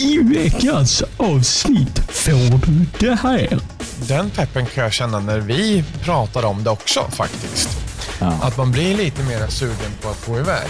I 0.00 0.18
veckans 0.18 1.02
avsnitt 1.16 2.00
får 2.08 2.66
du 2.66 2.86
det 2.98 3.14
här. 3.14 3.58
Den 4.08 4.30
peppen 4.30 4.66
kan 4.66 4.84
jag 4.84 4.92
känna 4.92 5.20
när 5.20 5.38
vi 5.38 5.84
pratar 6.04 6.44
om 6.44 6.64
det 6.64 6.70
också 6.70 7.00
faktiskt. 7.10 7.68
Ja. 8.18 8.32
Att 8.42 8.56
man 8.56 8.72
blir 8.72 8.96
lite 8.96 9.22
mer 9.22 9.46
sugen 9.48 9.92
på 10.02 10.08
att 10.08 10.26
gå 10.26 10.38
iväg. 10.38 10.68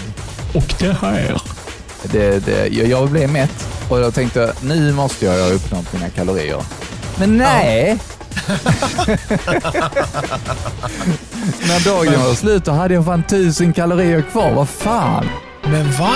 Och 0.54 0.74
det 0.78 0.92
här. 0.92 1.42
Det, 2.02 2.46
det, 2.46 2.66
jag, 2.66 2.88
jag 2.88 3.10
blev 3.10 3.30
mätt 3.30 3.66
och 3.88 4.00
jag 4.00 4.14
tänkte 4.14 4.52
nu 4.62 4.92
måste 4.92 5.26
jag 5.26 5.32
ha 5.32 5.50
uppnått 5.50 5.92
mina 5.92 6.08
kalorier. 6.10 6.62
Men 7.18 7.36
nej! 7.36 7.98
När 11.68 11.84
dagen 11.84 12.22
var 12.22 12.34
slut 12.34 12.64
då 12.64 12.72
hade 12.72 12.94
jag 12.94 13.04
fan 13.04 13.22
tusen 13.22 13.72
kalorier 13.72 14.22
kvar. 14.22 14.52
Vad 14.54 14.68
fan? 14.68 15.28
Men 15.62 15.92
va? 15.92 16.12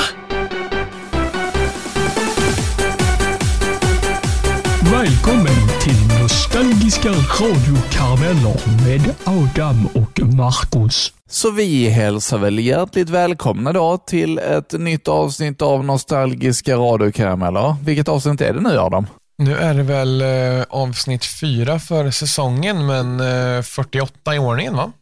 Välkommen 5.26 5.80
till 5.80 6.20
Nostalgiska 6.20 7.08
radiokarameller 7.08 8.84
med 8.86 9.14
Adam 9.24 9.86
och 9.86 10.20
Marcus. 10.36 11.12
Så 11.28 11.50
vi 11.50 11.88
hälsar 11.88 12.38
väl 12.38 12.58
hjärtligt 12.58 13.08
välkomna 13.08 13.72
då 13.72 13.98
till 13.98 14.38
ett 14.38 14.72
nytt 14.72 15.08
avsnitt 15.08 15.62
av 15.62 15.84
Nostalgiska 15.84 16.76
radiokarameller. 16.76 17.76
Vilket 17.84 18.08
avsnitt 18.08 18.40
är 18.40 18.54
det 18.54 18.60
nu 18.60 18.78
Adam? 18.78 19.06
Nu 19.38 19.56
är 19.56 19.74
det 19.74 19.82
väl 19.82 20.20
eh, 20.22 20.64
avsnitt 20.68 21.24
fyra 21.24 21.78
för 21.78 22.10
säsongen, 22.10 22.86
men 22.86 23.20
eh, 23.20 23.62
48 23.62 24.34
i 24.34 24.38
ordningen 24.38 24.76
va? 24.76 24.92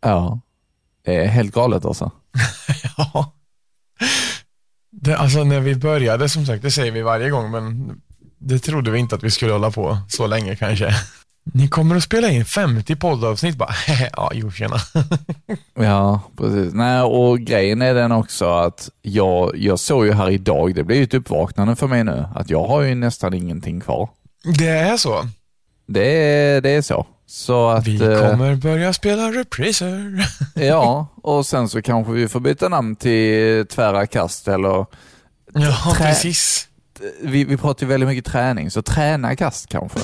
Ja, 0.00 0.40
det 1.04 1.16
är 1.16 1.26
helt 1.26 1.54
galet 1.54 1.84
alltså. 1.84 2.10
Ja. 2.96 3.32
Det, 4.90 5.16
alltså 5.16 5.44
när 5.44 5.60
vi 5.60 5.74
började, 5.74 6.28
som 6.28 6.46
sagt, 6.46 6.62
det 6.62 6.70
säger 6.70 6.92
vi 6.92 7.02
varje 7.02 7.30
gång, 7.30 7.50
men 7.50 8.00
det 8.38 8.58
trodde 8.58 8.90
vi 8.90 8.98
inte 8.98 9.14
att 9.14 9.22
vi 9.22 9.30
skulle 9.30 9.52
hålla 9.52 9.70
på 9.70 9.98
så 10.08 10.26
länge 10.26 10.56
kanske. 10.56 10.94
Ni 11.54 11.68
kommer 11.68 11.96
att 11.96 12.02
spela 12.02 12.30
in 12.30 12.44
50 12.44 12.96
poddavsnitt 12.96 13.56
bara, 13.56 13.74
ja, 14.12 14.30
jo 14.34 14.50
tjena. 14.50 14.76
Ja, 15.74 16.20
precis. 16.36 16.74
Nej, 16.74 17.00
och 17.00 17.38
grejen 17.38 17.82
är 17.82 17.94
den 17.94 18.12
också 18.12 18.44
att 18.54 18.90
jag, 19.02 19.56
jag 19.56 19.78
såg 19.78 20.06
ju 20.06 20.12
här 20.12 20.30
idag, 20.30 20.74
det 20.74 20.84
blev 20.84 20.98
ju 20.98 21.04
ett 21.04 21.14
uppvaknande 21.14 21.76
för 21.76 21.86
mig 21.86 22.04
nu, 22.04 22.24
att 22.34 22.50
jag 22.50 22.66
har 22.66 22.82
ju 22.82 22.94
nästan 22.94 23.34
ingenting 23.34 23.80
kvar. 23.80 24.08
Det 24.58 24.68
är 24.68 24.96
så. 24.96 25.28
Det 25.88 26.06
är, 26.22 26.60
det 26.60 26.70
är 26.70 26.82
så. 26.82 27.06
Så 27.26 27.68
att, 27.68 27.86
Vi 27.86 28.02
eh, 28.12 28.30
kommer 28.30 28.54
börja 28.54 28.92
spela 28.92 29.22
repriser. 29.32 30.26
ja, 30.54 31.06
och 31.22 31.46
sen 31.46 31.68
så 31.68 31.82
kanske 31.82 32.12
vi 32.12 32.28
får 32.28 32.40
byta 32.40 32.68
namn 32.68 32.96
till 32.96 33.66
Tvära 33.66 34.06
kast 34.06 34.48
eller 34.48 34.86
Ja, 35.54 35.70
Trä- 35.94 35.94
precis. 35.96 36.68
Eh, 37.00 37.06
vi, 37.20 37.44
vi 37.44 37.56
pratar 37.56 37.86
ju 37.86 37.88
väldigt 37.88 38.08
mycket 38.08 38.32
träning, 38.32 38.70
så 38.70 38.82
träna 38.82 39.36
kast 39.36 39.68
kanske. 39.68 39.98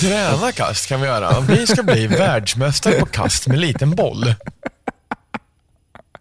Träna 0.00 0.52
kast 0.52 0.88
kan 0.88 1.00
vi 1.00 1.06
göra. 1.06 1.40
Vi 1.40 1.66
ska 1.66 1.82
bli 1.82 2.06
världsmästare 2.06 3.00
på 3.00 3.06
kast 3.06 3.46
med 3.46 3.58
liten 3.58 3.94
boll. 3.94 4.34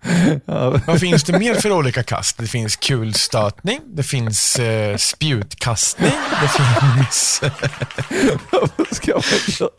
Vad 0.88 1.00
finns 1.00 1.24
det 1.24 1.40
mer 1.40 1.56
för 1.56 1.72
olika 1.72 2.04
kast? 2.04 2.38
Det 2.38 2.48
finns 2.48 2.76
kulstötning, 2.76 3.80
det 3.86 4.04
finns 4.04 4.60
eh, 4.60 4.98
spjutkastning, 4.98 6.12
det 6.42 6.48
finns 6.48 7.42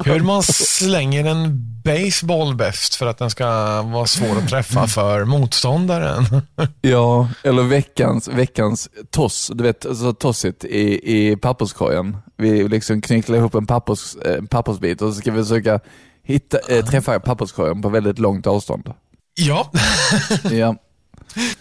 hur 0.04 0.20
man 0.20 0.42
slänger 0.42 1.24
en 1.24 1.72
baseball 1.84 2.54
bäst 2.54 2.94
för 2.94 3.06
att 3.06 3.18
den 3.18 3.30
ska 3.30 3.46
vara 3.82 4.06
svår 4.06 4.38
att 4.38 4.48
träffa 4.48 4.86
för 4.86 5.24
motståndaren. 5.24 6.24
Ja, 6.80 7.28
eller 7.42 7.62
veckans, 7.62 8.28
veckans 8.28 8.88
toss, 9.10 9.50
du 9.54 9.64
vet, 9.64 9.86
alltså 9.86 10.12
tosset 10.12 10.64
i, 10.64 11.00
i 11.16 11.36
papperskorgen. 11.36 12.16
Vi 12.36 12.68
liksom 12.68 13.00
knycklar 13.00 13.36
ihop 13.36 13.54
en 13.54 13.66
pappers, 13.66 14.16
eh, 14.16 14.44
pappersbit 14.44 15.02
och 15.02 15.14
så 15.14 15.20
ska 15.20 15.32
vi 15.32 15.42
försöka 15.42 15.80
hitta, 16.22 16.58
eh, 16.68 16.84
träffa 16.84 17.20
papperskorgen 17.20 17.82
på 17.82 17.88
väldigt 17.88 18.18
långt 18.18 18.46
avstånd. 18.46 18.92
Ja, 19.38 19.70
Ja, 20.50 20.76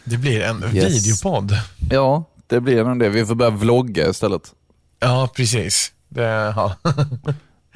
det 0.04 0.18
blir 0.18 0.42
en 0.42 0.64
Yes. 0.76 1.06
videopodd. 1.06 1.58
ja 1.92 2.24
det 2.48 2.62
blir 2.62 2.84
nog 2.84 3.00
det. 3.00 3.10
Vi 3.10 3.26
får 3.26 3.36
börja 3.36 3.52
vlogga 3.52 4.10
istället. 4.10 4.42
Ja, 5.00 5.30
precis. 5.36 5.92
Det, 6.10 6.22
ja. 6.56 6.76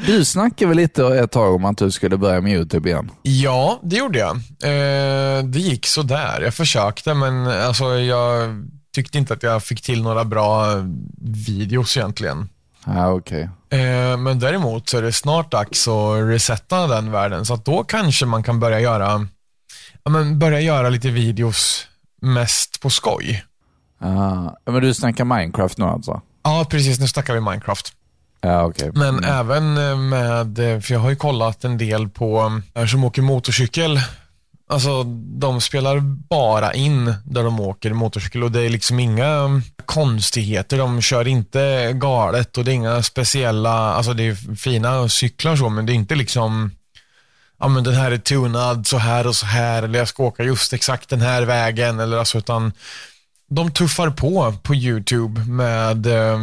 Du 0.05 0.25
snackade 0.25 0.69
väl 0.69 0.77
lite 0.77 1.05
ett 1.07 1.31
tag 1.31 1.55
om 1.55 1.65
att 1.65 1.77
du 1.77 1.91
skulle 1.91 2.17
börja 2.17 2.41
med 2.41 2.53
YouTube 2.53 2.89
igen? 2.89 3.11
Ja, 3.21 3.79
det 3.83 3.95
gjorde 3.95 4.19
jag. 4.19 4.35
Eh, 4.35 5.43
det 5.43 5.59
gick 5.59 5.85
så 5.85 6.01
där. 6.01 6.41
Jag 6.41 6.53
försökte, 6.53 7.13
men 7.13 7.47
alltså, 7.47 7.85
jag 7.99 8.49
tyckte 8.95 9.17
inte 9.17 9.33
att 9.33 9.43
jag 9.43 9.63
fick 9.63 9.81
till 9.81 10.03
några 10.03 10.25
bra 10.25 10.65
videos 11.47 11.97
egentligen. 11.97 12.49
Ja, 12.85 13.11
okej. 13.11 13.49
Eh, 13.69 14.17
men 14.17 14.39
däremot 14.39 14.89
så 14.89 14.97
är 14.97 15.01
det 15.01 15.13
snart 15.13 15.51
dags 15.51 15.87
att 15.87 16.19
resetta 16.29 16.87
den 16.87 17.11
världen, 17.11 17.45
så 17.45 17.53
att 17.53 17.65
då 17.65 17.83
kanske 17.83 18.25
man 18.25 18.43
kan 18.43 18.59
börja 18.59 18.79
göra, 18.79 19.27
ja, 20.03 20.11
men 20.11 20.39
börja 20.39 20.59
göra 20.59 20.89
lite 20.89 21.09
videos 21.09 21.87
mest 22.21 22.81
på 22.81 22.89
skoj. 22.89 23.45
Ah, 23.99 24.51
men 24.65 24.81
du 24.81 24.93
snackar 24.93 25.25
Minecraft 25.25 25.77
nu 25.77 25.85
alltså? 25.85 26.21
Ja, 26.43 26.65
precis. 26.69 26.99
Nu 26.99 27.07
snackar 27.07 27.33
vi 27.33 27.39
Minecraft. 27.39 27.93
Ja, 28.41 28.63
okej. 28.63 28.91
Men 28.93 29.23
även 29.23 29.77
eh, 29.77 29.97
med, 29.97 30.59
eh, 30.59 30.79
för 30.79 30.93
jag 30.93 30.99
har 30.99 31.09
ju 31.09 31.15
kollat 31.15 31.63
en 31.63 31.77
del 31.77 32.09
på 32.09 32.61
er 32.73 32.85
som 32.85 33.03
åker 33.03 33.21
motorcykel. 33.21 33.99
Alltså 34.71 35.03
de 35.39 35.61
spelar 35.61 35.99
bara 36.29 36.73
in 36.73 37.13
där 37.25 37.43
de 37.43 37.59
åker 37.59 37.93
motorcykel 37.93 38.43
och 38.43 38.51
det 38.51 38.61
är 38.61 38.69
liksom 38.69 38.99
inga 38.99 39.25
mm, 39.25 39.61
konstigheter. 39.85 40.77
De 40.77 41.01
kör 41.01 41.27
inte 41.27 41.91
galet 41.93 42.57
och 42.57 42.65
det 42.65 42.71
är 42.71 42.75
inga 42.75 43.03
speciella, 43.03 43.93
alltså 43.93 44.13
det 44.13 44.23
är 44.23 44.55
fina 44.55 45.09
cyklar 45.09 45.55
så 45.55 45.69
men 45.69 45.85
det 45.85 45.91
är 45.91 45.95
inte 45.95 46.15
liksom 46.15 46.71
Ja 47.59 47.67
men 47.67 47.83
den 47.83 47.93
här 47.93 48.11
är 48.11 48.17
tunad 48.17 48.87
så 48.87 48.97
här 48.97 49.27
och 49.27 49.35
så 49.35 49.45
här 49.45 49.83
eller 49.83 49.99
jag 49.99 50.07
ska 50.07 50.23
åka 50.23 50.43
just 50.43 50.73
exakt 50.73 51.09
den 51.09 51.21
här 51.21 51.41
vägen 51.41 51.99
eller 51.99 52.17
alltså 52.17 52.37
utan 52.37 52.71
de 53.49 53.71
tuffar 53.71 54.09
på 54.09 54.53
på 54.63 54.75
YouTube 54.75 55.41
med 55.41 56.05
eh, 56.05 56.39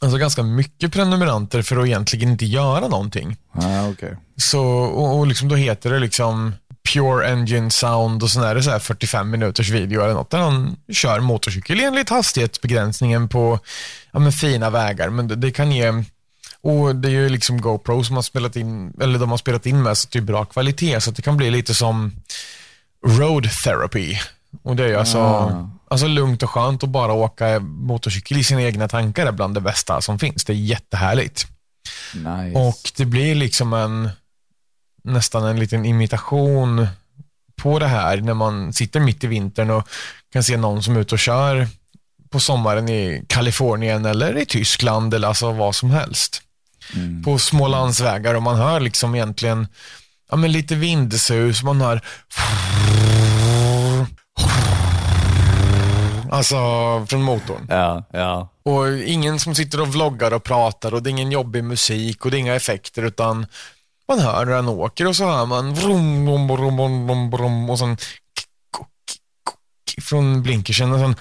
alltså 0.00 0.18
ganska 0.18 0.42
mycket 0.42 0.92
prenumeranter 0.92 1.62
för 1.62 1.76
att 1.76 1.86
egentligen 1.86 2.30
inte 2.30 2.46
göra 2.46 2.88
någonting. 2.88 3.36
Ja, 3.52 3.88
okej. 3.88 4.16
Så, 4.36 4.64
och, 4.66 5.18
och 5.18 5.26
liksom 5.26 5.48
då 5.48 5.56
heter 5.56 5.90
det 5.90 5.98
liksom 5.98 6.54
Pure 6.92 7.32
Engine 7.32 7.70
Sound 7.70 8.22
och 8.22 8.30
sen 8.30 8.42
är 8.42 8.54
det 8.54 8.62
så 8.62 8.70
här 8.70 8.78
45 8.78 9.30
minuters 9.30 9.70
video 9.70 10.02
eller 10.02 10.14
något 10.14 10.30
där 10.30 10.38
han 10.38 10.76
kör 10.92 11.20
motorcykel 11.20 11.80
enligt 11.80 12.10
hastighetsbegränsningen 12.10 13.28
på 13.28 13.58
ja, 14.12 14.18
men 14.18 14.32
fina 14.32 14.70
vägar. 14.70 15.10
Men 15.10 15.28
det, 15.28 15.36
det 15.36 15.50
kan 15.50 15.72
ge, 15.72 16.04
och 16.62 16.96
det 16.96 17.08
är 17.08 17.12
ju 17.12 17.28
liksom 17.28 17.60
GoPro 17.60 18.04
som 18.04 18.16
har 18.16 18.22
spelat 18.22 18.56
in, 18.56 18.92
eller 19.00 19.18
de 19.18 19.30
har 19.30 19.36
spelat 19.38 19.66
in 19.66 19.82
med 19.82 19.98
så 19.98 20.08
det 20.12 20.18
är 20.18 20.22
bra 20.22 20.44
kvalitet 20.44 21.00
så 21.00 21.10
det 21.10 21.22
kan 21.22 21.36
bli 21.36 21.50
lite 21.50 21.74
som 21.74 22.12
road 23.06 23.50
therapy. 23.64 24.18
Och 24.62 24.76
det 24.76 24.84
är 24.84 24.88
ju 24.88 24.96
alltså, 24.96 25.18
Ah. 25.18 25.70
alltså 25.90 26.06
lugnt 26.06 26.42
och 26.42 26.50
skönt 26.50 26.82
att 26.82 26.88
bara 26.88 27.12
åka 27.12 27.60
motorcykel 27.60 28.38
i 28.38 28.44
sina 28.44 28.62
egna 28.62 28.88
tankar 28.88 29.26
är 29.26 29.32
bland 29.32 29.54
det 29.54 29.60
bästa 29.60 30.00
som 30.00 30.18
finns. 30.18 30.44
Det 30.44 30.52
är 30.52 30.56
jättehärligt. 30.56 31.46
Nice. 32.14 32.58
Och 32.58 32.92
det 32.96 33.04
blir 33.04 33.34
liksom 33.34 33.72
en 33.72 34.10
nästan 35.04 35.44
en 35.46 35.60
liten 35.60 35.84
imitation 35.84 36.86
på 37.62 37.78
det 37.78 37.86
här 37.86 38.16
när 38.16 38.34
man 38.34 38.72
sitter 38.72 39.00
mitt 39.00 39.24
i 39.24 39.26
vintern 39.26 39.70
och 39.70 39.88
kan 40.32 40.42
se 40.42 40.56
någon 40.56 40.82
som 40.82 40.96
är 40.96 41.00
ute 41.00 41.14
och 41.14 41.18
kör 41.18 41.68
på 42.30 42.40
sommaren 42.40 42.88
i 42.88 43.24
Kalifornien 43.28 44.04
eller 44.04 44.38
i 44.38 44.46
Tyskland 44.46 45.14
eller 45.14 45.28
alltså 45.28 45.52
vad 45.52 45.74
som 45.74 45.90
helst. 45.90 46.42
Mm. 46.94 47.22
På 47.22 47.38
små 47.38 47.68
landsvägar 47.68 48.34
och 48.34 48.42
man 48.42 48.56
hör 48.56 48.80
liksom 48.80 49.14
egentligen 49.14 49.68
ja, 50.30 50.36
men 50.36 50.52
lite 50.52 50.74
vindsus, 50.74 51.62
man 51.62 51.80
hör 51.80 52.00
alltså 56.30 56.56
från 57.06 57.22
motorn. 57.22 57.66
Ja, 57.68 58.04
ja. 58.12 58.48
Och 58.62 58.98
ingen 58.98 59.40
som 59.40 59.54
sitter 59.54 59.80
och 59.80 59.88
vloggar 59.88 60.32
och 60.32 60.44
pratar 60.44 60.94
och 60.94 61.02
det 61.02 61.08
är 61.08 61.12
ingen 61.12 61.32
jobbig 61.32 61.64
musik 61.64 62.24
och 62.24 62.30
det 62.30 62.36
är 62.36 62.38
inga 62.38 62.54
effekter 62.54 63.02
utan 63.02 63.46
man 64.08 64.18
hör 64.20 64.46
hur 64.46 64.54
han 64.54 64.68
åker 64.68 65.06
och 65.06 65.16
så 65.16 65.24
hör 65.24 65.46
man 65.46 65.74
vrum, 65.74 66.26
vrum, 66.26 66.48
vrum, 66.48 67.06
vrum, 67.06 67.30
vrum, 67.30 67.70
och 67.70 67.78
sen 67.78 67.96
från 70.02 70.42
blinkersen 70.42 70.92
och 70.92 70.98
sen 70.98 71.14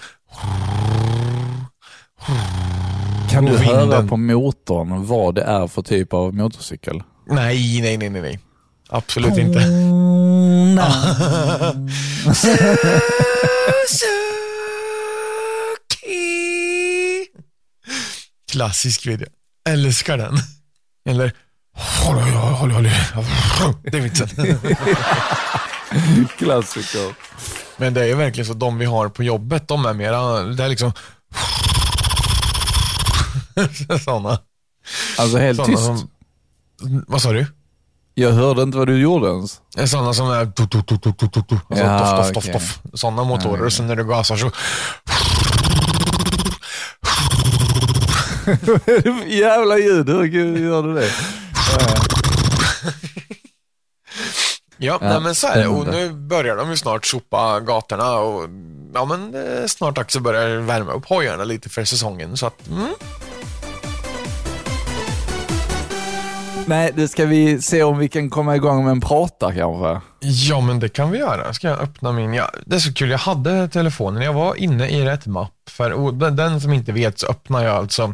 Kan 3.32 3.46
du 3.46 3.58
höra 3.58 4.08
på 4.08 4.18
motorn 4.18 5.06
vad 5.06 5.36
det 5.36 5.42
är 5.42 5.68
för 5.68 5.82
typ 5.82 6.14
av 6.14 6.36
motorcykel? 6.36 7.04
nej, 7.28 7.82
nej, 7.82 7.98
nej, 7.98 8.10
nej, 8.10 8.22
nej. 8.22 8.40
Absolut 8.90 9.38
inte. 9.38 9.60
Klassisk 18.52 19.08
video. 19.08 19.28
Älskar 19.70 20.18
den. 20.18 20.38
Eller 21.10 21.34
håll, 21.74 22.16
håll, 22.18 22.72
håll, 22.72 22.72
håll. 22.72 22.90
Det 23.84 23.98
är 23.98 24.02
vitsen. 24.02 24.28
Klassiker. 26.38 27.16
Men 27.78 27.94
det 27.94 28.06
är 28.06 28.16
verkligen 28.16 28.46
så, 28.46 28.54
de 28.54 28.78
vi 28.78 28.86
har 28.86 29.10
på 29.10 29.24
jobbet, 29.24 29.68
de 29.68 29.86
är 29.86 29.94
mera, 29.94 30.42
det 30.44 30.64
är 30.64 30.70
liksom 30.70 30.94
Sådana. 34.04 34.40
Alltså 35.18 35.38
helt 35.38 35.58
Såna 35.58 35.68
tyst. 35.68 35.86
som, 35.86 36.10
vad 37.08 37.22
sa 37.22 37.32
du? 37.32 37.46
Jag 38.14 38.32
hörde 38.32 38.62
inte 38.62 38.78
vad 38.78 38.88
du 38.88 38.98
gjorde 39.02 39.28
ens. 39.28 39.62
Sådana 39.86 40.14
som 40.14 40.30
är 40.32 40.46
tu, 40.46 40.68
tu, 40.68 40.82
tu, 40.82 40.98
tu, 40.98 41.14
tu, 41.14 41.28
tu, 41.28 41.42
tu. 41.42 41.56
Alltså, 41.70 41.86
Ja, 41.86 42.00
doff, 42.00 42.18
doff, 42.18 42.28
doff, 42.28 42.38
okej. 42.38 42.54
doff. 42.54 42.80
Sådana 42.94 43.24
motorer. 43.24 43.66
Och 43.66 43.74
sen 43.74 43.88
när 43.88 43.96
du 43.96 44.04
gasar 44.06 44.38
så... 44.38 44.52
Jävla 49.28 49.78
ljud, 49.78 50.10
hur 50.10 50.58
gör 50.58 50.84
du 50.84 50.94
det? 50.94 51.06
Ja, 51.08 51.96
Ja, 54.78 54.98
nej, 55.02 55.20
men 55.20 55.36
så 55.36 55.48
är 55.48 55.58
det. 55.58 55.68
Och 55.68 55.88
nu 55.88 56.10
börjar 56.14 56.56
de 56.58 56.70
ju 56.70 56.78
snart 56.78 57.06
sopa 57.06 57.60
gatorna 57.60 58.14
och 58.16 58.50
ja, 58.94 59.06
men 59.06 59.32
det 59.32 59.40
är 59.40 59.68
snart 59.68 59.96
dags 59.96 60.16
att 60.16 60.22
börja 60.22 60.60
värma 60.60 60.92
upp 60.94 61.06
hojarna 61.06 61.44
lite 61.44 61.70
för 61.70 61.86
säsongen. 61.86 62.38
Så 62.38 62.46
att, 62.46 62.68
mm. 62.68 62.88
Nej, 66.68 66.92
det 66.96 67.08
ska 67.08 67.26
vi 67.26 67.62
se 67.62 67.84
om 67.84 67.98
vi 67.98 68.10
kan 68.10 68.30
komma 68.30 68.56
igång 68.56 68.84
med 68.84 68.92
en 68.92 69.02
prata 69.02 69.54
kanske. 69.54 70.02
Ja, 70.20 70.62
men 70.62 70.80
det 70.80 70.90
kan 70.90 71.12
vi 71.12 71.18
göra. 71.18 71.54
Ska 71.54 71.68
jag 71.68 71.80
öppna 71.80 72.12
min... 72.12 72.34
Ja, 72.34 72.52
det 72.66 72.76
är 72.76 72.80
så 72.80 72.94
kul, 72.94 73.10
jag 73.10 73.18
hade 73.18 73.68
telefonen, 73.68 74.24
jag 74.24 74.34
var 74.34 74.56
inne 74.56 74.90
i 74.90 75.06
rätt 75.06 75.26
mapp. 75.26 75.54
För 75.70 76.32
den 76.32 76.62
som 76.62 76.74
inte 76.74 76.92
vet 76.92 77.20
så 77.20 77.28
öppnar 77.28 77.64
jag 77.64 77.76
alltså, 77.76 78.14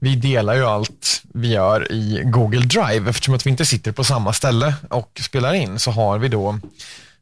vi 0.00 0.16
delar 0.16 0.54
ju 0.54 0.64
allt 0.64 1.22
vi 1.34 1.48
gör 1.52 1.92
i 1.92 2.22
Google 2.24 2.60
Drive. 2.60 3.10
Eftersom 3.10 3.34
att 3.34 3.46
vi 3.46 3.50
inte 3.50 3.66
sitter 3.66 3.92
på 3.92 4.04
samma 4.04 4.32
ställe 4.32 4.74
och 4.88 5.20
spelar 5.22 5.54
in 5.54 5.78
så 5.78 5.90
har 5.90 6.18
vi 6.18 6.28
då, 6.28 6.58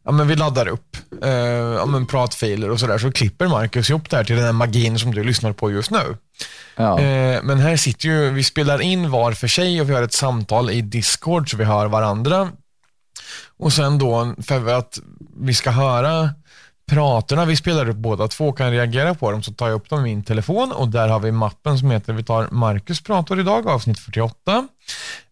ja 0.05 0.13
men 0.13 0.29
vi 0.29 0.37
laddar 0.37 0.69
upp 0.69 0.97
eh, 1.23 1.31
ja, 1.79 1.87
men 1.87 2.07
pratfiler 2.07 2.71
och 2.71 2.81
sådär. 2.81 2.99
Så 2.99 3.13
klipper 3.13 3.49
Marcus 3.49 3.91
ihop 3.91 4.11
det 4.11 4.17
här 4.17 4.25
till 4.25 4.37
den 4.37 4.45
här 4.45 4.53
magin 4.53 4.99
som 4.99 5.15
du 5.15 5.25
lyssnar 5.25 5.53
på 5.53 5.71
just 5.71 5.91
nu. 5.91 6.17
Ja. 6.77 7.01
Eh, 7.01 7.43
men 7.43 7.59
här 7.59 7.77
sitter 7.77 8.09
ju, 8.09 8.31
vi 8.31 8.45
spelar 8.45 8.81
in 8.81 9.11
var 9.11 9.33
för 9.33 9.49
sig 9.49 9.81
och 9.81 9.91
vi 9.91 9.95
har 9.95 10.03
ett 10.03 10.13
samtal 10.13 10.71
i 10.71 10.81
Discord 10.81 11.51
så 11.51 11.57
vi 11.57 11.65
hör 11.65 11.87
varandra. 11.87 12.49
Och 13.59 13.73
sen 13.73 13.99
då, 13.99 14.35
för 14.47 14.75
att 14.79 14.99
vi 15.41 15.55
ska 15.55 15.71
höra 15.71 16.31
praterna 16.89 17.45
vi 17.45 17.57
spelar 17.57 17.89
upp 17.89 17.97
båda 17.97 18.29
två 18.29 18.53
kan 18.53 18.71
reagera 18.71 19.15
på 19.15 19.31
dem 19.31 19.43
så 19.43 19.53
tar 19.53 19.69
jag 19.69 19.77
upp 19.77 19.91
dem 19.91 20.01
i 20.01 20.03
min 20.03 20.23
telefon 20.23 20.73
och 20.73 20.89
där 20.89 21.09
har 21.09 21.21
vi 21.21 21.33
mappen 21.33 21.79
som 21.79 21.91
heter 21.91 22.13
vi 22.13 22.25
tar 22.25 22.49
Marcus 22.51 23.01
prator 23.01 23.41
idag, 23.41 23.69
avsnitt 23.69 23.99
48. 23.99 24.69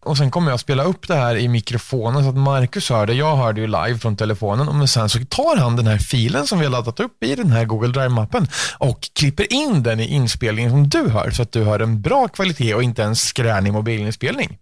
Och 0.03 0.17
sen 0.17 0.31
kommer 0.31 0.51
jag 0.51 0.59
spela 0.59 0.83
upp 0.83 1.07
det 1.07 1.15
här 1.15 1.35
i 1.35 1.47
mikrofonen 1.47 2.23
så 2.23 2.29
att 2.29 2.37
Marcus 2.37 2.89
hör 2.89 3.05
det. 3.05 3.13
Jag 3.13 3.35
hör 3.35 3.53
det 3.53 3.61
ju 3.61 3.67
live 3.67 3.97
från 3.99 4.15
telefonen 4.15 4.67
och 4.67 4.75
men 4.75 4.87
sen 4.87 5.09
så 5.09 5.19
tar 5.29 5.57
han 5.57 5.75
den 5.75 5.87
här 5.87 5.97
filen 5.97 6.47
som 6.47 6.59
vi 6.59 6.65
har 6.65 6.71
laddat 6.71 6.99
upp 6.99 7.23
i 7.23 7.35
den 7.35 7.51
här 7.51 7.65
Google 7.65 7.99
Drive-mappen 7.99 8.47
och 8.77 9.09
klipper 9.13 9.53
in 9.53 9.83
den 9.83 9.99
i 9.99 10.07
inspelningen 10.07 10.71
som 10.71 10.89
du 10.89 11.09
hör 11.09 11.31
så 11.31 11.41
att 11.41 11.51
du 11.51 11.63
hör 11.63 11.79
en 11.79 12.01
bra 12.01 12.27
kvalitet 12.27 12.73
och 12.73 12.83
inte 12.83 13.03
en 13.03 13.15
skränig 13.15 13.73
mobilinspelning. 13.73 14.57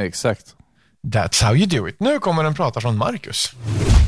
Exakt. 0.00 0.54
That's 1.06 1.42
how 1.42 1.54
you 1.54 1.66
do 1.66 1.88
it. 1.88 2.00
Nu 2.00 2.18
kommer 2.18 2.44
en 2.44 2.54
prata 2.54 2.80
från 2.80 2.96
Marcus. 2.96 3.52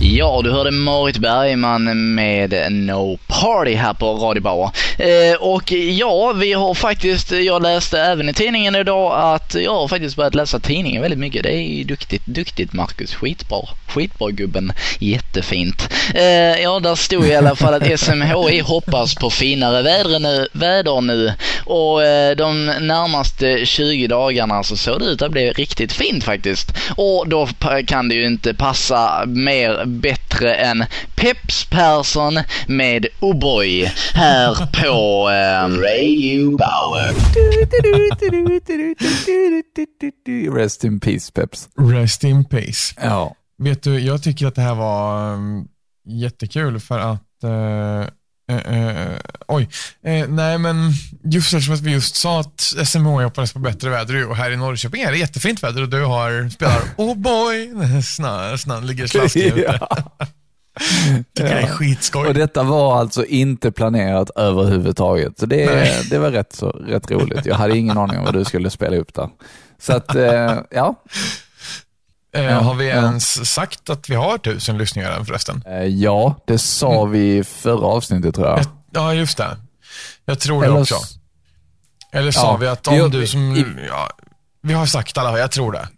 Ja, 0.00 0.40
du 0.44 0.50
hörde 0.50 0.70
Marit 0.70 1.18
Bergman 1.18 2.14
med 2.14 2.72
No 2.72 3.18
Party 3.26 3.74
här 3.74 3.94
på 3.94 4.14
Radio 4.14 4.42
Bauer. 4.42 4.70
Eh, 4.98 5.36
och 5.40 5.72
ja, 5.72 6.32
vi 6.32 6.52
har 6.52 6.74
faktiskt, 6.74 7.30
jag 7.30 7.62
läste 7.62 8.00
även 8.00 8.28
i 8.28 8.32
tidningen 8.32 8.76
idag 8.76 9.34
att 9.34 9.54
jag 9.54 9.74
har 9.74 9.88
faktiskt 9.88 10.16
börjat 10.16 10.34
läsa 10.34 10.60
tidningen 10.60 11.02
väldigt 11.02 11.18
mycket. 11.20 11.42
Det 11.42 11.52
är 11.52 11.84
duktigt, 11.84 12.26
duktigt 12.26 12.72
Marcus. 12.72 13.14
Skitbra. 13.14 13.58
Skitbra 13.88 14.30
gubben. 14.30 14.72
Jättefint. 14.98 15.88
Eh, 16.14 16.62
ja, 16.62 16.80
där 16.80 16.94
stod 16.94 17.26
i 17.26 17.34
alla 17.34 17.56
fall 17.56 17.74
att 17.74 18.00
SMHI 18.00 18.60
hoppas 18.60 19.14
på 19.14 19.30
finare 19.30 19.82
väder 19.82 20.18
nu, 20.18 20.48
väder 20.52 21.00
nu. 21.00 21.32
Och 21.64 22.04
eh, 22.04 22.36
de 22.36 22.66
närmaste 22.66 23.66
20 23.66 24.06
dagarna 24.06 24.62
så 24.62 24.76
såg 24.76 25.00
det 25.00 25.06
ut 25.06 25.22
att 25.22 25.32
bli 25.32 25.50
riktigt 25.52 25.92
fint 25.92 26.24
faktiskt. 26.24 26.79
Och 26.96 27.28
då 27.28 27.48
kan 27.86 28.08
det 28.08 28.14
ju 28.14 28.26
inte 28.26 28.54
passa 28.54 29.24
mer 29.26 29.84
bättre 29.86 30.54
än 30.54 30.84
Peps 31.16 31.64
Persson 31.64 32.38
med 32.66 33.06
O'boy 33.20 33.90
här 34.14 34.54
på 34.54 35.30
eh, 35.30 35.68
Radio 35.82 36.56
Bauer. 36.56 37.14
Rest 40.56 40.84
in 40.84 41.00
peace 41.00 41.32
Peps. 41.32 41.68
Rest 41.78 42.24
in 42.24 42.44
peace. 42.44 42.94
Ja. 43.02 43.36
Vet 43.58 43.82
du, 43.82 44.00
jag 44.00 44.22
tycker 44.22 44.46
att 44.46 44.54
det 44.54 44.62
här 44.62 44.74
var 44.74 45.32
um, 45.34 45.68
jättekul 46.06 46.80
för 46.80 46.98
att 46.98 47.44
eh, 47.44 48.08
eh, 48.58 49.16
oj, 49.48 49.68
eh, 50.04 50.28
nej 50.28 50.58
men 50.58 50.92
just 51.24 51.54
eftersom 51.54 51.74
att 51.74 51.80
vi 51.80 51.92
just 51.92 52.16
sa 52.16 52.40
att 52.40 52.60
SMH 52.84 53.22
hoppades 53.22 53.52
på 53.52 53.58
bättre 53.58 53.90
väder 53.90 54.28
och 54.28 54.36
här 54.36 54.50
i 54.50 54.56
Norrköping 54.56 55.02
är 55.02 55.12
det 55.12 55.18
jättefint 55.18 55.62
väder 55.62 55.82
och 55.82 55.88
du 55.88 56.04
har 56.04 56.48
spelar 56.48 56.80
Oh 56.96 57.16
boy, 57.16 57.70
snö, 58.02 58.58
snön 58.58 58.86
ligger 58.86 59.06
slaskig 59.06 59.46
ute. 59.46 59.80
Det 61.32 61.42
är 61.42 61.66
skitskoj. 61.66 62.28
Och 62.28 62.34
detta 62.34 62.62
var 62.62 62.98
alltså 63.00 63.24
inte 63.24 63.72
planerat 63.72 64.30
överhuvudtaget. 64.36 65.38
Så 65.38 65.46
det, 65.46 65.66
Nej. 65.66 66.06
det 66.10 66.18
var 66.18 66.30
rätt, 66.30 66.52
så, 66.52 66.68
rätt 66.68 67.10
roligt. 67.10 67.46
Jag 67.46 67.54
hade 67.54 67.78
ingen 67.78 67.98
aning 67.98 68.18
om 68.18 68.24
vad 68.24 68.34
du 68.34 68.44
skulle 68.44 68.70
spela 68.70 68.96
upp 68.96 69.14
där. 69.14 69.28
Så 69.78 69.92
att, 69.92 70.14
eh, 70.14 70.58
ja. 70.70 70.94
Eh, 72.32 72.62
har 72.62 72.74
vi 72.74 72.86
ens 72.86 73.52
sagt 73.52 73.90
att 73.90 74.10
vi 74.10 74.14
har 74.14 74.38
tusen 74.38 74.78
lyssningar 74.78 75.10
än 75.12 75.26
förresten? 75.26 75.64
Eh, 75.66 75.84
ja, 75.84 76.34
det 76.46 76.58
sa 76.58 77.04
vi 77.04 77.36
i 77.38 77.44
förra 77.44 77.86
avsnittet 77.86 78.34
tror 78.34 78.46
jag. 78.46 78.60
Ja, 78.92 79.14
just 79.14 79.36
det. 79.38 79.56
Jag 80.24 80.38
tror 80.40 80.60
det 80.62 80.66
Eller 80.68 80.80
också. 80.80 80.94
s- 80.94 81.14
Eller 82.12 82.30
sa 82.30 82.40
Ja, 82.52 82.56
vi 82.56 82.66
att 82.66 82.86
om 82.88 82.94
vi- 82.94 83.08
du 83.08 83.26
som... 83.26 83.56
i- 83.56 83.86
Ja, 83.88 84.08
vi 84.62 84.72
har 84.72 84.86
sagt 84.86 85.18
alla, 85.18 85.38
jag 85.38 85.50
tror 85.50 85.72
det. 85.72 85.88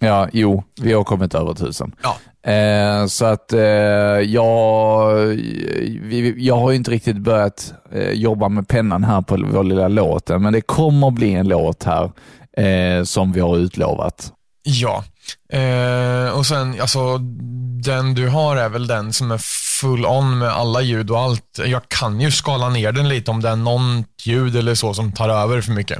Ja, 0.00 0.28
jo, 0.32 0.64
vi 0.80 0.92
har 0.92 1.04
kommit 1.04 1.34
över 1.34 1.54
tusen. 1.54 1.94
Ja. 2.02 2.16
Eh, 2.52 3.06
så 3.06 3.24
att 3.24 3.52
eh, 3.52 3.60
jag, 3.60 5.14
vi, 6.02 6.34
jag 6.38 6.56
har 6.56 6.70
ju 6.70 6.76
inte 6.76 6.90
riktigt 6.90 7.16
börjat 7.16 7.74
eh, 7.92 8.10
jobba 8.10 8.48
med 8.48 8.68
pennan 8.68 9.04
här 9.04 9.20
på 9.22 9.36
vår 9.52 9.64
lilla 9.64 9.88
låt, 9.88 10.28
men 10.28 10.52
det 10.52 10.60
kommer 10.60 11.10
bli 11.10 11.32
en 11.34 11.48
låt 11.48 11.82
här 11.84 12.10
eh, 12.56 13.04
som 13.04 13.32
vi 13.32 13.40
har 13.40 13.56
utlovat. 13.56 14.32
Ja. 14.62 15.04
Eh, 15.52 16.30
och 16.38 16.46
sen, 16.46 16.80
alltså, 16.80 17.18
den 17.84 18.14
du 18.14 18.28
har 18.28 18.56
är 18.56 18.68
väl 18.68 18.86
den 18.86 19.12
som 19.12 19.30
är 19.30 19.40
full 19.80 20.06
on 20.06 20.38
med 20.38 20.48
alla 20.48 20.80
ljud 20.82 21.10
och 21.10 21.18
allt. 21.18 21.60
Jag 21.66 21.88
kan 21.88 22.20
ju 22.20 22.30
skala 22.30 22.68
ner 22.68 22.92
den 22.92 23.08
lite 23.08 23.30
om 23.30 23.40
det 23.42 23.48
är 23.48 23.56
någon 23.56 24.04
ljud 24.24 24.56
eller 24.56 24.74
så 24.74 24.94
som 24.94 25.12
tar 25.12 25.28
över 25.28 25.60
för 25.60 25.72
mycket. 25.72 25.98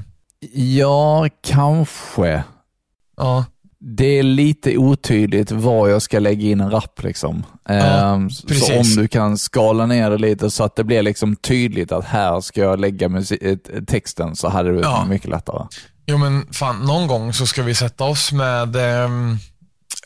Ja, 0.55 1.29
kanske. 1.47 2.45
Ja, 3.17 3.45
Det 3.81 4.19
är 4.19 4.23
lite 4.23 4.77
otydligt 4.77 5.51
var 5.51 5.89
jag 5.89 6.03
ska 6.03 6.19
lägga 6.19 6.49
in 6.49 6.61
en 6.61 6.71
rap. 6.71 7.03
Liksom. 7.03 7.45
Eh, 7.69 8.19
så 8.29 8.77
om 8.79 8.83
du 8.97 9.09
kan 9.09 9.39
skala 9.39 9.87
ner 9.87 10.11
det 10.11 10.19
lite 10.19 10.51
så 10.51 10.65
att 10.65 10.77
det 10.77 10.85
blir 10.85 11.03
liksom 11.03 11.37
tydligt 11.37 11.93
att 11.93 12.05
här 12.05 12.41
ska 12.41 12.61
jag 12.61 12.81
lägga 12.81 13.07
eh, 13.07 13.57
texten 13.87 14.37
så 14.37 14.49
hade 14.49 14.73
det 14.73 14.81
Ja. 14.81 14.91
varit 14.91 15.09
mycket 15.09 15.31
lättare. 15.31 15.67
Jo 16.11 16.19
men 16.19 16.47
fan, 16.53 16.77
någon 16.79 17.07
gång 17.07 17.33
så 17.33 17.47
ska 17.47 17.63
vi 17.63 17.75
sätta 17.75 18.05
oss 18.05 18.33
med 18.33 18.77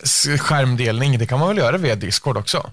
s- 0.03 0.27
skärmdelning. 0.41 1.19
Det 1.19 1.27
kan 1.27 1.39
man 1.39 1.49
väl 1.49 1.59
göra 1.59 1.77
via 1.79 1.95
Discord 1.95 2.37
också? 2.37 2.71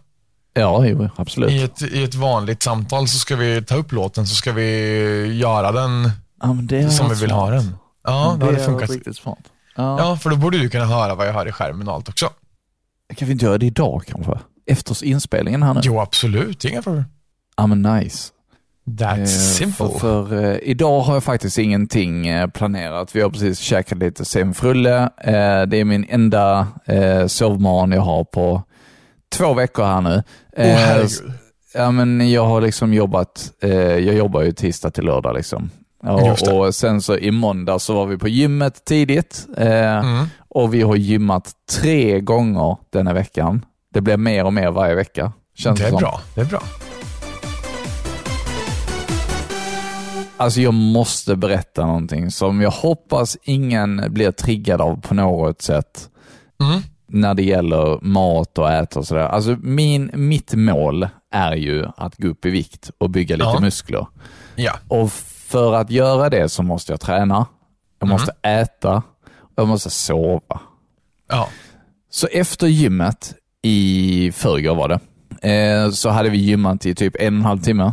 Ja, 0.54 0.86
jo, 0.86 1.10
absolut. 1.16 1.52
I 1.52 1.64
ett, 1.64 1.82
I 1.82 2.04
ett 2.04 2.16
vanligt 2.16 2.64
samtal 2.64 3.08
så 3.08 3.20
ska 3.20 3.36
vi 3.36 3.62
ta 3.62 3.76
upp 3.76 3.92
låten 3.92 4.28
så 4.28 4.36
ska 4.36 4.52
vi 4.52 4.68
göra 5.40 5.72
den 5.72 6.12
Ja, 6.42 6.48
det 6.62 6.82
har 6.84 6.90
som 6.90 7.10
vi 7.10 7.16
vill 7.16 7.32
ha 7.32 7.48
smart. 7.48 7.64
den. 7.64 7.76
Ja, 8.04 8.36
det 8.40 8.46
hade 8.46 8.58
har 8.58 8.66
funkat. 8.66 8.90
riktigt 8.90 9.16
smart. 9.18 9.40
Ja. 9.76 10.00
Ja, 10.00 10.18
för 10.18 10.30
då 10.30 10.36
borde 10.36 10.58
du 10.58 10.70
kunna 10.70 10.86
höra 10.86 11.16
vad 11.16 11.28
jag 11.28 11.34
hör 11.34 11.48
i 11.48 11.52
skärmen 11.52 11.88
och 11.88 11.94
allt 11.94 12.10
också. 12.10 12.30
Kan 13.16 13.26
vi 13.28 13.32
inte 13.32 13.46
göra 13.46 13.58
det 13.58 13.66
idag 13.66 14.04
kanske? 14.08 14.40
Efter 14.68 15.04
inspelningen 15.06 15.64
här 15.64 15.74
nu? 15.74 15.82
Jo, 15.84 16.00
absolut. 16.00 16.66
Inga 16.66 16.82
problem. 16.82 17.04
Ja, 17.58 17.68
men 17.68 17.82
nice. 17.82 18.32
That's 18.98 19.20
Eh, 19.20 19.26
simple. 19.26 19.90
För, 20.00 20.26
för 20.26 20.44
eh, 20.52 20.58
idag 20.62 21.02
har 21.02 21.14
jag 21.14 21.24
faktiskt 21.24 21.58
ingenting 21.58 22.28
eh, 22.28 22.48
planerat. 22.48 23.16
Vi 23.16 23.22
har 23.22 23.30
precis 23.30 23.60
käkat 23.60 23.98
lite 23.98 24.26
semfrulle. 24.26 24.98
Eh, 25.18 25.62
det 25.68 25.78
är 25.78 25.86
min 25.86 26.06
enda 26.10 26.68
eh, 26.86 27.28
sovmorgon 27.28 27.92
jag 27.92 28.02
har 28.02 28.24
på 28.24 28.64
två 29.36 29.54
veckor 29.54 29.84
här 29.86 30.02
nu. 30.02 30.24
Herregud. 30.58 31.34
Ja, 31.74 31.92
men 31.92 32.32
jag 32.32 32.46
har 32.46 32.62
liksom 32.62 32.94
jobbat, 32.94 33.52
jag 33.62 34.02
jobbar 34.02 34.42
ju 34.42 34.52
tisdag 34.52 34.90
till 34.92 35.04
lördag 35.04 35.36
liksom. 35.36 35.70
Och, 36.04 36.54
och 36.54 36.76
sen 36.76 37.02
så 37.02 37.18
i 37.18 37.32
måndag 37.32 37.80
så 37.80 37.94
var 37.94 38.06
vi 38.06 38.18
på 38.18 38.28
gymmet 38.28 38.86
tidigt 38.86 39.48
eh, 39.58 39.98
Mm. 39.98 40.26
och 40.50 40.74
vi 40.74 40.82
har 40.82 40.96
gymmat 40.96 41.52
tre 41.80 42.20
gånger 42.20 42.78
denna 42.90 43.14
veckan. 43.14 43.66
Det 43.94 44.02
blir 44.02 44.18
mer 44.18 44.46
och 44.46 44.54
mer 44.54 44.72
varje 44.72 44.96
vecka. 44.96 45.32
Känns 45.56 45.80
Det 45.80 45.86
är 45.86 45.90
som. 45.90 46.00
bra. 46.00 46.22
Det 46.36 46.42
är 46.42 46.46
bra. 46.46 46.62
Alltså 50.42 50.62
jag 50.62 50.74
måste 50.74 51.36
berätta 51.36 51.86
någonting 51.86 52.32
som 52.32 52.62
jag 52.62 52.72
hoppas 52.72 53.38
ingen 53.44 54.04
blir 54.14 54.32
triggad 54.32 54.82
av 54.82 55.02
på 55.02 55.14
något 55.14 55.62
sätt 55.62 56.08
Mm. 56.64 56.82
när 57.08 57.34
det 57.34 57.44
gäller 57.44 58.00
mat 58.02 58.58
och 58.58 58.72
äta 58.72 59.00
och 59.00 59.08
sådär. 59.08 59.22
Alltså 59.28 59.58
min, 59.62 60.12
mitt 60.14 60.54
mål 60.54 61.08
är 61.34 61.54
ju 61.54 61.86
att 61.98 62.18
gå 62.18 62.28
upp 62.28 62.46
i 62.46 62.50
vikt 62.50 62.92
och 62.98 63.10
bygga 63.10 63.36
lite 63.36 63.50
Ja. 63.54 63.60
muskler. 63.60 64.08
Ja. 64.56 64.74
Och 64.88 65.12
för 65.12 65.74
att 65.74 65.92
göra 65.92 66.30
det 66.30 66.50
så 66.50 66.64
måste 66.64 66.94
jag 66.94 67.00
träna, 67.00 67.46
jag 68.00 68.10
måste 68.10 68.32
äta 68.42 68.96
och 69.40 69.54
jag 69.56 69.68
måste 69.68 69.90
sova. 69.90 70.60
Ja. 71.30 71.48
Så 72.12 72.28
efter 72.28 72.68
gymmet 72.68 73.34
i 73.62 74.32
förrgår 74.36 74.76
var 74.76 74.88
det, 74.90 75.00
eh, 75.50 75.90
så 75.92 76.10
hade 76.10 76.30
vi 76.30 76.38
gymmat 76.38 76.86
i 76.86 76.96
typ 76.96 77.16
en 77.20 77.34
och 77.34 77.40
en 77.40 77.46
halv 77.46 77.60
timme. 77.62 77.92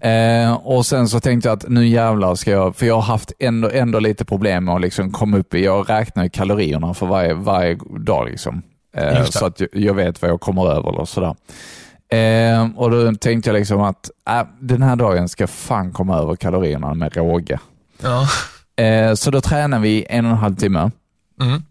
Eh, 0.00 0.52
och 0.52 0.86
sen 0.86 1.08
så 1.08 1.20
tänkte 1.20 1.48
jag 1.48 1.56
att 1.56 1.68
nu 1.68 1.86
jävlar 1.86 2.34
ska 2.34 2.50
jag, 2.50 2.76
för 2.76 2.86
jag 2.86 2.94
har 2.94 3.02
haft 3.02 3.32
ändå, 3.38 3.70
ändå 3.70 3.98
lite 3.98 4.24
problem 4.24 4.64
med 4.64 4.74
att 4.74 4.80
liksom 4.80 5.12
komma 5.12 5.36
upp 5.36 5.54
i, 5.54 5.64
jag 5.64 5.90
räknar 5.90 6.24
ju 6.24 6.30
kalorierna 6.30 6.94
för 6.94 7.06
varje, 7.06 7.34
varje 7.34 7.78
dag. 7.98 8.28
Liksom. 8.28 8.62
Eh, 8.96 9.24
så 9.24 9.46
att 9.46 9.60
jag, 9.72 9.94
vet 9.94 10.22
vad 10.22 10.30
jag 10.30 10.40
kommer 10.40 10.70
över 10.70 11.00
och 11.00 11.08
sådär. 11.08 11.34
Eh, 12.08 12.68
och 12.76 12.90
då 12.90 13.14
tänkte 13.14 13.50
jag 13.50 13.58
liksom 13.58 13.80
att 13.80 14.10
äh, 14.28 14.42
den 14.60 14.82
här 14.82 14.96
dagen 14.96 15.28
ska 15.28 15.46
fan 15.46 15.92
komma 15.92 16.18
över 16.18 16.36
kalorierna 16.36 16.94
med 16.94 17.16
råge. 17.16 17.58
Ja. 18.02 18.28
Eh, 18.84 19.14
så 19.14 19.30
då 19.30 19.40
tränade 19.40 19.82
vi 19.82 20.06
en 20.08 20.24
och 20.24 20.30
en 20.30 20.38
halv 20.38 20.56
timme. 20.56 20.90
Mm. 21.42 21.62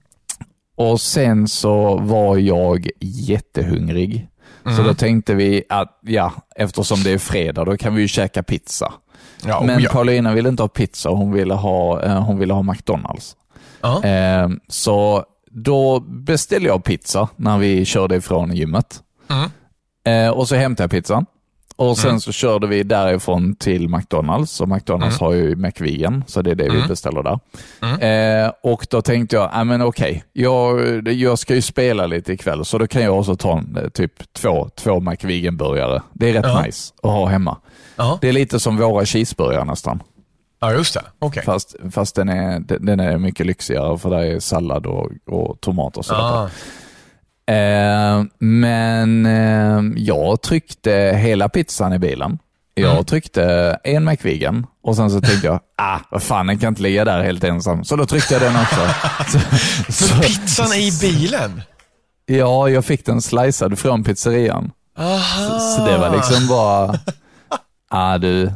Och 0.77 1.01
sen 1.01 1.47
så 1.47 1.97
var 1.97 2.38
jag 2.38 2.89
jättehungrig. 3.00 4.27
Så 4.75 4.84
då 4.84 4.93
tänkte 4.93 5.36
vi 5.36 5.63
att 5.69 6.00
ja, 6.01 6.34
eftersom 6.55 7.03
det 7.03 7.12
är 7.12 7.17
fredag, 7.17 7.65
då 7.65 7.77
kan 7.77 7.95
vi 7.95 8.01
ju 8.01 8.07
käka 8.07 8.43
pizza. 8.43 8.93
Ja, 9.45 9.60
oh 9.60 9.65
Men 9.65 9.81
ja. 9.81 9.89
Paulina 9.91 10.34
ville 10.34 10.50
inte 10.50 10.63
ha 10.63 10.67
pizza, 10.67 11.10
hon 11.10 11.31
ville 11.31 11.53
ha, 11.53 12.01
eh, 12.01 12.24
hon 12.24 12.39
ville 12.39 12.53
ha 12.53 12.63
McDonalds. 12.63 13.36
Ja. 13.81 14.03
Eh, 14.03 14.50
så 14.67 15.25
då 15.51 16.00
beställde 16.00 16.67
jag 16.67 16.84
pizza 16.84 17.29
när 17.36 17.57
vi 17.57 17.86
körde 17.86 18.15
ifrån 18.15 18.55
gymmet. 18.55 19.01
Mm. 19.27 19.50
Eh, 20.05 20.31
och 20.31 20.48
så 20.48 20.55
hämtade 20.55 20.84
jag 20.84 20.91
pizzan. 20.91 21.25
Och 21.77 21.98
sen 21.98 22.22
så 22.22 22.32
körde 22.32 22.67
vi 22.67 22.84
därifrån 22.84 23.55
till 23.55 23.89
McDonalds. 23.89 24.62
Och 24.62 24.70
McDonalds 24.70 25.20
har 25.20 25.34
ju 25.34 25.55
McVegan, 25.55 26.24
så 26.27 26.41
det 26.41 26.51
är 26.51 26.55
det 26.55 26.70
vi 26.70 26.88
beställer 26.88 27.24
där. 27.24 27.39
Eh, 28.46 28.51
och 28.62 28.88
då 28.89 29.01
tänkte 29.01 29.36
jag, 29.36 29.50
ah, 29.53 29.63
men 29.63 29.82
okej, 29.82 30.24
jag, 30.34 31.08
jag 31.08 31.39
ska 31.39 31.55
ju 31.55 31.62
spela 31.62 32.05
lite 32.08 32.34
ikväll, 32.34 32.65
så 32.65 32.77
då 32.77 32.88
kan 32.88 33.01
jag 33.03 33.20
också 33.20 33.36
ta 33.36 33.58
en, 33.58 33.77
eh, 33.84 33.89
typ 33.89 34.34
två, 34.34 34.70
två 34.75 35.00
McVegan-burgare. 35.00 36.01
Det 36.13 36.29
är 36.29 36.34
rätt 36.34 36.46
Ja. 36.46 36.62
nice 36.62 36.94
att 37.03 37.10
ha 37.12 37.25
hemma. 37.25 37.58
Ja. 37.96 38.17
Det 38.22 38.29
är 38.29 38.34
lite 38.34 38.60
som 38.60 38.77
våra 38.77 39.05
cheeseburgare 39.05 39.63
nästan. 39.65 40.03
ja, 40.60 40.72
just 40.74 40.94
det. 40.94 41.03
Okej. 41.20 41.44
Fast, 41.44 41.75
fast 41.91 42.15
den, 42.15 42.29
är, 42.29 42.60
den 42.60 42.86
den 42.86 43.00
är 43.00 43.17
mycket 43.17 43.46
lyxigare 43.46 43.98
för 43.98 44.10
det 44.10 44.27
är 44.36 44.39
sallad 44.39 44.86
och, 44.86 45.12
och 45.25 45.62
tomat 45.62 45.98
och 45.98 46.05
sådär. 46.05 46.22
Ah. 46.22 46.50
Eh, 47.48 48.24
men 48.40 49.25
eh, 49.25 49.82
jag 50.04 50.42
tryckte 50.42 50.92
hela 51.18 51.50
pizzan 51.50 51.94
i 51.94 52.00
bilen. 52.00 52.40
Jag 52.74 52.92
Mm. 52.92 53.06
tryckte 53.06 53.78
en 53.84 54.06
McVegan 54.06 54.68
och 54.84 54.96
sen 54.96 55.10
så 55.12 55.22
tänkte 55.22 55.48
jag, 55.48 55.60
ah, 55.78 56.00
vad 56.12 56.24
fan, 56.24 56.48
den 56.48 56.58
kan 56.58 56.68
inte 56.70 56.82
ligga 56.82 57.06
där 57.06 57.24
helt 57.24 57.44
ensam. 57.44 57.84
Så 57.84 57.96
då 57.96 58.06
tryckte 58.06 58.34
jag 58.34 58.42
den 58.42 58.56
också. 58.56 58.88
så, 59.32 59.40
så, 59.94 60.22
Pizzan 60.22 60.68
är 60.72 60.78
i 60.80 60.92
bilen? 61.02 61.62
ja, 62.25 62.70
jag 62.70 62.86
fick 62.86 63.06
den 63.06 63.22
slicead 63.22 63.80
från 63.80 64.04
pizzerian. 64.04 64.72
Aha. 64.98 65.60
Så 65.60 65.86
det 65.86 65.98
var 65.98 66.16
liksom 66.16 66.48
bara, 66.48 67.00
ah 67.90 68.18
du, 68.18 68.52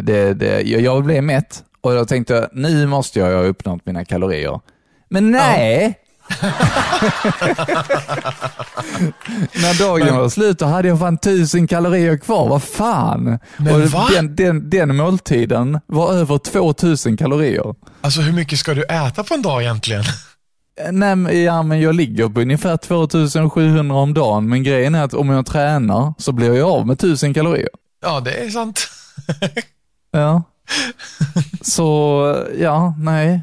det, 0.00 0.34
det, 0.34 0.60
jag, 0.62 0.80
jag 0.80 1.04
blev 1.04 1.22
mätt 1.22 1.62
och 1.80 1.94
jag 1.94 2.08
tänkte, 2.08 2.48
nu 2.52 2.86
måste 2.86 3.18
jag 3.18 3.26
ha 3.36 3.42
uppnått 3.44 3.86
mina 3.86 4.04
kalorier. 4.04 4.60
Men 5.10 5.30
nej! 5.30 5.98
När 9.54 9.78
dagen 9.78 10.16
var 10.16 10.28
slut 10.28 10.58
då 10.58 10.66
hade 10.66 10.88
jag 10.88 10.98
fan 10.98 11.18
tusen 11.18 11.66
kalorier 11.66 12.16
kvar, 12.16 12.48
vad 12.48 12.62
fan? 12.62 13.38
Men 13.56 13.74
och 13.82 13.88
va? 13.88 14.08
Den, 14.14 14.36
den, 14.36 14.70
den 14.70 14.96
måltiden 14.96 15.80
var 15.86 16.12
över 16.12 16.38
2000 16.38 17.16
kalorier. 17.16 17.74
Alltså 18.00 18.20
hur 18.20 18.32
mycket 18.32 18.58
ska 18.58 18.74
du 18.74 18.82
äta 18.84 19.24
på 19.24 19.34
en 19.34 19.42
dag 19.42 19.62
egentligen? 19.62 20.02
Eh, 20.80 20.92
Nej, 20.92 21.16
men- 21.16 21.42
ja, 21.42 21.62
men 21.62 21.80
jag 21.80 21.94
ligger 21.94 22.28
på 22.28 22.40
ungefär 22.40 22.76
2700 22.76 23.96
om 23.96 24.14
dagen, 24.14 24.48
men 24.48 24.62
grejen 24.62 24.94
är 24.94 25.04
att 25.04 25.14
om 25.14 25.28
jag 25.30 25.46
tränar 25.46 26.14
så 26.18 26.32
blir 26.32 26.54
jag 26.54 26.70
av 26.70 26.86
med 26.86 26.94
1000 26.94 27.34
kalorier. 27.34 27.68
Ja, 28.02 28.20
det 28.20 28.32
är 28.32 28.50
sant. 28.50 28.80
Ja. 30.12 30.42
Så, 31.62 32.36
ja, 32.58 32.94
nej. 32.98 33.40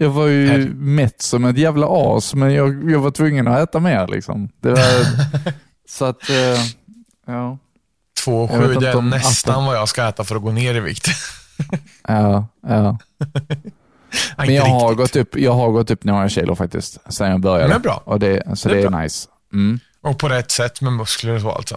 Jag 0.00 0.10
var 0.10 0.26
ju 0.26 0.46
Herre. 0.48 0.68
mätt 0.74 1.22
som 1.22 1.44
ett 1.44 1.58
jävla 1.58 1.86
as, 1.90 2.34
men 2.34 2.54
jag, 2.54 2.90
jag 2.90 2.98
var 2.98 3.10
tvungen 3.10 3.48
att 3.48 3.58
äta 3.68 3.80
mer. 3.80 4.06
Liksom. 4.06 4.48
Var, 4.60 4.78
så 5.88 6.04
att, 6.04 6.30
eh, 6.30 6.36
ja. 7.26 7.58
Jag 8.26 8.48
vet 8.48 8.50
2,7 8.50 8.74
inte 8.74 8.80
det 8.80 8.90
är 8.98 9.02
nästan 9.02 9.64
vad 9.64 9.76
jag 9.76 9.88
ska 9.88 10.08
äta 10.08 10.24
för 10.24 10.36
att 10.36 10.42
gå 10.42 10.52
ner 10.52 10.74
i 10.74 10.80
vikt. 10.80 11.08
ja, 12.08 12.46
ja. 12.66 12.98
Men 14.36 14.54
jag 14.54 14.64
har, 14.64 14.94
gått 14.94 15.16
upp, 15.16 15.36
jag 15.36 15.52
har 15.52 15.70
gått 15.70 15.90
upp 15.90 16.04
några 16.04 16.28
kilo 16.28 16.54
faktiskt, 16.54 16.98
sen 17.08 17.30
jag 17.30 17.40
började. 17.40 17.68
Det 17.68 17.74
är 17.74 17.78
bra. 17.78 18.02
Och 18.04 18.18
det, 18.20 18.58
så 18.58 18.68
Det 18.68 18.74
det 18.74 18.82
är 18.82 18.88
bra. 18.88 19.00
nice. 19.00 19.28
Mm. 19.52 19.80
Och 20.02 20.18
på 20.18 20.28
rätt 20.28 20.50
sätt 20.50 20.80
med 20.80 20.92
muskler 20.92 21.34
och 21.34 21.40
så 21.40 21.50
alltså. 21.50 21.76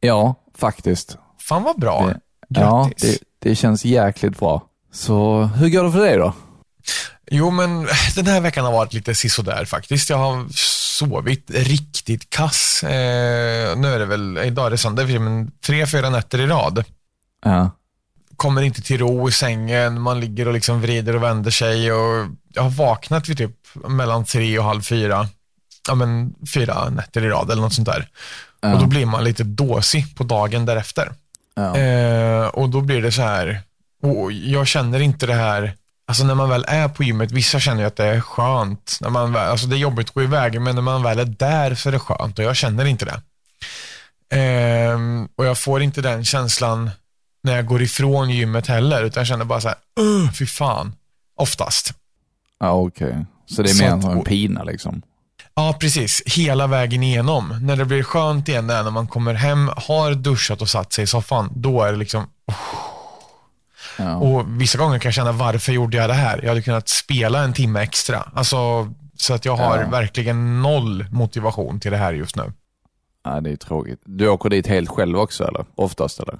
Ja, 0.00 0.34
faktiskt. 0.58 1.18
Fan 1.40 1.62
vad 1.62 1.80
bra. 1.80 2.06
Det, 2.48 2.60
ja, 2.60 2.84
Grattis. 2.84 3.18
det, 3.40 3.48
det 3.48 3.54
känns 3.54 3.84
jäkligt 3.84 4.38
bra. 4.38 4.62
Så 4.92 5.42
hur 5.42 5.68
går 5.68 5.84
det 5.84 5.92
för 5.92 6.00
dig 6.00 6.16
då? 6.16 6.32
Jo, 7.34 7.50
men 7.50 7.88
den 8.14 8.26
här 8.26 8.40
veckan 8.40 8.64
har 8.64 8.72
varit 8.72 8.92
lite 8.92 9.14
sisådär 9.14 9.64
faktiskt. 9.64 10.10
Jag 10.10 10.18
har 10.18 10.46
sovit 10.98 11.50
riktigt 11.50 12.30
kass. 12.30 12.82
Eh, 12.82 13.76
nu 13.76 13.94
är 13.94 13.98
det 13.98 14.04
väl, 14.06 14.38
idag 14.38 14.66
är 14.66 14.70
det 14.70 14.78
söndag, 14.78 15.20
men 15.20 15.50
tre, 15.66 15.86
fyra 15.86 16.10
nätter 16.10 16.40
i 16.40 16.46
rad. 16.46 16.84
Ja, 17.44 17.70
Kommer 18.36 18.62
inte 18.62 18.82
till 18.82 18.98
ro 18.98 19.28
i 19.28 19.32
sängen, 19.32 20.00
man 20.00 20.20
ligger 20.20 20.48
och 20.48 20.54
liksom 20.54 20.80
vrider 20.80 21.16
och 21.16 21.22
vänder 21.22 21.50
sig 21.50 21.92
och 21.92 22.26
jag 22.52 22.62
har 22.62 22.70
vaknat 22.70 23.28
vid 23.28 23.38
typ 23.38 23.56
mellan 23.88 24.24
tre 24.24 24.58
och 24.58 24.64
halv 24.64 24.82
fyra. 24.82 25.28
Ja, 25.88 25.94
men 25.94 26.34
fyra 26.54 26.88
nätter 26.90 27.24
i 27.24 27.28
rad 27.28 27.50
eller 27.50 27.62
något 27.62 27.74
sånt 27.74 27.88
där. 27.88 28.08
Ja. 28.60 28.74
Och 28.74 28.80
då 28.80 28.86
blir 28.86 29.06
man 29.06 29.24
lite 29.24 29.44
dåsig 29.44 30.16
på 30.16 30.24
dagen 30.24 30.66
därefter. 30.66 31.12
ja. 31.54 31.76
Eh, 31.76 32.46
och 32.46 32.68
då 32.68 32.80
blir 32.80 33.02
det 33.02 33.12
så 33.12 33.22
här, 33.22 33.60
och 34.02 34.32
jag 34.32 34.66
känner 34.66 35.00
inte 35.00 35.26
det 35.26 35.34
här, 35.34 35.74
alltså 36.12 36.24
när 36.24 36.34
man 36.34 36.48
väl 36.48 36.64
är 36.68 36.88
på 36.88 37.02
gymmet, 37.04 37.32
vissa 37.32 37.60
känner 37.60 37.80
ju 37.80 37.86
att 37.86 37.96
det 37.96 38.04
är 38.06 38.20
skönt. 38.20 38.98
När 39.00 39.10
man 39.10 39.32
väl, 39.32 39.50
alltså 39.50 39.66
det 39.66 39.76
är 39.76 39.78
jobbigt 39.78 40.08
att 40.08 40.14
gå 40.14 40.22
iväg, 40.22 40.60
men 40.60 40.74
när 40.74 40.82
man 40.82 41.02
väl 41.02 41.18
är 41.18 41.24
där 41.24 41.74
så 41.74 41.88
är 41.88 41.92
det 41.92 41.98
skönt 41.98 42.38
och 42.38 42.44
jag 42.44 42.56
känner 42.56 42.84
inte 42.84 43.04
det. 43.04 43.20
Ehm, 44.36 45.28
och 45.36 45.46
jag 45.46 45.58
får 45.58 45.82
inte 45.82 46.00
den 46.02 46.24
känslan 46.24 46.90
när 47.42 47.56
jag 47.56 47.66
går 47.66 47.82
ifrån 47.82 48.30
gymmet 48.30 48.66
heller, 48.66 49.02
utan 49.04 49.20
jag 49.20 49.26
känner 49.28 49.44
bara 49.44 49.60
så 49.60 49.68
här, 49.68 49.76
"Ugh, 50.00 50.32
fy 50.32 50.46
fan. 50.46 50.94
Oftast. 51.36 51.92
ja 52.60 52.70
okej. 52.70 53.26
Så 53.46 53.62
det 53.62 53.70
är 53.70 53.82
mer 53.82 53.90
att- 53.96 54.02
som 54.02 54.10
en 54.10 54.24
pina 54.24 54.64
liksom? 54.64 55.02
Ja, 55.54 55.76
precis. 55.80 56.22
Hela 56.26 56.66
vägen 56.66 57.02
igenom. 57.02 57.58
När 57.62 57.76
det 57.76 57.84
blir 57.84 58.02
skönt 58.02 58.48
igen, 58.48 58.66
det 58.66 58.74
är 58.74 58.82
när 58.82 58.90
man 58.90 59.06
kommer 59.06 59.34
hem, 59.34 59.70
har 59.76 60.14
duschat 60.14 60.62
och 60.62 60.68
satt 60.68 60.92
sig 60.92 61.04
i 61.04 61.06
soffan. 61.06 61.50
Då 61.56 61.82
är 61.82 61.92
det 61.92 61.98
liksom, 61.98 62.24
Ja. 63.98 64.16
Och 64.16 64.44
vissa 64.60 64.78
gånger 64.78 64.98
kan 64.98 65.08
jag 65.08 65.14
känna, 65.14 65.32
varför 65.32 65.72
gjorde 65.72 65.96
jag 65.96 66.10
det 66.10 66.14
här? 66.14 66.40
Jag 66.42 66.48
hade 66.48 66.62
kunnat 66.62 66.88
spela 66.88 67.42
en 67.44 67.52
timme 67.52 67.80
extra. 67.82 68.28
Alltså, 68.34 68.88
så 69.16 69.34
att 69.34 69.44
jag 69.44 69.56
har 69.56 69.78
Ja. 69.78 69.88
verkligen 69.88 70.62
noll 70.62 71.06
motivation 71.10 71.80
till 71.80 71.90
det 71.90 71.96
här 71.96 72.12
just 72.12 72.36
nu. 72.36 72.52
ja, 73.24 73.40
det 73.40 73.50
är 73.52 73.56
tråkigt. 73.56 74.00
Du 74.04 74.28
åker 74.28 74.50
dit 74.50 74.66
helt 74.66 74.88
själv 74.90 75.18
också 75.18 75.44
eller? 75.48 75.64
Oftast 75.74 76.20
eller? 76.20 76.38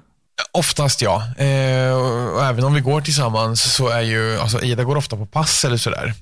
Oftast 0.53 1.03
ja. 1.03 1.23
Eh, 1.37 1.93
och 2.35 2.45
även 2.45 2.65
om 2.65 2.75
vi 2.75 2.81
går 2.81 3.01
tillsammans 3.01 3.75
så 3.75 3.89
är 3.89 4.01
ju, 4.01 4.39
alltså 4.39 4.61
Ida 4.63 4.85
går 4.85 4.97
ofta 4.97 5.17
på 5.17 5.27
pass 5.27 5.65
eller 5.65 5.77
sådär. 5.77 6.15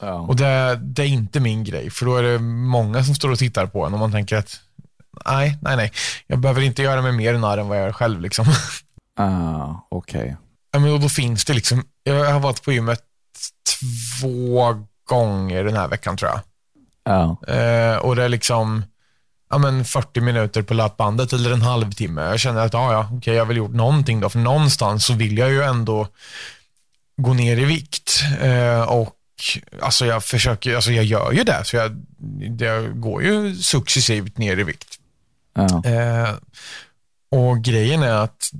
Ja. 0.00 0.12
Och 0.12 0.36
det, 0.36 0.76
det 0.82 1.02
är 1.02 1.06
inte 1.06 1.40
min 1.40 1.64
grej, 1.64 1.90
för 1.90 2.06
då 2.06 2.16
är 2.16 2.22
det 2.22 2.38
många 2.38 3.04
som 3.04 3.14
står 3.14 3.30
och 3.30 3.38
tittar 3.38 3.66
på 3.66 3.86
en 3.86 3.92
och 3.94 3.98
man 4.00 4.12
tänker 4.12 4.36
att 4.36 4.56
nej, 5.26 5.58
nej, 5.62 5.76
nej. 5.76 5.92
Jag 6.26 6.38
behöver 6.38 6.62
inte 6.62 6.82
göra 6.82 7.02
mig 7.02 7.12
mer 7.12 7.34
narr 7.38 7.58
än 7.58 7.68
vad 7.68 7.78
jag 7.78 7.84
gör 7.84 7.92
själv. 7.92 8.20
Liksom. 8.20 8.46
Ah, 9.16 9.86
okej. 9.88 10.36
Ja, 10.74 10.80
men 10.80 10.92
och 10.92 11.00
då 11.00 11.08
finns 11.08 11.44
det 11.44 11.54
liksom, 11.54 11.84
jag 12.02 12.32
har 12.32 12.40
varit 12.40 12.62
på 12.62 12.72
gymmet 12.72 13.00
två 14.20 14.86
gånger 15.08 15.64
den 15.64 15.76
här 15.76 15.88
veckan 15.88 16.16
tror 16.16 16.30
jag. 16.30 16.40
Ja. 17.04 17.54
Eh, 17.54 17.96
och 17.96 18.16
det 18.16 18.24
är 18.24 18.28
liksom 18.28 18.82
ja, 19.50 19.58
men 19.58 19.84
40 19.84 20.20
minuter 20.20 20.62
på 20.62 20.74
löpbandet 20.74 21.32
eller 21.32 21.52
en 21.52 21.62
halvtimme. 21.62 22.22
Jag 22.22 22.40
känner 22.40 22.60
att 22.60 22.72
ja, 22.72 22.92
ja, 22.92 23.08
okej, 23.12 23.34
jag 23.34 23.40
har 23.40 23.46
väl 23.46 23.56
gjort 23.56 23.74
någonting 23.74 24.20
då. 24.20 24.28
För 24.28 24.38
någonstans 24.38 25.04
så 25.04 25.14
vill 25.14 25.38
jag 25.38 25.50
ju 25.50 25.62
ändå 25.62 26.08
gå 27.16 27.34
ner 27.34 27.56
i 27.56 27.64
vikt. 27.64 28.24
Eh, 28.40 28.82
och 28.82 29.16
alltså 29.82 30.06
jag 30.06 30.24
försöker, 30.24 30.74
alltså 30.74 30.92
jag 30.92 31.04
gör 31.04 31.32
ju 31.32 31.44
det. 31.44 31.64
Så 31.64 31.76
jag, 31.76 32.04
det 32.50 32.88
går 32.94 33.22
ju 33.22 33.56
successivt 33.56 34.38
ner 34.38 34.58
i 34.58 34.64
vikt. 34.64 34.98
Ja. 35.54 35.82
Eh, 35.84 36.34
och 37.34 37.60
grejen 37.64 38.02
är 38.02 38.12
att 38.12 38.50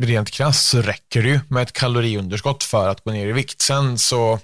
rent 0.00 0.30
krasst 0.30 0.68
så 0.68 0.82
räcker 0.82 1.22
det 1.22 1.28
ju 1.28 1.40
med 1.48 1.62
ett 1.62 1.72
kaloriunderskott 1.72 2.64
för 2.64 2.88
att 2.88 3.04
gå 3.04 3.10
ner 3.10 3.26
i 3.26 3.32
vikt. 3.32 3.60
Sen 3.60 3.98
så 3.98 4.38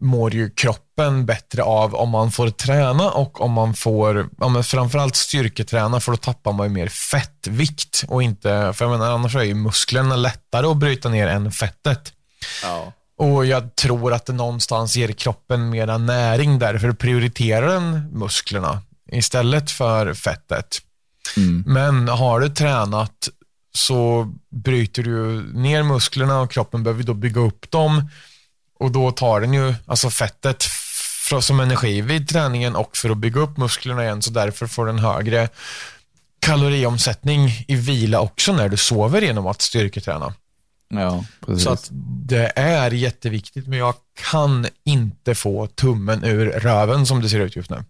mår 0.00 0.34
ju 0.34 0.50
kroppen 0.50 1.26
bättre 1.26 1.62
av 1.62 1.94
om 1.94 2.10
man 2.10 2.32
får 2.32 2.50
träna 2.50 3.10
och 3.10 3.40
om 3.40 3.52
man 3.52 3.74
får, 3.74 4.28
ja, 4.40 4.48
men 4.48 4.64
framförallt 4.64 5.16
styrketräna 5.16 6.00
för 6.00 6.12
då 6.12 6.16
tappar 6.16 6.52
man 6.52 6.66
ju 6.66 6.72
mer 6.72 6.88
fettvikt 6.88 8.04
och 8.08 8.22
inte, 8.22 8.72
för 8.74 8.84
jag 8.84 8.92
menar 8.92 9.12
annars 9.12 9.36
är 9.36 9.42
ju 9.42 9.54
musklerna 9.54 10.16
lättare 10.16 10.66
att 10.66 10.76
bryta 10.76 11.08
ner 11.08 11.26
än 11.26 11.52
fettet. 11.52 12.12
Ja. 12.62 12.92
Och 13.18 13.46
jag 13.46 13.76
tror 13.76 14.12
att 14.12 14.26
det 14.26 14.32
någonstans 14.32 14.96
ger 14.96 15.12
kroppen 15.12 15.70
mera 15.70 15.98
näring, 15.98 16.58
därför 16.58 16.92
prioriterar 16.92 17.68
den 17.68 18.10
musklerna 18.12 18.82
istället 19.12 19.70
för 19.70 20.14
fettet. 20.14 20.80
Mm. 21.36 21.64
Men 21.66 22.08
har 22.08 22.40
du 22.40 22.48
tränat 22.48 23.28
så 23.74 24.32
bryter 24.50 25.02
du 25.02 25.42
ner 25.54 25.82
musklerna 25.82 26.40
och 26.40 26.50
kroppen 26.50 26.82
behöver 26.82 27.02
då 27.02 27.14
bygga 27.14 27.40
upp 27.40 27.70
dem 27.70 28.10
och 28.78 28.90
då 28.90 29.10
tar 29.10 29.40
den 29.40 29.54
ju 29.54 29.74
alltså 29.86 30.10
fettet 30.10 30.64
som 31.40 31.60
energi 31.60 32.00
vid 32.00 32.28
träningen 32.28 32.76
och 32.76 32.96
för 32.96 33.10
att 33.10 33.18
bygga 33.18 33.40
upp 33.40 33.56
musklerna 33.56 34.04
igen 34.04 34.22
så 34.22 34.30
därför 34.30 34.66
får 34.66 34.86
den 34.86 34.98
högre 34.98 35.48
kaloriomsättning 36.38 37.64
i 37.68 37.76
vila 37.76 38.20
också 38.20 38.52
när 38.52 38.68
du 38.68 38.76
sover 38.76 39.22
genom 39.22 39.46
att 39.46 39.62
styrketräna. 39.62 40.34
Ja, 40.88 41.24
precis. 41.46 41.64
Så 41.64 41.70
att 41.70 41.88
det 42.26 42.52
är 42.56 42.90
jätteviktigt 42.90 43.66
men 43.66 43.78
jag 43.78 43.94
kan 44.30 44.66
inte 44.84 45.34
få 45.34 45.66
tummen 45.66 46.24
ur 46.24 46.46
röven 46.46 47.06
som 47.06 47.22
det 47.22 47.28
ser 47.28 47.40
ut 47.40 47.56
just 47.56 47.70
nu. 47.70 47.84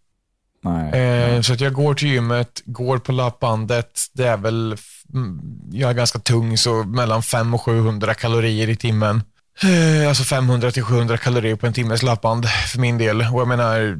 Eh, 0.65 1.41
så 1.41 1.53
att 1.53 1.61
jag 1.61 1.73
går 1.73 1.95
till 1.95 2.09
gymmet, 2.09 2.63
går 2.65 2.99
på 2.99 3.13
löpbandet. 3.13 4.01
Det 4.13 4.25
är 4.25 4.37
väl, 4.37 4.77
mm, 5.15 5.41
jag 5.73 5.91
är 5.91 5.95
ganska 5.95 6.19
tung 6.19 6.59
så 6.59 6.85
mellan 6.85 7.23
500 7.23 7.55
och 7.55 7.63
700 7.63 8.15
kalorier 8.15 8.69
i 8.69 8.77
timmen. 8.77 9.23
Eh, 9.63 10.09
alltså 10.09 10.25
500 10.25 10.71
till 10.71 10.83
700 10.83 11.17
kalorier 11.17 11.57
på 11.57 11.67
en 11.67 11.73
timmes 11.73 12.03
löpband 12.03 12.47
för 12.49 12.79
min 12.79 12.99
del. 12.99 13.21
Och 13.21 13.41
jag 13.41 13.49
menar, 13.49 13.99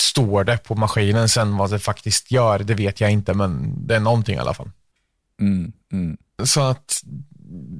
står 0.00 0.44
det 0.44 0.58
på 0.58 0.74
maskinen 0.74 1.28
sen 1.28 1.56
vad 1.56 1.70
det 1.70 1.78
faktiskt 1.78 2.32
gör, 2.32 2.58
det 2.58 2.74
vet 2.74 3.00
jag 3.00 3.10
inte 3.10 3.34
men 3.34 3.74
det 3.86 3.96
är 3.96 4.00
någonting 4.00 4.34
i 4.36 4.38
alla 4.38 4.54
fall. 4.54 4.70
Mm, 5.40 5.72
mm. 5.92 6.16
Så 6.44 6.60
att 6.60 7.02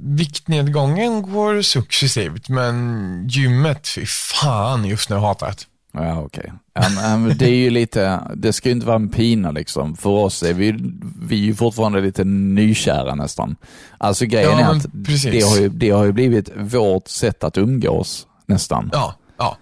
viktnedgången 0.05 1.23
går 1.23 1.63
successivt 1.63 2.49
men 2.49 3.29
gymmet, 3.29 3.89
fy 3.89 4.07
fan 4.07 4.85
just 4.85 5.11
nu 5.11 5.17
hatar 5.17 5.47
jag 5.47 5.57
det. 5.57 5.65
Ja, 5.93 6.21
okej. 6.23 6.53
Men 6.97 7.39
det 7.39 7.47
är 7.47 7.55
ju 7.55 7.71
lite, 7.71 8.21
det 8.37 8.53
ska 8.53 8.69
ju 8.69 8.75
inte 8.75 8.87
vara 8.87 8.97
en 8.97 9.09
pina 9.09 9.51
liksom. 9.51 9.97
För 9.97 10.11
oss 10.11 10.43
är 10.43 10.55
vi, 10.55 10.75
vi 11.23 11.37
är 11.43 11.45
ju 11.47 11.55
fortfarande 11.55 12.01
lite 12.01 12.25
nykära 12.25 13.15
nästan. 13.15 13.57
Alltså 13.99 14.27
grejen 14.27 14.51
Ja, 14.59 14.59
är 14.61 14.71
att 14.77 14.87
det 15.33 15.41
har, 15.43 15.57
ju, 15.57 15.69
det 15.69 15.91
har 15.91 16.05
ju 16.05 16.13
blivit 16.13 16.51
vårt 16.57 17.09
sätt 17.09 17.45
att 17.45 17.59
umgås 17.59 18.27
nästan. 18.47 18.91
Ja, 18.93 19.15
ja. 19.39 19.57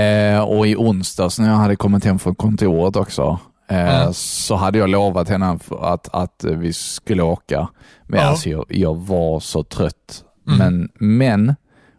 Eh, 0.00 0.40
och 0.40 0.66
i 0.66 0.76
onsdags 0.76 1.38
när 1.38 1.48
jag 1.48 1.56
hade 1.56 1.76
kommit 1.76 2.04
hem 2.04 2.18
från 2.18 2.34
kontoret 2.34 2.96
också, 2.96 3.38
eh, 3.70 4.00
Mm. 4.02 4.12
så 4.14 4.54
hade 4.56 4.78
jag 4.78 4.88
lovat 4.88 5.28
henne 5.28 5.58
att, 5.80 6.08
att 6.14 6.44
vi 6.44 6.72
skulle 6.72 7.22
åka. 7.22 7.68
Men 8.06 8.20
Ja. 8.20 8.26
alltså 8.26 8.48
jag, 8.50 8.64
jag 8.68 8.94
var 8.96 9.40
så 9.40 9.62
trött. 9.62 10.24
Mm. 10.48 10.58
Men, 10.58 10.88
men 11.18 11.54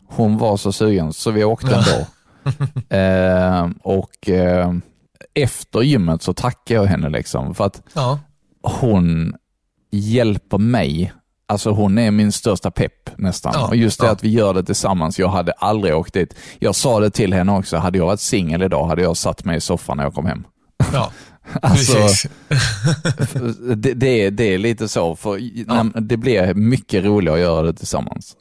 hon 0.09 0.37
var 0.37 0.57
så 0.57 0.71
sugen 0.71 1.13
så 1.13 1.31
vi 1.31 1.43
åkte 1.43 1.67
ändå. 1.75 2.07
eh, 2.89 3.69
och 3.83 4.29
eh, 4.29 4.73
efter 5.33 5.81
gymmet 5.81 6.21
så 6.21 6.33
tackar 6.33 6.75
jag 6.75 6.85
henne 6.85 7.09
liksom 7.09 7.55
för 7.55 7.65
att 7.65 7.81
ja. 7.93 8.19
hon 8.63 9.35
hjälper 9.91 10.57
mig. 10.57 11.13
Alltså 11.49 11.71
hon 11.71 11.97
är 11.97 12.11
min 12.11 12.31
största 12.31 12.71
pepp 12.71 13.09
nästan. 13.17 13.53
Ja, 13.55 13.67
och 13.67 13.75
just 13.75 13.99
det 13.99 14.05
ja. 14.05 14.11
att 14.11 14.23
vi 14.23 14.29
gör 14.29 14.53
det 14.53 14.63
tillsammans. 14.63 15.19
Jag 15.19 15.29
hade 15.29 15.51
aldrig 15.51 15.95
åkt 15.95 16.13
dit. 16.13 16.35
Jag 16.59 16.75
sa 16.75 16.99
det 16.99 17.09
till 17.09 17.33
henne 17.33 17.51
också. 17.51 17.77
Hade 17.77 17.97
jag 17.97 18.05
varit 18.05 18.19
singel 18.19 18.63
idag 18.63 18.87
hade 18.87 19.01
jag 19.01 19.17
satt 19.17 19.45
mig 19.45 19.57
i 19.57 19.61
soffan 19.61 19.97
när 19.97 20.03
jag 20.03 20.13
kom 20.13 20.25
hem. 20.25 20.43
ja. 20.93 21.11
Alltså, 21.61 21.97
det, 23.75 23.93
det, 23.93 24.25
är, 24.25 24.31
det 24.31 24.43
är 24.43 24.57
lite 24.57 24.87
så. 24.87 25.15
För 25.15 26.01
Det 26.01 26.17
blir 26.17 26.53
mycket 26.53 27.03
roligare 27.03 27.35
att 27.35 27.41
göra 27.41 27.61
det 27.61 27.73
tillsammans. 27.73 28.35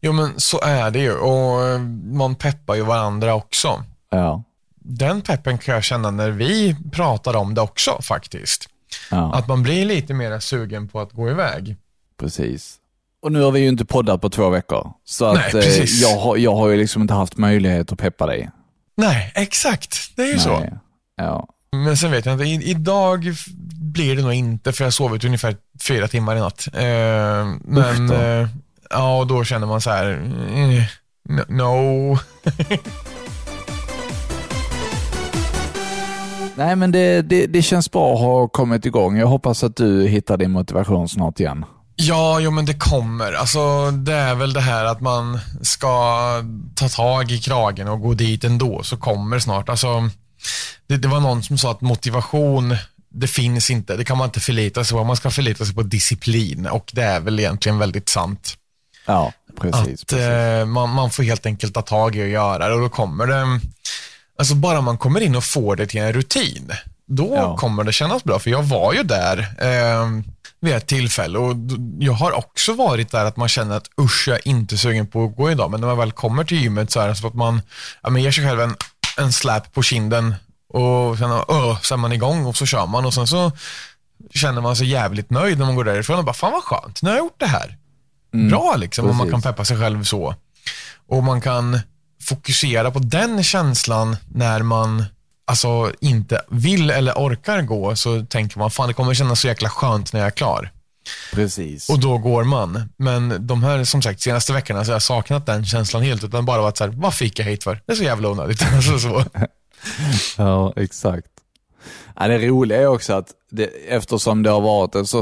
Jo 0.00 0.12
men 0.12 0.40
så 0.40 0.60
är 0.60 0.90
det 0.90 0.98
ju 0.98 1.12
och 1.14 1.66
eh, 1.68 1.78
man 2.04 2.34
peppar 2.34 2.74
ju 2.74 2.82
varandra 2.82 3.34
också. 3.34 3.82
Ja, 4.10 4.42
Den 4.74 5.20
peppen 5.22 5.58
kan 5.58 5.74
jag 5.74 5.84
känna 5.84 6.10
när 6.10 6.30
vi 6.30 6.76
pratar 6.92 7.36
om 7.36 7.54
det 7.54 7.60
också 7.60 8.02
faktiskt. 8.02 8.68
ja 9.10 9.34
Att 9.34 9.48
man 9.48 9.62
blir 9.62 9.84
lite 9.84 10.14
mer 10.14 10.38
sugen 10.40 10.88
på 10.88 11.00
att 11.00 11.12
gå 11.12 11.30
iväg. 11.30 11.76
precis. 12.20 12.76
Och 13.22 13.32
nu 13.32 13.40
har 13.42 13.50
vi 13.50 13.60
ju 13.60 13.68
inte 13.68 13.84
poddat 13.84 14.20
på 14.20 14.30
två 14.30 14.48
veckor. 14.50 14.92
Så 15.04 15.24
att 15.24 15.34
Nej, 15.34 15.46
eh, 15.46 15.50
precis. 15.52 16.02
jag, 16.02 16.18
har, 16.18 16.36
jag 16.36 16.54
har 16.56 16.68
ju 16.68 16.76
liksom 16.76 17.02
inte 17.02 17.14
haft 17.14 17.36
möjlighet 17.36 17.92
att 17.92 17.98
peppa 17.98 18.26
dig. 18.26 18.50
Nej, 18.96 19.32
exakt. 19.34 20.16
Det 20.16 20.22
är 20.22 20.32
ju 20.32 20.38
så. 20.38 20.58
Nej. 20.60 20.72
Ja. 21.16 21.48
Men 21.72 21.96
sen 21.96 22.10
vet 22.10 22.26
jag 22.26 22.32
inte, 22.32 22.44
I, 22.44 22.70
idag 22.70 23.34
blir 23.80 24.16
det 24.16 24.22
nog 24.22 24.32
inte 24.32 24.72
för 24.72 24.84
jag 24.84 24.86
har 24.86 24.90
sovit 24.90 25.24
ungefär 25.24 25.56
fyra 25.88 26.08
timmar 26.08 26.36
i 26.36 26.40
natt. 26.40 26.68
Eh, 26.74 27.46
men 27.64 28.10
eh, 28.10 28.48
ja, 28.90 29.18
och 29.18 29.26
då 29.26 29.44
känner 29.44 29.66
man 29.66 29.80
så 29.80 29.90
här, 29.90 30.10
eh, 30.10 30.84
no- 31.28 31.50
no. 31.52 32.18
Nej, 36.56 36.76
men 36.76 36.92
det, 36.92 37.22
det, 37.22 37.46
det 37.46 37.62
känns 37.62 37.90
bra 37.90 38.14
att 38.14 38.20
ha 38.20 38.48
kommit 38.48 38.86
igång. 38.86 39.16
Jag 39.16 39.26
hoppas 39.26 39.64
att 39.64 39.76
du 39.76 40.06
hittar 40.08 40.36
din 40.36 40.50
motivation 40.50 41.08
snart 41.08 41.40
igen. 41.40 41.64
Ja, 41.96 42.40
jo 42.40 42.50
men 42.50 42.64
det 42.64 42.74
kommer. 42.74 43.32
Alltså, 43.32 43.90
det 43.90 44.12
är 44.12 44.34
väl 44.34 44.52
det 44.52 44.60
här 44.60 44.84
att 44.84 45.00
man 45.00 45.38
ska 45.62 45.88
ta 46.74 46.88
tag 46.88 47.30
i 47.30 47.38
kragen 47.38 47.88
och 47.88 48.00
gå 48.00 48.14
dit 48.14 48.44
ändå, 48.44 48.82
så 48.82 48.96
kommer 48.96 49.38
snart. 49.38 49.68
Alltså, 49.68 50.10
det, 50.86 50.96
det 50.96 51.08
var 51.08 51.20
någon 51.20 51.42
som 51.42 51.58
sa 51.58 51.70
att 51.70 51.80
motivation, 51.80 52.76
det 53.10 53.26
finns 53.26 53.70
inte. 53.70 53.96
Det 53.96 54.04
kan 54.04 54.18
man 54.18 54.28
inte 54.28 54.40
förlita 54.40 54.84
sig 54.84 54.98
på. 54.98 55.04
Man 55.04 55.16
ska 55.16 55.30
förlita 55.30 55.64
sig 55.64 55.74
på 55.74 55.82
disciplin 55.82 56.66
och 56.66 56.90
det 56.92 57.02
är 57.02 57.20
väl 57.20 57.40
egentligen 57.40 57.78
väldigt 57.78 58.08
sant. 58.08 58.54
Ja, 59.06 59.32
precis. 59.60 60.02
att 60.02 60.08
precis. 60.08 60.18
eh, 60.26 60.64
man, 60.66 60.90
man 60.90 61.10
får 61.10 61.22
helt 61.22 61.46
enkelt 61.46 61.74
ta 61.74 61.82
tag 61.82 62.16
i 62.16 62.22
och 62.22 62.28
göra 62.28 62.68
det 62.68 62.74
och 62.74 62.80
då 62.80 62.88
kommer 62.88 63.26
det, 63.26 63.60
alltså 64.38 64.54
bara 64.54 64.80
man 64.80 64.98
kommer 64.98 65.20
in 65.20 65.36
och 65.36 65.44
får 65.44 65.76
det 65.76 65.86
till 65.86 66.00
en 66.00 66.12
rutin, 66.12 66.72
då 67.06 67.32
Ja. 67.36 67.56
kommer 67.56 67.84
det 67.84 67.92
kännas 67.92 68.24
bra. 68.24 68.38
För 68.38 68.50
jag 68.50 68.62
var 68.62 68.92
ju 68.92 69.02
där 69.02 69.38
eh, 69.58 70.08
vid 70.60 70.74
ett 70.74 70.86
tillfälle 70.86 71.38
och 71.38 71.56
jag 71.98 72.12
har 72.12 72.32
också 72.32 72.72
varit 72.72 73.10
där 73.10 73.24
att 73.24 73.36
man 73.36 73.48
känner 73.48 73.76
att 73.76 73.88
usch, 74.00 74.24
jag 74.28 74.36
är 74.36 74.48
inte 74.48 74.78
sugen 74.78 75.06
på 75.06 75.24
att 75.24 75.36
gå 75.36 75.50
idag. 75.50 75.70
Men 75.70 75.80
när 75.80 75.88
man 75.88 75.98
väl 75.98 76.12
kommer 76.12 76.44
till 76.44 76.62
gymmet 76.62 76.90
så 76.90 77.00
är 77.00 77.08
det 77.08 77.16
så 77.16 77.26
att 77.26 77.34
man 77.34 77.62
ja, 78.02 78.10
men 78.10 78.22
ger 78.22 78.30
sig 78.30 78.44
själv 78.44 78.60
en, 78.60 78.76
en 79.18 79.32
slap 79.32 79.72
på 79.72 79.82
kinden 79.82 80.34
och 80.68 81.18
sen, 81.18 81.30
uh, 81.30 81.80
så 81.82 81.94
är 81.94 81.98
man 81.98 82.12
igång 82.12 82.46
och 82.46 82.56
så 82.56 82.66
kör 82.66 82.86
man 82.86 83.04
och 83.06 83.14
sen 83.14 83.26
så 83.26 83.52
känner 84.34 84.60
man 84.60 84.76
sig 84.76 84.86
jävligt 84.86 85.30
nöjd 85.30 85.58
när 85.58 85.66
man 85.66 85.74
går 85.76 85.84
därifrån 85.84 86.18
och 86.18 86.24
bara, 86.24 86.32
fan 86.34 86.52
vad 86.52 86.62
skönt, 86.62 87.02
nu 87.02 87.10
har 87.10 87.16
jag 87.16 87.24
gjort 87.24 87.40
det 87.40 87.46
här 87.46 87.76
bra 88.48 88.76
liksom 88.76 89.10
om 89.10 89.16
man 89.16 89.30
kan 89.30 89.42
peppa 89.42 89.64
sig 89.64 89.78
själv 89.78 90.04
så. 90.04 90.34
Och 91.08 91.24
man 91.24 91.40
kan 91.40 91.80
fokusera 92.22 92.90
på 92.90 92.98
den 92.98 93.42
känslan 93.44 94.16
när 94.28 94.62
man 94.62 95.04
alltså 95.46 95.92
inte 96.00 96.40
vill 96.50 96.90
eller 96.90 97.12
orkar 97.12 97.62
gå 97.62 97.96
så 97.96 98.24
tänker 98.24 98.58
man 98.58 98.70
fan 98.70 98.88
det 98.88 98.94
kommer 98.94 99.14
kännas 99.14 99.40
så 99.40 99.46
jäkla 99.46 99.68
skönt 99.68 100.12
när 100.12 100.20
jag 100.20 100.26
är 100.26 100.30
klar. 100.30 100.70
precis. 101.32 101.90
Och 101.90 101.98
då 101.98 102.18
går 102.18 102.44
man. 102.44 102.88
Men 102.96 103.46
de 103.46 103.62
här 103.62 103.84
som 103.84 104.02
sagt 104.02 104.20
senaste 104.20 104.52
veckorna 104.52 104.84
så 104.84 104.90
har 104.90 104.94
jag 104.94 105.02
saknat 105.02 105.46
den 105.46 105.64
känslan 105.66 106.02
helt 106.02 106.24
utan 106.24 106.44
bara 106.44 106.62
varit 106.62 106.76
så 106.76 106.84
här, 106.84 106.90
vad 106.90 107.14
fick 107.14 107.38
jag 107.38 107.46
hit 107.46 107.64
för? 107.64 107.80
Det 107.86 107.92
är 107.92 107.96
så 107.96 108.02
jävla 108.04 108.28
onödigt. 108.28 108.62
Alltså, 108.74 108.98
så. 108.98 109.24
Ja, 110.42 110.72
exakt. 110.76 111.26
Ja, 112.20 112.28
det 112.28 112.38
roliga 112.48 112.82
är 112.82 112.86
också 112.86 113.12
att 113.12 113.28
det, 113.50 113.64
eftersom 113.88 114.42
det 114.42 114.50
har 114.50 114.60
varit 114.60 114.94
en 114.94 115.06
så 115.06 115.18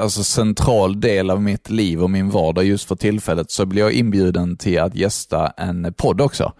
alltså, 0.00 0.24
central 0.24 1.00
del 1.00 1.30
av 1.30 1.42
mitt 1.42 1.70
liv 1.70 2.02
och 2.02 2.10
min 2.10 2.30
vardag 2.30 2.64
just 2.64 2.88
för 2.88 2.96
tillfället 2.96 3.50
så 3.50 3.66
blir 3.66 3.82
jag 3.82 3.92
inbjuden 3.92 4.56
till 4.56 4.80
att 4.80 4.94
gästa 4.94 5.46
en 5.56 5.94
podd 5.96 6.20
också. 6.20 6.52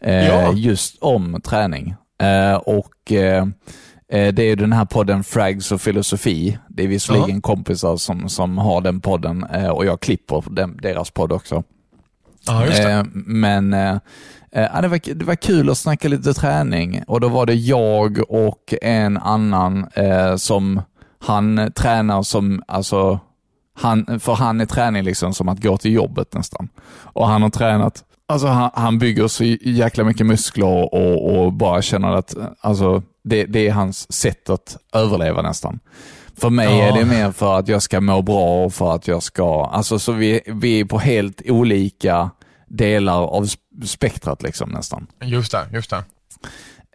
Eh, 0.00 0.26
Ja. 0.26 0.52
Just 0.52 0.96
om 1.00 1.40
träning. 1.44 1.94
Eh, 2.22 2.54
och 2.54 3.12
eh, 3.12 3.46
eh, 4.12 4.34
Det 4.34 4.42
är 4.42 4.56
den 4.56 4.72
här 4.72 4.84
podden 4.84 5.24
Frags 5.24 5.72
och 5.72 5.80
filosofi. 5.80 6.58
Det 6.68 6.82
är 6.82 6.88
visserligen 6.88 7.40
kompisar 7.40 7.96
som, 7.96 8.28
som 8.28 8.58
har 8.58 8.80
den 8.80 9.00
podden 9.00 9.44
eh, 9.44 9.68
och 9.68 9.86
jag 9.86 10.00
klipper 10.00 10.44
den, 10.50 10.76
deras 10.82 11.10
podd 11.10 11.32
också. 11.32 11.62
Ja, 12.46 12.66
just 12.66 12.82
det. 12.82 12.92
Eh, 12.92 13.04
men 13.12 13.74
eh, 13.74 13.98
eh, 14.52 14.68
ja, 14.74 14.80
det, 14.80 14.88
var, 14.88 15.14
det 15.14 15.24
var 15.24 15.34
kul 15.34 15.70
att 15.70 15.78
snacka 15.78 16.08
lite 16.08 16.34
träning 16.34 17.02
och 17.06 17.20
då 17.20 17.28
var 17.28 17.46
det 17.46 17.54
jag 17.54 18.18
och 18.28 18.74
en 18.82 19.16
annan 19.16 19.86
eh, 19.94 20.36
som 20.36 20.82
han 21.18 21.72
tränar 21.74 22.22
som, 22.22 22.62
alltså, 22.68 23.20
han, 23.74 24.20
för 24.20 24.34
han 24.34 24.60
är 24.60 24.66
träning 24.66 25.02
liksom 25.02 25.34
som 25.34 25.48
att 25.48 25.62
gå 25.62 25.76
till 25.76 25.92
jobbet 25.92 26.34
nästan. 26.34 26.68
Och 26.98 27.28
han 27.28 27.42
har 27.42 27.50
tränat, 27.50 28.04
alltså 28.28 28.46
han, 28.46 28.70
han 28.74 28.98
bygger 28.98 29.28
så 29.28 29.44
jäkla 29.60 30.04
mycket 30.04 30.26
muskler 30.26 30.94
och, 30.94 31.38
och 31.38 31.52
bara 31.52 31.82
känner 31.82 32.12
att 32.12 32.34
alltså, 32.60 33.02
det, 33.24 33.44
det 33.44 33.68
är 33.68 33.72
hans 33.72 34.12
sätt 34.12 34.50
att 34.50 34.76
överleva 34.94 35.42
nästan. 35.42 35.80
För 36.40 36.50
mig 36.50 36.78
Ja. 36.78 36.84
är 36.84 36.92
det 36.92 37.04
mer 37.04 37.32
för 37.32 37.58
att 37.58 37.68
jag 37.68 37.82
ska 37.82 38.00
må 38.00 38.22
bra 38.22 38.64
och 38.64 38.74
för 38.74 38.94
att 38.94 39.08
jag 39.08 39.22
ska, 39.22 39.64
alltså 39.66 39.98
så 39.98 40.12
vi, 40.12 40.40
vi 40.46 40.80
är 40.80 40.84
på 40.84 40.98
helt 40.98 41.42
olika 41.50 42.30
delar 42.68 43.22
av 43.22 43.44
sp- 43.44 43.84
spektrat 43.84 44.42
liksom 44.42 44.70
nästan. 44.70 45.06
Just 45.24 45.52
det, 45.52 45.66
just 45.72 45.90
det. 45.90 46.04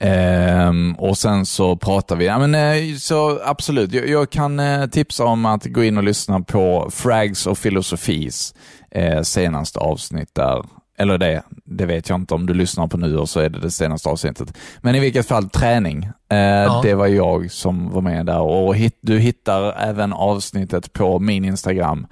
Ehm, 0.01 0.95
och 0.95 1.17
sen 1.17 1.45
så 1.45 1.75
pratar 1.75 2.15
vi, 2.15 2.25
ja, 2.25 2.39
men, 2.47 2.55
eh, 2.55 2.95
så 2.97 3.39
absolut, 3.45 3.93
jag, 3.93 4.07
jag 4.09 4.29
kan 4.29 4.59
eh, 4.59 4.85
tipsa 4.87 5.23
om 5.25 5.45
att 5.45 5.65
gå 5.65 5.83
in 5.83 5.97
och 5.97 6.03
lyssna 6.03 6.39
på 6.39 6.89
Frags 6.93 7.47
och 7.47 7.57
Filosofis 7.57 8.53
eh, 8.91 9.21
senaste 9.21 9.79
avsnitt 9.79 10.29
där. 10.35 10.63
Eller 10.97 11.17
det, 11.17 11.43
det 11.65 11.85
vet 11.85 12.09
jag 12.09 12.15
inte 12.19 12.33
om 12.33 12.45
du 12.45 12.53
lyssnar 12.53 12.87
på 12.87 12.97
nu 12.97 13.17
och 13.17 13.29
så 13.29 13.39
är 13.39 13.49
det 13.49 13.59
det 13.59 13.71
senaste 13.71 14.09
avsnittet. 14.09 14.53
Men 14.81 14.95
i 14.95 14.99
vilket 14.99 15.27
fall 15.27 15.49
träning. 15.49 16.03
Eh, 16.29 16.81
Det 16.81 16.93
var 16.95 17.07
jag 17.07 17.51
som 17.51 17.89
var 17.91 18.01
med 18.01 18.25
där 18.25 18.39
och 18.41 18.75
hit, 18.75 18.97
du 19.01 19.19
hittar 19.19 19.73
även 19.89 20.13
avsnittet 20.13 20.93
på 20.93 21.19
min 21.19 21.45
Instagram, 21.45 22.07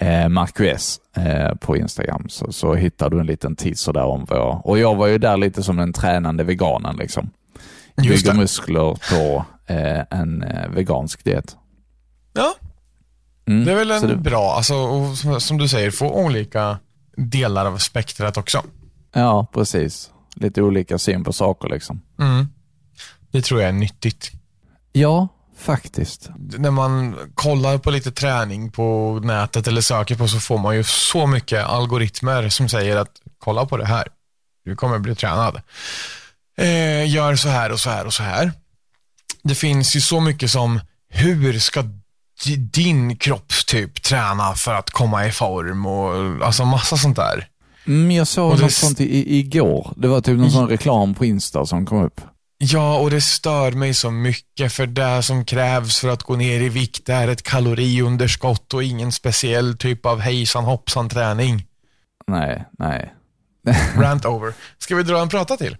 eh, 0.00 0.28
Marquez 0.28 1.00
eh, 1.16 1.54
på 1.54 1.76
Instagram. 1.76 2.28
Så, 2.28 2.52
så 2.52 2.74
hittar 2.74 3.10
du 3.10 3.20
en 3.20 3.26
liten 3.26 3.56
teaser 3.56 3.92
där 3.92 4.04
om 4.04 4.26
vad 4.28 4.38
jag... 4.38 4.66
Och 4.66 4.78
jag 4.78 4.94
var 4.94 5.06
ju 5.06 5.18
där 5.18 5.36
lite 5.36 5.62
som 5.62 5.76
den 5.76 5.92
tränande 5.92 6.44
veganen 6.44 6.96
liksom. 6.96 7.30
Bygger 7.96 8.34
muskler 8.34 8.98
på 9.10 9.44
eh, 9.66 10.18
en 10.20 10.42
eh, 10.42 10.68
vegansk 10.68 11.24
diet. 11.24 11.56
Ja, 12.32 12.54
Mm, 13.46 13.64
det 13.64 13.72
är 13.72 13.76
väl 13.76 13.90
en 13.90 14.08
det- 14.08 14.16
bra, 14.16 14.52
alltså, 14.56 14.74
och 14.74 15.16
som, 15.16 15.40
som 15.40 15.58
du 15.58 15.68
säger, 15.68 15.90
få 15.90 16.10
olika 16.24 16.78
delar 17.16 17.66
av 17.66 17.78
spektrat 17.78 18.36
också. 18.36 18.62
Ja, 19.12 19.46
precis. 19.52 20.10
Lite 20.34 20.62
olika 20.62 20.98
syn 20.98 21.24
på 21.24 21.32
saker 21.32 21.68
liksom. 21.68 22.02
Mm. 22.18 22.48
Det 23.30 23.42
tror 23.42 23.60
jag 23.60 23.68
är 23.68 23.72
nyttigt. 23.72 24.30
Ja, 24.92 25.28
faktiskt. 25.58 26.30
När 26.58 26.70
man 26.70 27.16
kollar 27.34 27.78
på 27.78 27.90
lite 27.90 28.12
träning 28.12 28.70
på 28.70 29.20
nätet 29.24 29.66
eller 29.66 29.80
söker 29.80 30.14
på 30.14 30.28
så 30.28 30.40
får 30.40 30.58
man 30.58 30.76
ju 30.76 30.84
så 30.84 31.26
mycket 31.26 31.64
algoritmer 31.64 32.48
som 32.48 32.68
säger 32.68 32.96
att 32.96 33.12
kolla 33.38 33.66
på 33.66 33.76
det 33.76 33.86
här. 33.86 34.08
Du 34.64 34.76
kommer 34.76 34.98
bli 34.98 35.14
tränad. 35.14 35.60
Eh, 36.58 37.10
gör 37.10 37.36
så 37.36 37.48
här 37.48 37.72
och 37.72 37.80
så 37.80 37.90
här 37.90 38.06
och 38.06 38.14
så 38.14 38.22
här. 38.22 38.52
Det 39.42 39.54
finns 39.54 39.96
ju 39.96 40.00
så 40.00 40.20
mycket 40.20 40.50
som 40.50 40.80
hur 41.08 41.58
ska 41.58 41.84
din 42.46 43.16
kroppstyp 43.16 44.02
träna 44.02 44.54
för 44.54 44.74
att 44.74 44.90
komma 44.90 45.26
i 45.26 45.30
form 45.32 45.86
och 45.86 46.46
alltså 46.46 46.64
massa 46.64 46.96
sånt 46.96 47.16
där. 47.16 47.48
Mm, 47.86 48.10
jag 48.10 48.26
såg 48.26 48.52
Och 48.52 48.60
något 48.60 48.72
sånt 48.72 49.00
i, 49.00 49.38
igår. 49.38 49.92
Det 49.96 50.08
var 50.08 50.20
typ 50.20 50.38
någon 50.38 50.50
sån 50.50 50.68
reklam 50.68 51.14
på 51.14 51.24
Insta 51.24 51.66
som 51.66 51.86
kom 51.86 52.02
upp. 52.02 52.20
Ja, 52.58 52.98
och 52.98 53.10
det 53.10 53.20
stör 53.20 53.72
mig 53.72 53.94
så 53.94 54.10
mycket 54.10 54.72
för 54.72 54.86
det 54.86 55.22
som 55.22 55.44
krävs 55.44 55.98
för 55.98 56.08
att 56.08 56.22
gå 56.22 56.36
ner 56.36 56.60
i 56.60 56.68
vikt 56.68 57.08
är 57.08 57.28
ett 57.28 57.42
kaloriunderskott 57.42 58.74
och 58.74 58.82
ingen 58.82 59.12
speciell 59.12 59.76
typ 59.76 60.06
av 60.06 60.20
hejsan 60.20 60.64
hoppsan 60.64 61.08
träning. 61.08 61.66
Nej, 62.26 62.64
nej. 62.78 63.14
Rant 63.96 64.24
over. 64.24 64.54
Ska 64.78 64.96
vi 64.96 65.02
dra 65.02 65.22
en 65.22 65.28
prata 65.28 65.56
till? 65.56 65.76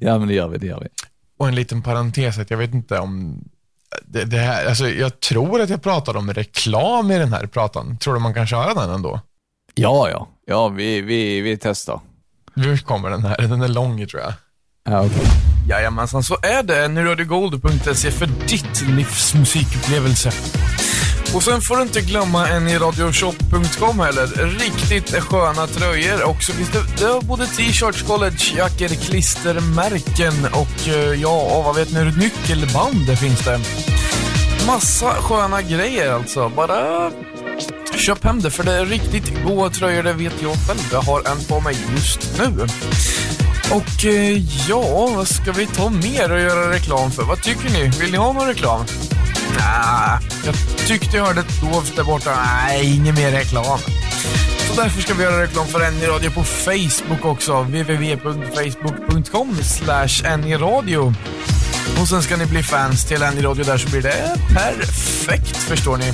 Ja, 0.00 0.18
men 0.18 0.28
det 0.28 0.34
gör 0.34 0.48
vi. 0.48 0.58
Det 0.58 0.66
gör 0.66 0.80
vi. 0.80 0.88
Och 1.38 1.48
en 1.48 1.54
liten 1.54 1.82
parentes, 1.82 2.38
att 2.38 2.50
jag 2.50 2.58
vet 2.58 2.74
inte 2.74 2.98
om 2.98 3.44
det, 4.06 4.24
det 4.24 4.38
här, 4.38 4.66
alltså 4.66 4.88
jag 4.88 5.20
tror 5.20 5.60
att 5.60 5.70
jag 5.70 5.82
pratade 5.82 6.18
om 6.18 6.32
reklam 6.32 7.10
i 7.10 7.18
den 7.18 7.32
här 7.32 7.46
pratan. 7.46 7.98
Tror 7.98 8.14
du 8.14 8.20
man 8.20 8.34
kan 8.34 8.46
köra 8.46 8.74
den 8.74 8.90
ändå? 8.90 9.20
Ja, 9.74 10.10
ja. 10.10 10.28
Ja, 10.46 10.68
vi, 10.68 11.00
vi, 11.00 11.40
vi 11.40 11.56
testar. 11.56 12.00
Hur 12.54 12.78
kommer 12.78 13.10
den 13.10 13.24
här? 13.24 13.36
Den 13.38 13.62
är 13.62 13.68
lång 13.68 14.06
tror 14.06 14.22
jag. 14.22 14.32
Ja, 14.84 15.00
okej. 15.04 15.26
Jajamensan, 15.68 16.22
så 16.22 16.36
är 16.42 16.62
det 16.62 16.88
nuradiogold.se 16.88 18.10
för 18.10 18.26
ditt 18.26 18.82
livs 18.88 19.34
musikupplevelse. 19.34 20.32
Och 21.34 21.42
sen 21.42 21.60
får 21.60 21.76
du 21.76 21.82
inte 21.82 22.00
glömma 22.00 22.48
en 22.48 22.68
i 22.68 22.78
radioshop.com 22.78 24.00
heller. 24.00 24.26
Riktigt 24.58 25.22
sköna 25.22 25.66
tröjor 25.66 26.24
och 26.24 26.42
så 26.42 26.52
finns 26.52 26.70
det, 26.70 27.06
det 27.06 27.26
både 27.26 27.46
t-shirts, 27.46 28.02
collegejackor, 28.02 28.88
klistermärken 28.88 30.34
och 30.52 30.88
eh, 30.88 31.20
ja, 31.20 31.62
vad 31.64 31.76
vet 31.76 31.92
ni, 31.92 32.04
nyckelband 32.04 33.06
det 33.06 33.16
finns 33.16 33.44
det. 33.44 33.60
Massa 34.66 35.14
sköna 35.14 35.62
grejer 35.62 36.12
alltså. 36.12 36.48
Bara 36.48 37.10
köp 37.94 38.24
hem 38.24 38.40
det 38.40 38.50
för 38.50 38.64
det 38.64 38.72
är 38.72 38.86
riktigt 38.86 39.44
goda 39.44 39.70
tröjor, 39.70 40.02
det 40.02 40.12
vet 40.12 40.42
jag 40.42 40.54
själv. 40.66 40.88
Jag 40.92 41.02
har 41.02 41.30
en 41.30 41.44
på 41.48 41.60
mig 41.60 41.76
just 41.94 42.38
nu. 42.38 42.66
Och 43.70 44.04
eh, 44.04 44.42
ja, 44.68 45.10
vad 45.16 45.28
ska 45.28 45.52
vi 45.52 45.66
ta 45.66 45.90
mer 45.90 46.32
och 46.32 46.40
göra 46.40 46.70
reklam 46.70 47.10
för? 47.10 47.22
Vad 47.22 47.42
tycker 47.42 47.70
ni? 47.70 47.88
Vill 48.00 48.10
ni 48.10 48.16
ha 48.16 48.32
någon 48.32 48.46
reklam? 48.46 48.84
Nej, 49.58 50.18
jag 50.44 50.54
tyckte 50.86 51.16
jag 51.16 51.26
hörde 51.26 51.40
ett 51.40 51.60
dovt 51.60 51.96
där 51.96 52.04
borta. 52.04 52.38
Nej, 52.44 52.96
ingen 52.96 53.14
mer 53.14 53.30
reklam. 53.30 53.78
Så 54.68 54.82
därför 54.82 55.02
ska 55.02 55.14
vi 55.14 55.22
göra 55.22 55.42
reklam 55.42 55.66
för 55.66 55.90
NJ 55.90 56.06
Radio 56.06 56.30
på 56.30 56.44
Facebook 56.44 57.24
också. 57.24 57.62
www.facebook.com 57.62 59.56
slash 59.62 60.22
Radio. 60.58 61.14
Och 62.00 62.08
sen 62.08 62.22
ska 62.22 62.36
ni 62.36 62.46
bli 62.46 62.62
fans 62.62 63.04
till 63.04 63.18
NJ 63.18 63.42
Radio 63.42 63.64
där 63.64 63.78
så 63.78 63.88
blir 63.88 64.02
det 64.02 64.36
perfekt, 64.54 65.56
förstår 65.56 65.96
ni. 65.96 66.12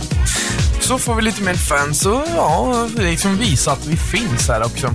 Så 0.80 0.98
får 0.98 1.14
vi 1.14 1.22
lite 1.22 1.42
mer 1.42 1.54
fans 1.54 2.06
och 2.06 2.22
ja, 2.36 2.88
liksom 2.96 3.36
visa 3.36 3.72
att 3.72 3.86
vi 3.86 3.96
finns 3.96 4.48
här 4.48 4.64
också. 4.64 4.86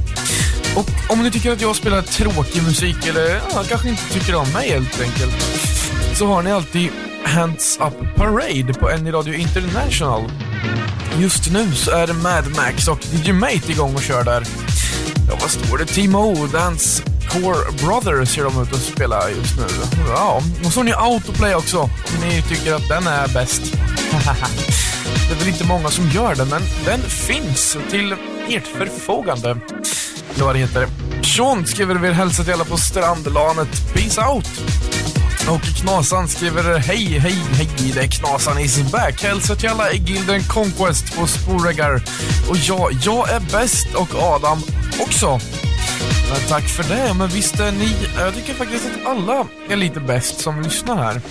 Och 0.76 0.90
om 1.10 1.24
ni 1.24 1.32
tycker 1.32 1.52
att 1.52 1.62
jag 1.62 1.76
spelar 1.76 2.02
tråkig 2.02 2.64
musik 2.64 3.08
eller 3.08 3.42
ja, 3.54 3.64
kanske 3.70 3.90
inte 3.90 4.14
tycker 4.14 4.36
om 4.36 4.52
mig 4.52 4.70
helt 4.70 5.02
enkelt, 5.02 5.44
så 6.14 6.28
har 6.28 6.42
ni 6.44 6.52
alltid 6.52 6.92
Hands 7.24 7.80
Up 7.82 8.16
Parade 8.16 8.74
på 8.74 8.98
NI 8.98 9.12
Radio 9.12 9.34
International. 9.34 10.32
Just 11.20 11.52
nu 11.52 11.72
så 11.72 11.92
är 11.92 12.08
det 12.08 12.14
Mad 12.14 12.56
Max 12.56 12.88
och 12.88 13.00
DJ 13.14 13.32
Mate 13.32 13.72
igång 13.72 13.96
och 13.96 14.02
kör 14.02 14.24
där. 14.24 14.44
Ja, 15.30 15.38
vad 15.42 15.50
står 15.50 15.78
det? 15.78 15.86
Team 15.86 16.16
O, 16.16 16.48
Dance 16.54 17.04
Core 17.30 17.72
Brothers 17.84 18.30
ser 18.30 18.44
de 18.44 18.62
ut 18.62 18.74
att 18.74 18.82
spela 18.82 19.30
just 19.30 19.58
nu. 19.58 19.64
Ja, 20.08 20.42
och 20.66 20.74
så 20.74 20.80
har 20.80 20.84
ni 20.84 20.94
Autoplay 20.94 21.56
också, 21.56 21.80
om 21.80 21.90
ni 22.30 22.42
tycker 22.42 22.74
att 22.74 22.88
den 22.88 23.08
är 23.08 23.28
bäst. 23.28 23.62
det 25.30 25.34
är 25.34 25.40
väl 25.40 25.48
inte 25.48 25.68
många 25.68 25.90
som 25.90 26.10
gör 26.10 26.36
det, 26.36 26.46
men 26.46 26.62
den 26.86 27.00
finns 27.02 27.78
till 27.90 28.16
ert 28.50 28.68
förfogande. 28.68 29.50
Eller 30.36 30.46
vad 30.46 30.56
det 30.56 30.60
heter. 30.60 30.88
Sean 31.24 31.66
skriver 31.66 31.96
vill 31.96 32.14
hälsa 32.14 32.44
till 32.44 32.54
alla 32.54 32.66
på 32.66 32.78
strandlanet. 32.78 33.94
Peace 33.94 34.22
out! 34.22 34.48
Och 35.50 35.62
Knasan 35.62 36.28
skriver 36.28 36.78
hej, 36.78 37.20
hej, 37.20 37.38
hej, 37.54 37.70
det 37.94 38.00
är 38.00 38.08
Knasan 38.08 38.60
is 38.60 38.92
back. 38.92 39.24
Hälsa 39.24 39.56
till 39.56 39.70
alla 39.70 39.92
i 39.92 39.98
Gilden 39.98 40.44
Conquest 40.44 41.18
på 41.18 41.28
Sporegar. 41.28 42.02
Och 42.50 42.58
ja, 42.58 42.90
jag 43.04 43.30
är 43.30 43.40
bäst 43.40 43.88
och 43.96 44.16
Adam 44.16 44.62
också. 45.00 45.40
Men 46.30 46.40
tack 46.50 46.64
för 46.64 46.84
det, 46.84 47.14
men 47.14 47.30
visst 47.30 47.60
är 47.60 47.72
ni... 47.72 47.96
Jag 48.18 48.36
tycker 48.36 48.54
faktiskt 48.54 48.86
att 48.86 49.08
alla 49.12 49.48
är 49.70 49.76
lite 49.76 50.00
bäst 50.00 50.40
som 50.40 50.62
lyssnar 50.62 50.96
här. 50.96 51.22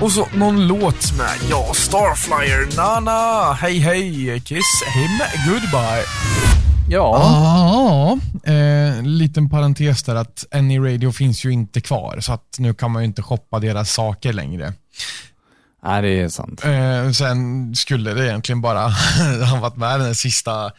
Och 0.00 0.12
så 0.12 0.28
någon 0.34 0.66
låt 0.66 1.12
med, 1.18 1.50
ja, 1.50 1.74
Starflyer, 1.74 2.76
Nana, 2.76 3.52
hej 3.52 3.78
hej, 3.78 4.40
kiss 4.40 4.82
him 4.94 5.18
goodbye. 5.46 6.57
Ja, 6.90 8.18
Ja, 8.44 8.52
eh, 8.52 9.02
liten 9.02 9.50
parentes 9.50 10.02
där 10.02 10.14
att 10.14 10.44
Any 10.50 10.78
Radio 10.78 11.12
finns 11.12 11.44
ju 11.44 11.50
inte 11.50 11.80
kvar, 11.80 12.20
så 12.20 12.32
att 12.32 12.56
nu 12.58 12.74
kan 12.74 12.90
man 12.90 13.02
ju 13.02 13.06
inte 13.06 13.22
shoppa 13.22 13.58
deras 13.58 13.92
saker 13.92 14.32
längre. 14.32 14.72
Nej, 15.82 16.02
det 16.02 16.08
är 16.08 16.28
sant. 16.28 16.64
Eh, 16.64 17.10
sen 17.10 17.74
skulle 17.74 18.14
det 18.14 18.26
egentligen 18.26 18.60
bara 18.60 18.88
ha 19.50 19.60
varit 19.60 19.76
med 19.76 20.00
den 20.00 20.14
sista, 20.14 20.70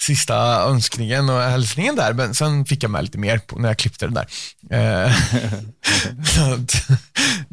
sista 0.00 0.36
önskningen 0.62 1.30
och 1.30 1.40
hälsningen 1.40 1.96
där, 1.96 2.12
men 2.12 2.34
sen 2.34 2.64
fick 2.64 2.82
jag 2.82 2.90
med 2.90 3.04
lite 3.04 3.18
mer 3.18 3.38
på, 3.38 3.58
när 3.58 3.68
jag 3.68 3.78
klippte 3.78 4.06
den 4.06 4.14
där. 4.14 4.26
Eh, 4.70 5.12
att, 6.52 6.88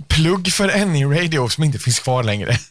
plugg 0.08 0.48
för 0.48 0.82
Any 0.82 1.06
Radio 1.06 1.50
som 1.50 1.63
inte 1.63 1.80
finns 1.80 2.00
kvar 2.00 2.24
längre. 2.24 2.58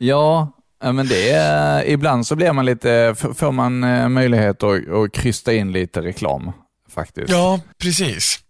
Ja, 0.00 0.52
ja, 0.80 0.92
men 0.92 1.08
det 1.08 1.30
är, 1.30 1.84
ibland 1.86 2.26
så 2.26 2.36
blir 2.36 2.52
man 2.52 2.64
lite, 2.64 3.14
får 3.34 3.52
man 3.52 3.84
eh, 3.84 4.08
möjlighet 4.08 4.62
att, 4.62 4.90
att 4.90 5.12
krysta 5.12 5.52
in 5.52 5.72
lite 5.72 6.02
reklam 6.02 6.52
faktiskt. 6.94 7.30
Ja, 7.30 7.60
precis. 7.78 8.40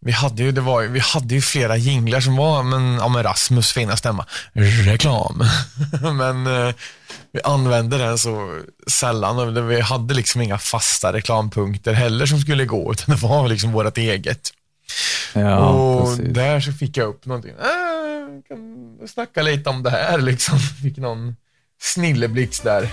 Vi 0.00 0.12
hade 0.12 0.42
ju, 0.42 0.52
det 0.52 0.60
var, 0.60 0.82
vi 0.82 1.00
hade 1.00 1.34
ju 1.34 1.40
flera 1.40 1.76
jinglar 1.76 2.20
som 2.20 2.36
var 2.36 2.62
men, 2.62 2.94
ja, 2.94 3.08
men 3.08 3.22
Rasmus 3.22 3.72
fina 3.72 3.96
stämma. 3.96 4.26
Reklam. 4.52 5.44
men 6.16 6.46
eh, 6.46 6.74
vi 7.32 7.40
använde 7.44 7.98
den 7.98 8.18
så 8.18 8.60
sällan 8.86 9.38
och 9.38 9.70
vi 9.70 9.80
hade 9.80 10.14
liksom 10.14 10.40
inga 10.40 10.58
fasta 10.58 11.12
reklampunkter 11.12 11.92
heller 11.92 12.26
som 12.26 12.40
skulle 12.40 12.64
gå 12.64 12.92
utan 12.92 13.14
det 13.14 13.22
var 13.22 13.48
liksom 13.48 13.72
vårt 13.72 13.98
eget. 13.98 14.50
ja 15.32 15.68
och 15.68 16.16
precis. 16.16 16.34
där 16.34 16.60
så 16.60 16.72
fick 16.72 16.96
jag 16.96 17.08
upp 17.08 17.26
någonting. 17.26 17.50
Äh, 17.50 18.42
kan 18.48 19.08
snacka 19.08 19.42
lite 19.42 19.70
om 19.70 19.82
det 19.82 19.90
här 19.90 20.18
liksom. 20.18 20.58
Fick 20.82 20.96
någon 20.96 21.36
snilleblixt 21.94 22.64
där. 22.64 22.88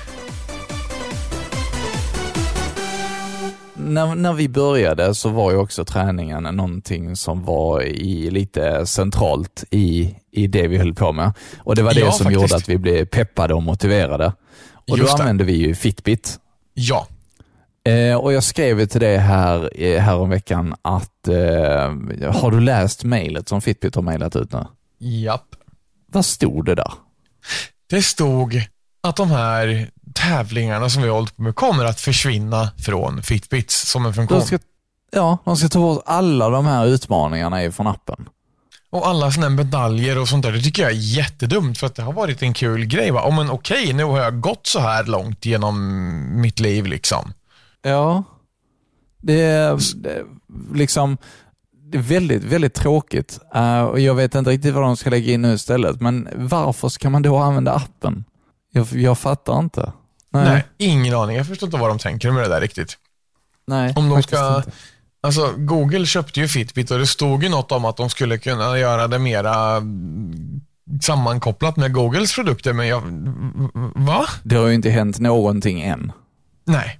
När, 3.74 4.16
när 4.16 4.34
vi 4.34 4.50
började 4.50 5.16
så 5.16 5.30
var 5.30 5.52
ju 5.52 5.58
också 5.58 5.86
träningen 5.86 6.44
någonting 6.44 7.16
som 7.16 7.44
var 7.46 7.82
i, 7.84 8.32
lite 8.32 8.86
centralt 8.86 9.64
i, 9.70 10.16
i 10.32 10.48
det 10.48 10.68
vi 10.68 10.78
höll 10.78 10.94
på 10.94 11.12
med. 11.14 11.34
Och 11.58 11.76
det 11.76 11.82
var 11.84 11.94
det 11.94 12.00
Ja, 12.00 12.12
som 12.12 12.24
faktiskt. 12.24 12.42
gjorde 12.42 12.56
att 12.56 12.70
vi 12.70 12.78
blev 12.78 13.06
peppade 13.06 13.54
och 13.54 13.64
motiverade. 13.64 14.26
Och 14.74 14.98
då 14.98 15.04
Just 15.04 15.18
det. 15.18 15.24
använde 15.24 15.44
vi 15.44 15.54
ju 15.54 15.76
Fitbit. 15.76 16.40
Ja, 16.74 17.08
Eh, 17.84 18.16
och 18.16 18.34
jag 18.34 18.44
skrev 18.44 18.80
ju 18.80 18.86
till 18.86 19.02
dig 19.02 19.18
här, 19.18 19.70
eh, 19.84 20.02
här 20.02 20.16
om 20.18 20.30
veckan 20.30 20.76
att 20.82 21.28
eh, 21.28 21.34
har 22.34 22.52
du 22.52 22.60
läst 22.60 23.04
mejlet 23.04 23.50
som 23.50 23.62
Fitbit 23.62 23.96
har 23.96 24.02
mejlat 24.02 24.36
ut 24.36 24.54
nu? 24.54 24.66
Japp. 25.00 25.46
Vad 26.12 26.26
stod 26.26 26.66
det 26.66 26.76
där? 26.76 26.94
Det 27.90 28.02
stod 28.02 28.54
att 29.02 29.16
de 29.16 29.32
här 29.32 29.90
tävlingarna 30.14 30.90
som 30.90 31.02
vi 31.02 31.08
har 31.08 31.16
hållit 31.16 31.36
på 31.36 31.42
med 31.42 31.56
kommer 31.56 31.86
att 31.86 32.02
försvinna 32.02 32.72
från 32.78 33.24
Fitbits 33.24 33.92
som 33.92 34.06
en 34.06 34.14
funktion. 34.14 34.40
De 34.40 34.46
ska, 34.46 34.60
ja, 35.12 35.38
de 35.46 35.58
ska 35.58 35.70
ta 35.70 35.80
bort 35.80 36.04
alla 36.06 36.50
de 36.50 36.66
här 36.66 36.86
utmaningarna 36.86 37.72
från 37.72 37.88
appen. 37.88 38.30
Och 38.90 39.08
alla 39.08 39.32
sådana 39.32 39.50
medaljer 39.50 40.18
och 40.18 40.28
sånt 40.28 40.44
där, 40.44 40.52
det 40.52 40.62
tycker 40.62 40.82
jag 40.82 40.92
är 40.92 40.96
jättedumt 40.96 41.78
för 41.78 41.88
att 41.88 41.96
det 41.96 42.04
har 42.04 42.14
varit 42.14 42.42
en 42.42 42.54
kul 42.54 42.86
grej. 42.86 43.12
Va? 43.12 43.28
Oh, 43.28 43.36
men 43.36 43.50
okej, 43.50 43.94
nu 43.94 44.04
har 44.04 44.20
jag 44.20 44.42
gått 44.42 44.68
så 44.68 44.80
här 44.80 45.04
långt 45.04 45.46
genom 45.46 46.42
mitt 46.42 46.60
liv 46.60 46.86
liksom. 46.86 47.34
Ja, 47.82 48.24
det 49.22 49.42
är, 49.42 49.80
det 49.96 50.24
liksom 50.74 51.18
det 51.92 51.98
är 51.98 52.02
väldigt, 52.02 52.44
väldigt 52.44 52.74
tråkigt. 52.74 53.40
Uh, 53.56 53.82
och 53.82 54.00
Jag 54.00 54.16
vet 54.16 54.36
inte 54.36 54.50
riktigt 54.50 54.74
vad 54.74 54.84
de 54.84 54.98
ska 54.98 55.10
lägga 55.10 55.34
in 55.34 55.42
nu 55.42 55.54
istället, 55.54 56.02
men 56.02 56.28
varför 56.36 56.90
ska 56.90 57.10
man 57.10 57.22
då 57.22 57.38
använda 57.38 57.74
appen? 57.74 58.24
Jag, 58.72 58.88
jag 58.92 59.18
fattar 59.20 59.60
inte. 59.60 59.92
Nej. 60.30 60.44
Nej. 60.46 60.66
ingen 60.78 61.16
aning. 61.16 61.38
Jag 61.38 61.48
förstår 61.48 61.68
inte 61.68 61.78
vad 61.78 61.90
de 61.90 62.00
tänker 62.00 62.32
med 62.32 62.44
det 62.44 62.50
där 62.50 62.62
riktigt. 62.62 62.98
Nej, 63.68 63.94
Om 63.96 64.10
de 64.10 64.24
ska... 64.24 64.58
Inte. 64.58 64.72
Alltså, 65.24 65.54
Google 65.58 66.06
köpte 66.06 66.40
ju 66.40 66.48
Fitbit 66.48 66.92
och 66.92 67.00
det 67.00 67.08
stod 67.08 67.44
ju 67.44 67.50
något 67.50 67.72
om 67.72 67.86
att 67.86 67.98
de 67.98 68.10
skulle 68.10 68.38
kunna 68.38 68.80
göra 68.80 69.08
det 69.08 69.20
mera 69.20 69.76
mm, 69.76 70.62
sammankopplat 71.02 71.78
med 71.78 71.94
Googles 71.94 72.36
produkter, 72.36 72.74
men 72.74 72.88
jag... 72.88 73.02
Va? 73.96 74.26
Det 74.44 74.56
har 74.56 74.68
ju 74.68 74.74
inte 74.74 74.90
hänt 74.90 75.20
någonting 75.20 75.82
än. 75.82 76.12
Nej. 76.66 77.00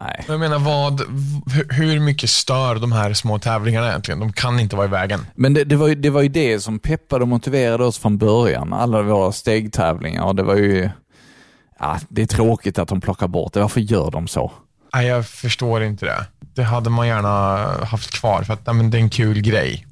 Nej. 0.00 0.24
Jag 0.28 0.40
menar, 0.40 0.58
vad, 0.58 1.00
hur 1.70 2.00
mycket 2.00 2.30
stör 2.30 2.74
de 2.74 2.92
här 2.92 3.12
små 3.14 3.38
tävlingarna 3.38 3.88
egentligen? 3.88 4.20
De 4.20 4.32
kan 4.32 4.60
inte 4.60 4.76
vara 4.76 4.86
i 4.86 4.90
vägen. 4.90 5.26
Men 5.34 5.54
det, 5.54 5.64
det, 5.64 5.76
var, 5.76 5.88
ju, 5.88 5.94
det 5.94 6.10
var 6.10 6.22
ju 6.22 6.28
det 6.28 6.60
som 6.60 6.78
peppade 6.78 7.22
och 7.22 7.28
motiverade 7.28 7.84
oss 7.84 7.98
från 7.98 8.18
början. 8.18 8.72
Alla 8.72 9.02
våra 9.02 9.32
stegtävlingar. 9.32 10.24
Och 10.24 10.34
det 10.34 10.42
var 10.42 10.54
ju... 10.56 10.90
Ja, 11.80 11.98
det 12.08 12.22
är 12.22 12.26
tråkigt 12.26 12.78
att 12.78 12.88
de 12.88 13.00
plockar 13.00 13.28
bort 13.28 13.52
det. 13.52 13.60
Varför 13.60 13.80
gör 13.80 14.10
de 14.10 14.28
så? 14.28 14.52
Nej, 14.94 15.06
jag 15.06 15.26
förstår 15.26 15.82
inte 15.82 16.06
det. 16.06 16.26
Det 16.54 16.62
hade 16.62 16.90
man 16.90 17.08
gärna 17.08 17.28
haft 17.84 18.10
kvar 18.10 18.42
för 18.42 18.52
att 18.52 18.66
nej, 18.66 18.74
men 18.74 18.90
det 18.90 18.98
är 18.98 19.02
en 19.02 19.10
kul 19.10 19.40
grej. 19.40 19.86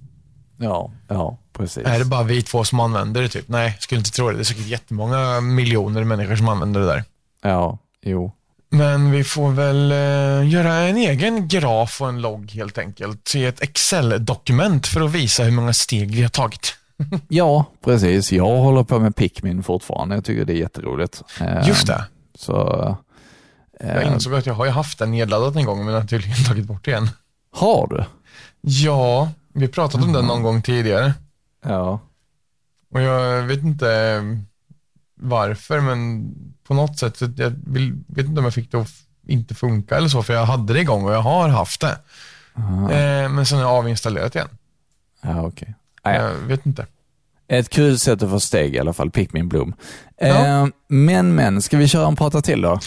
Ja, 0.56 0.90
ja, 1.08 1.38
precis. 1.52 1.86
Är 1.86 1.98
det 1.98 2.04
bara 2.04 2.22
vi 2.22 2.42
två 2.42 2.64
som 2.64 2.80
använder 2.80 3.22
det? 3.22 3.28
Typ? 3.28 3.48
Nej, 3.48 3.76
skulle 3.80 3.98
inte 3.98 4.10
tro 4.10 4.28
det. 4.28 4.34
Det 4.34 4.42
är 4.42 4.44
säkert 4.44 4.66
jättemånga 4.66 5.40
miljoner 5.40 6.04
människor 6.04 6.36
som 6.36 6.48
använder 6.48 6.80
det 6.80 6.86
där. 6.86 7.04
Ja, 7.42 7.78
jo. 8.02 8.32
Men 8.76 9.10
vi 9.10 9.24
får 9.24 9.50
väl 9.50 9.92
eh, 9.92 10.52
göra 10.52 10.74
en 10.74 10.96
egen 10.96 11.48
graf 11.48 12.00
och 12.00 12.08
en 12.08 12.20
logg 12.20 12.50
helt 12.50 12.78
enkelt 12.78 13.34
i 13.34 13.44
ett 13.44 13.62
Excel-dokument 13.62 14.86
för 14.86 15.00
att 15.00 15.10
visa 15.10 15.42
hur 15.42 15.52
många 15.52 15.72
steg 15.72 16.14
vi 16.14 16.22
har 16.22 16.28
tagit. 16.28 16.74
ja, 17.28 17.64
precis. 17.84 18.32
Jag 18.32 18.56
håller 18.56 18.84
på 18.84 18.98
med 18.98 19.16
Pikmin 19.16 19.62
fortfarande. 19.62 20.14
Jag 20.14 20.24
tycker 20.24 20.44
det 20.44 20.52
är 20.52 20.56
jätteroligt. 20.56 21.22
Just 21.66 21.86
det. 21.86 22.04
Så, 22.34 22.96
eh, 23.80 23.94
jag 23.94 24.04
insåg 24.12 24.34
att 24.34 24.46
jag 24.46 24.54
har 24.54 24.64
ju 24.64 24.70
haft 24.70 24.98
den 24.98 25.10
nedladdat 25.10 25.56
en 25.56 25.64
gång 25.64 25.84
men 25.84 25.94
jag 25.94 26.00
har 26.00 26.08
tydligen 26.08 26.44
tagit 26.44 26.64
bort 26.64 26.88
igen. 26.88 27.10
Har 27.52 27.86
du? 27.86 28.04
Ja, 28.60 29.30
vi 29.52 29.68
pratade 29.68 30.04
mm. 30.04 30.08
om 30.08 30.12
den 30.16 30.26
någon 30.26 30.42
gång 30.42 30.62
tidigare. 30.62 31.14
Ja. 31.64 32.00
Och 32.94 33.00
jag 33.00 33.42
vet 33.42 33.62
inte 33.62 34.20
varför, 35.16 35.80
men 35.80 36.32
på 36.66 36.74
något 36.74 36.98
sätt, 36.98 37.20
jag 37.36 37.52
vill, 37.66 37.94
vet 38.06 38.26
inte 38.26 38.38
om 38.38 38.44
jag 38.44 38.54
fick 38.54 38.72
det 38.72 38.80
att 38.80 38.92
inte 39.26 39.54
funka 39.54 39.96
eller 39.96 40.08
så, 40.08 40.22
för 40.22 40.34
jag 40.34 40.46
hade 40.46 40.72
det 40.72 40.80
igång 40.80 41.04
och 41.04 41.12
jag 41.12 41.22
har 41.22 41.48
haft 41.48 41.80
det. 41.80 41.98
Eh, 42.90 43.28
men 43.28 43.46
sen 43.46 43.58
har 43.58 43.64
jag 43.64 43.78
avinstallerat 43.78 44.34
igen. 44.34 44.48
Ja, 45.22 45.42
okej. 45.42 45.74
Okay. 46.02 46.14
Jag 46.14 46.30
vet 46.30 46.66
inte. 46.66 46.86
Ett 47.48 47.68
kul 47.68 47.98
sätt 47.98 48.22
att 48.22 48.30
få 48.30 48.40
steg 48.40 48.74
i 48.74 48.78
alla 48.78 48.92
fall, 48.92 49.10
Pikmin 49.10 49.48
Bloom. 49.48 49.74
Ja. 50.20 50.26
Eh, 50.26 50.66
men, 50.88 51.34
men, 51.34 51.62
ska 51.62 51.76
vi 51.76 51.88
köra 51.88 52.06
en 52.08 52.16
prata 52.16 52.40
till 52.42 52.60
då? 52.60 52.80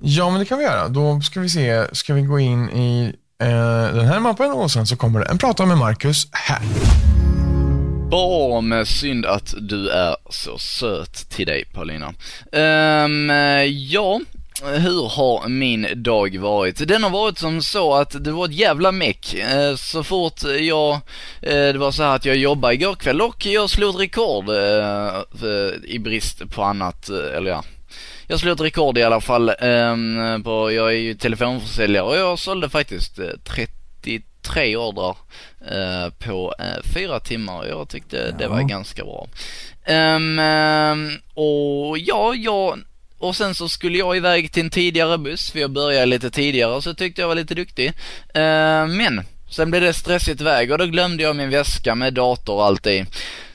Ja, 0.00 0.30
men 0.30 0.38
det 0.38 0.44
kan 0.44 0.58
vi 0.58 0.64
göra. 0.64 0.88
Då 0.88 1.20
ska 1.20 1.40
vi 1.40 1.48
se, 1.48 1.94
ska 1.94 2.14
vi 2.14 2.22
gå 2.22 2.38
in 2.38 2.70
i 2.70 3.14
eh, 3.40 3.48
den 3.94 4.06
här 4.06 4.20
mappen 4.20 4.50
och 4.50 4.70
sen 4.70 4.86
så 4.86 4.96
kommer 4.96 5.20
det 5.20 5.26
en 5.26 5.38
prata 5.38 5.66
med 5.66 5.78
Marcus 5.78 6.28
här. 6.32 6.62
Bra 8.10 8.62
eh, 8.78 8.84
synd 8.84 9.26
att 9.26 9.54
du 9.60 9.88
är 9.88 10.16
så 10.30 10.58
söt 10.58 11.28
till 11.30 11.46
dig 11.46 11.64
Paulina. 11.64 12.14
Um, 12.52 13.30
ja, 13.90 14.20
hur 14.62 15.08
har 15.08 15.48
min 15.48 15.86
dag 15.96 16.38
varit? 16.38 16.88
Den 16.88 17.02
har 17.02 17.10
varit 17.10 17.38
som 17.38 17.62
så 17.62 17.94
att 17.94 18.24
det 18.24 18.32
var 18.32 18.44
ett 18.44 18.54
jävla 18.54 18.92
meck. 18.92 19.34
Eh, 19.34 19.74
så 19.76 20.04
fort 20.04 20.42
jag, 20.60 21.00
det 21.40 21.78
var 21.78 21.90
så 21.90 22.02
här 22.02 22.16
att 22.16 22.24
jag 22.24 22.36
jobbade 22.36 22.74
igår 22.74 22.94
kväll 22.94 23.20
och 23.20 23.46
jag 23.46 23.70
slog 23.70 23.94
ett 23.94 24.00
rekord 24.00 24.44
i 25.84 25.98
brist 25.98 26.50
på 26.50 26.62
annat, 26.62 27.08
eller 27.08 27.50
ja, 27.50 27.64
jag 28.26 28.40
slog 28.40 28.54
ett 28.54 28.60
rekord 28.60 28.98
i 28.98 29.02
alla 29.02 29.20
fall 29.20 29.48
ehm, 29.60 30.42
på, 30.42 30.72
jag 30.72 30.88
är 30.88 30.98
ju 30.98 31.14
telefonförsäljare 31.14 32.04
och 32.04 32.16
jag 32.16 32.38
sålde 32.38 32.68
faktiskt 32.68 33.18
30 33.44 34.22
33 34.42 34.76
ordrar 34.76 35.16
Eh, 35.66 36.10
på 36.18 36.54
uh, 36.60 36.92
fyra 36.94 37.20
timmar. 37.20 37.66
Jag 37.66 37.88
tyckte 37.88 38.16
ja. 38.16 38.36
det 38.38 38.48
var 38.48 38.62
ganska 38.62 39.04
bra. 39.04 39.28
Um, 39.86 40.38
och 41.34 41.98
ja, 41.98 42.34
jag 42.34 42.78
och 43.18 43.36
sen 43.36 43.54
så 43.54 43.68
skulle 43.68 43.98
jag 43.98 44.16
iväg 44.16 44.52
till 44.52 44.62
en 44.62 44.70
tidigare 44.70 45.18
buss, 45.18 45.50
för 45.50 45.58
jag 45.58 45.70
började 45.70 46.06
lite 46.06 46.30
tidigare, 46.30 46.82
så 46.82 46.94
tyckte 46.94 47.20
jag 47.20 47.28
var 47.28 47.34
lite 47.34 47.54
duktig. 47.54 47.86
Uh, 47.88 48.86
men 48.86 49.20
sen 49.50 49.70
blev 49.70 49.82
det 49.82 49.92
stressigt 49.92 50.40
väg 50.40 50.72
och 50.72 50.78
då 50.78 50.86
glömde 50.86 51.22
jag 51.22 51.36
min 51.36 51.50
väska 51.50 51.94
med 51.94 52.14
dator 52.14 52.54
och 52.54 52.64
allt 52.64 52.86
i. 52.86 53.06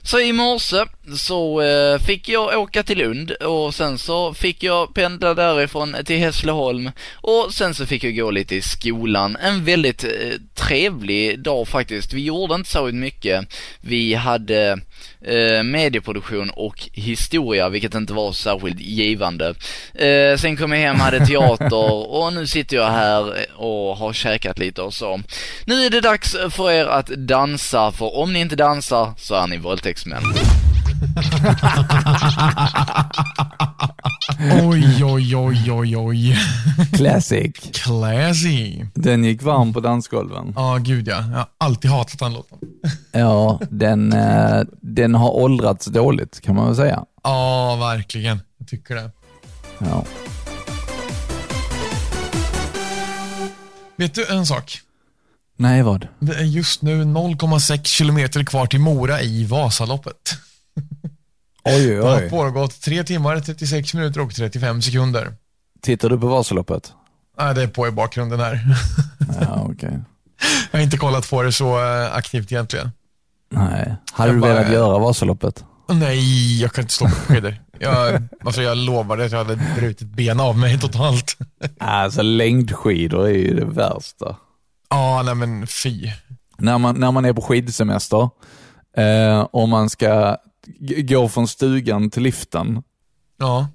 Så 0.05 0.19
i 0.19 0.33
morse 0.33 0.85
så 1.17 1.61
eh, 1.61 1.99
fick 1.99 2.29
jag 2.29 2.59
åka 2.59 2.83
till 2.83 2.97
Lund 2.97 3.31
och 3.31 3.75
sen 3.75 3.97
så 3.97 4.33
fick 4.33 4.63
jag 4.63 4.93
pendla 4.93 5.33
därifrån 5.33 5.95
till 6.05 6.17
Hässleholm 6.17 6.91
och 7.13 7.53
sen 7.53 7.75
så 7.75 7.85
fick 7.85 8.03
jag 8.03 8.15
gå 8.15 8.31
lite 8.31 8.55
i 8.55 8.61
skolan. 8.61 9.35
En 9.35 9.65
väldigt 9.65 10.03
eh, 10.03 10.09
trevlig 10.53 11.39
dag 11.39 11.67
faktiskt. 11.67 12.13
Vi 12.13 12.23
gjorde 12.23 12.55
inte 12.55 12.69
så 12.69 12.85
mycket. 12.85 13.47
Vi 13.81 14.13
hade 14.13 14.79
eh, 15.21 15.63
medieproduktion 15.63 16.49
och 16.49 16.89
historia, 16.93 17.69
vilket 17.69 17.95
inte 17.95 18.13
var 18.13 18.31
särskilt 18.31 18.79
givande. 18.79 19.55
Eh, 19.93 20.37
sen 20.37 20.57
kom 20.57 20.71
jag 20.71 20.79
hem, 20.79 20.99
hade 20.99 21.25
teater 21.25 21.93
och 22.15 22.33
nu 22.33 22.47
sitter 22.47 22.77
jag 22.77 22.89
här 22.89 23.45
och 23.55 23.97
har 23.97 24.13
käkat 24.13 24.59
lite 24.59 24.81
och 24.81 24.93
så. 24.93 25.21
Nu 25.65 25.85
är 25.85 25.89
det 25.89 26.01
dags 26.01 26.35
för 26.49 26.71
er 26.71 26.85
att 26.85 27.07
dansa, 27.07 27.91
för 27.91 28.17
om 28.17 28.33
ni 28.33 28.39
inte 28.39 28.55
dansar 28.55 29.13
så 29.17 29.35
är 29.35 29.47
ni 29.47 29.57
våldtäktsmän. 29.57 30.23
Oj, 34.63 35.03
oj, 35.03 35.35
oj, 35.35 35.71
oj, 35.71 35.97
oj. 35.97 36.37
Classic. 36.93 37.51
Classy. 37.73 38.85
Den 38.93 39.23
gick 39.23 39.41
varm 39.41 39.73
på 39.73 39.79
dansgolven. 39.79 40.53
Ja, 40.55 40.75
oh, 40.75 40.81
gud 40.81 41.07
ja. 41.07 41.15
Jag 41.15 41.37
har 41.37 41.47
alltid 41.57 41.91
hatat 41.91 42.19
den 42.19 42.33
låten. 42.33 42.57
ja, 43.11 43.59
den, 43.69 44.13
eh, 44.13 44.61
den 44.81 45.15
har 45.15 45.29
åldrats 45.29 45.85
dåligt 45.85 46.41
kan 46.41 46.55
man 46.55 46.65
väl 46.65 46.75
säga. 46.75 47.03
Ja, 47.23 47.75
verkligen. 47.75 48.39
Jag 48.57 48.67
tycker 48.67 48.95
det. 48.95 49.11
Ja. 49.77 50.03
Vet 53.97 54.15
du 54.15 54.25
en 54.25 54.45
sak? 54.45 54.81
Nej, 55.57 55.83
vad? 55.83 56.07
Det 56.19 56.35
är 56.35 56.43
just 56.43 56.81
nu 56.81 57.03
0,6 57.03 57.83
kilometer 57.83 58.43
kvar 58.43 58.65
till 58.65 58.79
Mora 58.79 59.21
i 59.21 59.45
Vasaloppet. 59.45 60.37
Oj, 61.65 61.73
oj. 61.73 61.95
Det 61.95 62.07
har 62.07 62.29
pågått 62.29 62.81
3 62.81 63.03
timmar, 63.03 63.39
36 63.39 63.93
minuter 63.93 64.21
och 64.21 64.35
35 64.35 64.81
sekunder. 64.81 65.33
Tittar 65.81 66.09
du 66.09 66.19
på 66.19 66.27
Vasaloppet? 66.27 66.93
Nej, 67.39 67.55
det 67.55 67.63
är 67.63 67.67
på 67.67 67.87
i 67.87 67.91
bakgrunden 67.91 68.39
här. 68.39 68.59
Ja, 69.41 69.63
okay. 69.69 69.91
Jag 70.71 70.79
har 70.79 70.83
inte 70.83 70.97
kollat 70.97 71.29
på 71.29 71.41
det 71.41 71.51
så 71.51 71.83
eh, 71.83 72.15
aktivt 72.15 72.51
egentligen. 72.51 72.91
Nej. 73.51 73.95
Hade 74.13 74.29
jag 74.29 74.37
du 74.37 74.41
bara... 74.41 74.53
velat 74.53 74.71
göra 74.71 74.99
Vasaloppet? 74.99 75.63
Nej, 75.89 76.61
jag 76.61 76.73
kan 76.73 76.81
inte 76.81 76.93
stå 76.93 77.05
på 77.05 77.11
skidor. 77.11 77.55
Jag, 77.79 78.23
alltså 78.45 78.61
jag 78.61 78.77
lovade 78.77 79.25
att 79.25 79.31
jag 79.31 79.37
hade 79.37 79.59
brutit 79.79 80.07
ben 80.07 80.39
av 80.39 80.57
mig 80.57 80.79
totalt. 80.79 81.37
Alltså 81.79 82.21
längdskidor 82.21 83.27
är 83.27 83.33
ju 83.33 83.55
det 83.55 83.65
värsta. 83.65 84.35
Ja, 84.89 85.21
nej 85.25 85.35
men 85.35 85.67
fy. 85.67 86.11
När 86.57 86.77
man, 86.77 86.99
när 86.99 87.11
man 87.11 87.25
är 87.25 87.33
på 87.33 87.41
skidsemester 87.41 88.29
eh, 88.97 89.39
och 89.39 89.69
man 89.69 89.89
ska 89.89 90.37
gå 91.09 91.29
från 91.29 91.47
stugan 91.47 92.09
till 92.09 92.23
liften. 92.23 92.83
Ja. 93.39 93.67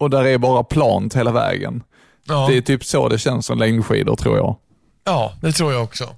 Och 0.00 0.10
där 0.10 0.24
är 0.24 0.38
bara 0.38 0.64
plant 0.64 1.16
hela 1.16 1.32
vägen. 1.32 1.82
Ja. 2.24 2.46
Det 2.50 2.56
är 2.56 2.60
typ 2.60 2.84
så 2.84 3.08
det 3.08 3.18
känns 3.18 3.46
som 3.46 3.58
längdskidor 3.58 4.16
tror 4.16 4.36
jag. 4.36 4.56
Ja, 5.04 5.32
det 5.40 5.52
tror 5.52 5.72
jag 5.72 5.82
också. 5.82 6.08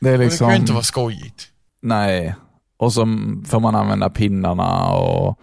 Det, 0.00 0.10
är 0.10 0.18
liksom... 0.18 0.46
det 0.46 0.50
kan 0.50 0.56
ju 0.56 0.60
inte 0.60 0.72
vara 0.72 0.82
skojigt. 0.82 1.48
Nej, 1.82 2.34
och 2.76 2.92
så 2.92 3.00
får 3.46 3.60
man 3.60 3.74
använda 3.74 4.10
pinnarna 4.10 4.88
och 4.90 5.38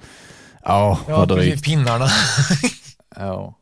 ja, 0.64 1.00
ja 1.08 1.18
vad 1.18 1.28
drygt. 1.28 1.64
pinnarna. 1.64 2.08
ja. 3.16 3.56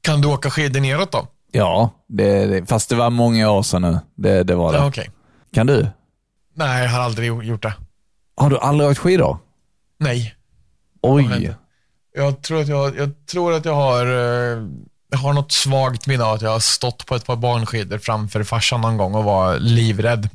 Kan 0.00 0.20
du 0.20 0.28
åka 0.28 0.50
skidor 0.50 0.80
neråt 0.80 1.12
då? 1.12 1.26
Ja, 1.52 1.90
det, 2.06 2.46
det, 2.46 2.66
fast 2.66 2.88
det 2.88 2.96
var 2.96 3.10
många 3.10 3.50
år 3.50 3.62
sedan 3.62 3.82
nu. 3.82 3.98
Det, 4.14 4.42
det 4.42 4.54
var 4.54 4.72
det. 4.72 4.78
Ja, 4.78 4.86
Okej. 4.86 5.10
Kan 5.54 5.66
du? 5.66 5.88
Nej, 6.54 6.82
jag 6.82 6.90
har 6.90 7.00
aldrig 7.00 7.42
gjort 7.42 7.62
det. 7.62 7.74
Har 8.36 8.50
du 8.50 8.58
aldrig 8.58 8.90
åkt 8.90 8.98
skidor? 8.98 9.38
Nej. 10.00 10.34
Oj. 11.02 11.54
Jag 12.14 12.42
tror 12.42 12.60
att 12.60 12.68
jag, 12.68 12.96
jag, 12.96 13.26
tror 13.26 13.52
att 13.52 13.64
jag 13.64 13.74
har, 13.74 14.06
eh, 14.06 14.62
jag 15.10 15.18
har 15.18 15.32
något 15.32 15.52
svagt 15.52 16.06
minne 16.06 16.24
av 16.24 16.34
att 16.34 16.42
jag 16.42 16.50
har 16.50 16.60
stått 16.60 17.06
på 17.06 17.14
ett 17.14 17.26
par 17.26 17.36
barnskidor 17.36 17.98
framför 17.98 18.44
farsan 18.44 18.80
någon 18.80 18.96
gång 18.96 19.14
och 19.14 19.24
var 19.24 19.58
livrädd 19.58 20.28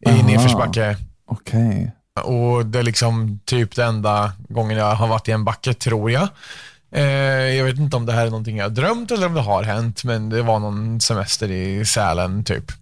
i 0.00 0.22
nedförsbacke. 0.22 0.96
Okej. 1.26 1.92
Och 2.24 2.66
det 2.66 2.78
är 2.78 2.82
liksom 2.82 3.40
typ 3.44 3.76
det 3.76 3.84
enda 3.84 4.32
gången 4.48 4.78
jag 4.78 4.94
har 4.94 5.08
varit 5.08 5.28
i 5.28 5.32
en 5.32 5.44
backe, 5.44 5.74
tror 5.74 6.10
jag. 6.10 6.28
Eh, 6.92 7.04
jag 7.54 7.64
vet 7.64 7.78
inte 7.78 7.96
om 7.96 8.06
det 8.06 8.12
här 8.12 8.26
är 8.26 8.30
någonting 8.30 8.56
jag 8.56 8.64
har 8.64 8.70
drömt 8.70 9.10
eller 9.10 9.26
om 9.26 9.34
det 9.34 9.40
har 9.40 9.62
hänt, 9.62 10.04
men 10.04 10.28
det 10.28 10.42
var 10.42 10.58
någon 10.58 11.00
semester 11.00 11.50
i 11.50 11.84
Sälen 11.84 12.44
typ. 12.44 12.72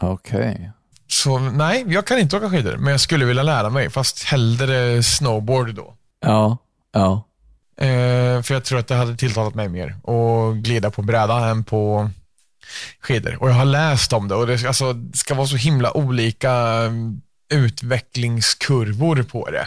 Okej. 0.00 0.70
Så 1.12 1.38
nej, 1.38 1.84
jag 1.88 2.06
kan 2.06 2.18
inte 2.18 2.36
åka 2.36 2.50
skidor, 2.50 2.76
men 2.76 2.90
jag 2.90 3.00
skulle 3.00 3.24
vilja 3.24 3.42
lära 3.42 3.70
mig, 3.70 3.90
fast 3.90 4.22
hellre 4.22 5.02
snowboard 5.02 5.74
då. 5.74 5.94
Ja. 6.20 6.58
Ja. 6.92 7.24
Eh, 7.76 8.42
för 8.42 8.54
jag 8.54 8.64
tror 8.64 8.78
att 8.78 8.88
det 8.88 8.94
hade 8.94 9.16
tilltalat 9.16 9.54
mig 9.54 9.68
mer 9.68 9.88
att 9.88 10.56
glida 10.56 10.90
på 10.90 11.02
bräda 11.02 11.48
än 11.48 11.64
på 11.64 12.10
skidor. 13.00 13.42
Och 13.42 13.48
jag 13.48 13.54
har 13.54 13.64
läst 13.64 14.12
om 14.12 14.28
det 14.28 14.34
och 14.34 14.46
det, 14.46 14.66
alltså, 14.66 14.94
ska 15.14 15.34
vara 15.34 15.46
så 15.46 15.56
himla 15.56 15.96
olika 15.96 16.52
mm, 16.52 17.20
utvecklingskurvor 17.52 19.22
på 19.22 19.50
det. 19.50 19.66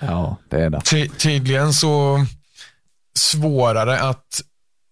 Ja, 0.00 0.36
det 0.48 0.64
är 0.64 0.70
det. 0.70 0.80
Ty 0.80 1.08
tydligen 1.08 1.72
så 1.72 2.26
svårare 3.14 4.00
att 4.00 4.40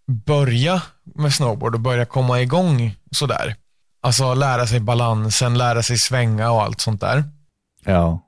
börja 0.06 0.82
med 1.04 1.34
snowboard 1.34 1.74
och 1.74 1.80
börja 1.80 2.04
komma 2.04 2.40
igång 2.40 2.96
sådär. 3.10 3.56
Alltså 4.04 4.34
lära 4.34 4.66
sig 4.66 4.80
balansen, 4.80 5.58
lära 5.58 5.82
sig 5.82 5.98
svänga 5.98 6.50
och 6.50 6.62
allt 6.62 6.80
sånt 6.80 7.00
där. 7.00 7.24
Ja. 7.84 8.20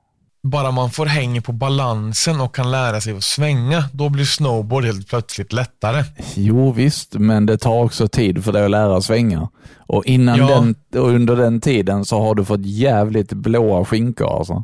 Bara 0.43 0.71
man 0.71 0.89
får 0.91 1.05
häng 1.05 1.41
på 1.41 1.51
balansen 1.51 2.41
och 2.41 2.55
kan 2.55 2.71
lära 2.71 3.01
sig 3.01 3.17
att 3.17 3.23
svänga, 3.23 3.83
då 3.93 4.09
blir 4.09 4.25
snowboard 4.25 4.85
helt 4.85 5.07
plötsligt 5.09 5.53
lättare. 5.53 6.03
Jo 6.35 6.71
visst, 6.71 7.13
men 7.13 7.45
det 7.45 7.57
tar 7.57 7.83
också 7.83 8.07
tid 8.07 8.43
för 8.43 8.51
dig 8.51 8.65
att 8.65 8.71
lära 8.71 9.01
svänga. 9.01 9.49
Och, 9.77 10.05
innan 10.05 10.37
Ja. 10.37 10.47
den, 10.47 10.75
och 11.01 11.09
under 11.09 11.35
den 11.35 11.61
tiden 11.61 12.05
så 12.05 12.21
har 12.21 12.35
du 12.35 12.45
fått 12.45 12.65
jävligt 12.65 13.33
blåa 13.33 13.85
skinkor. 13.85 14.37
Alltså. 14.37 14.63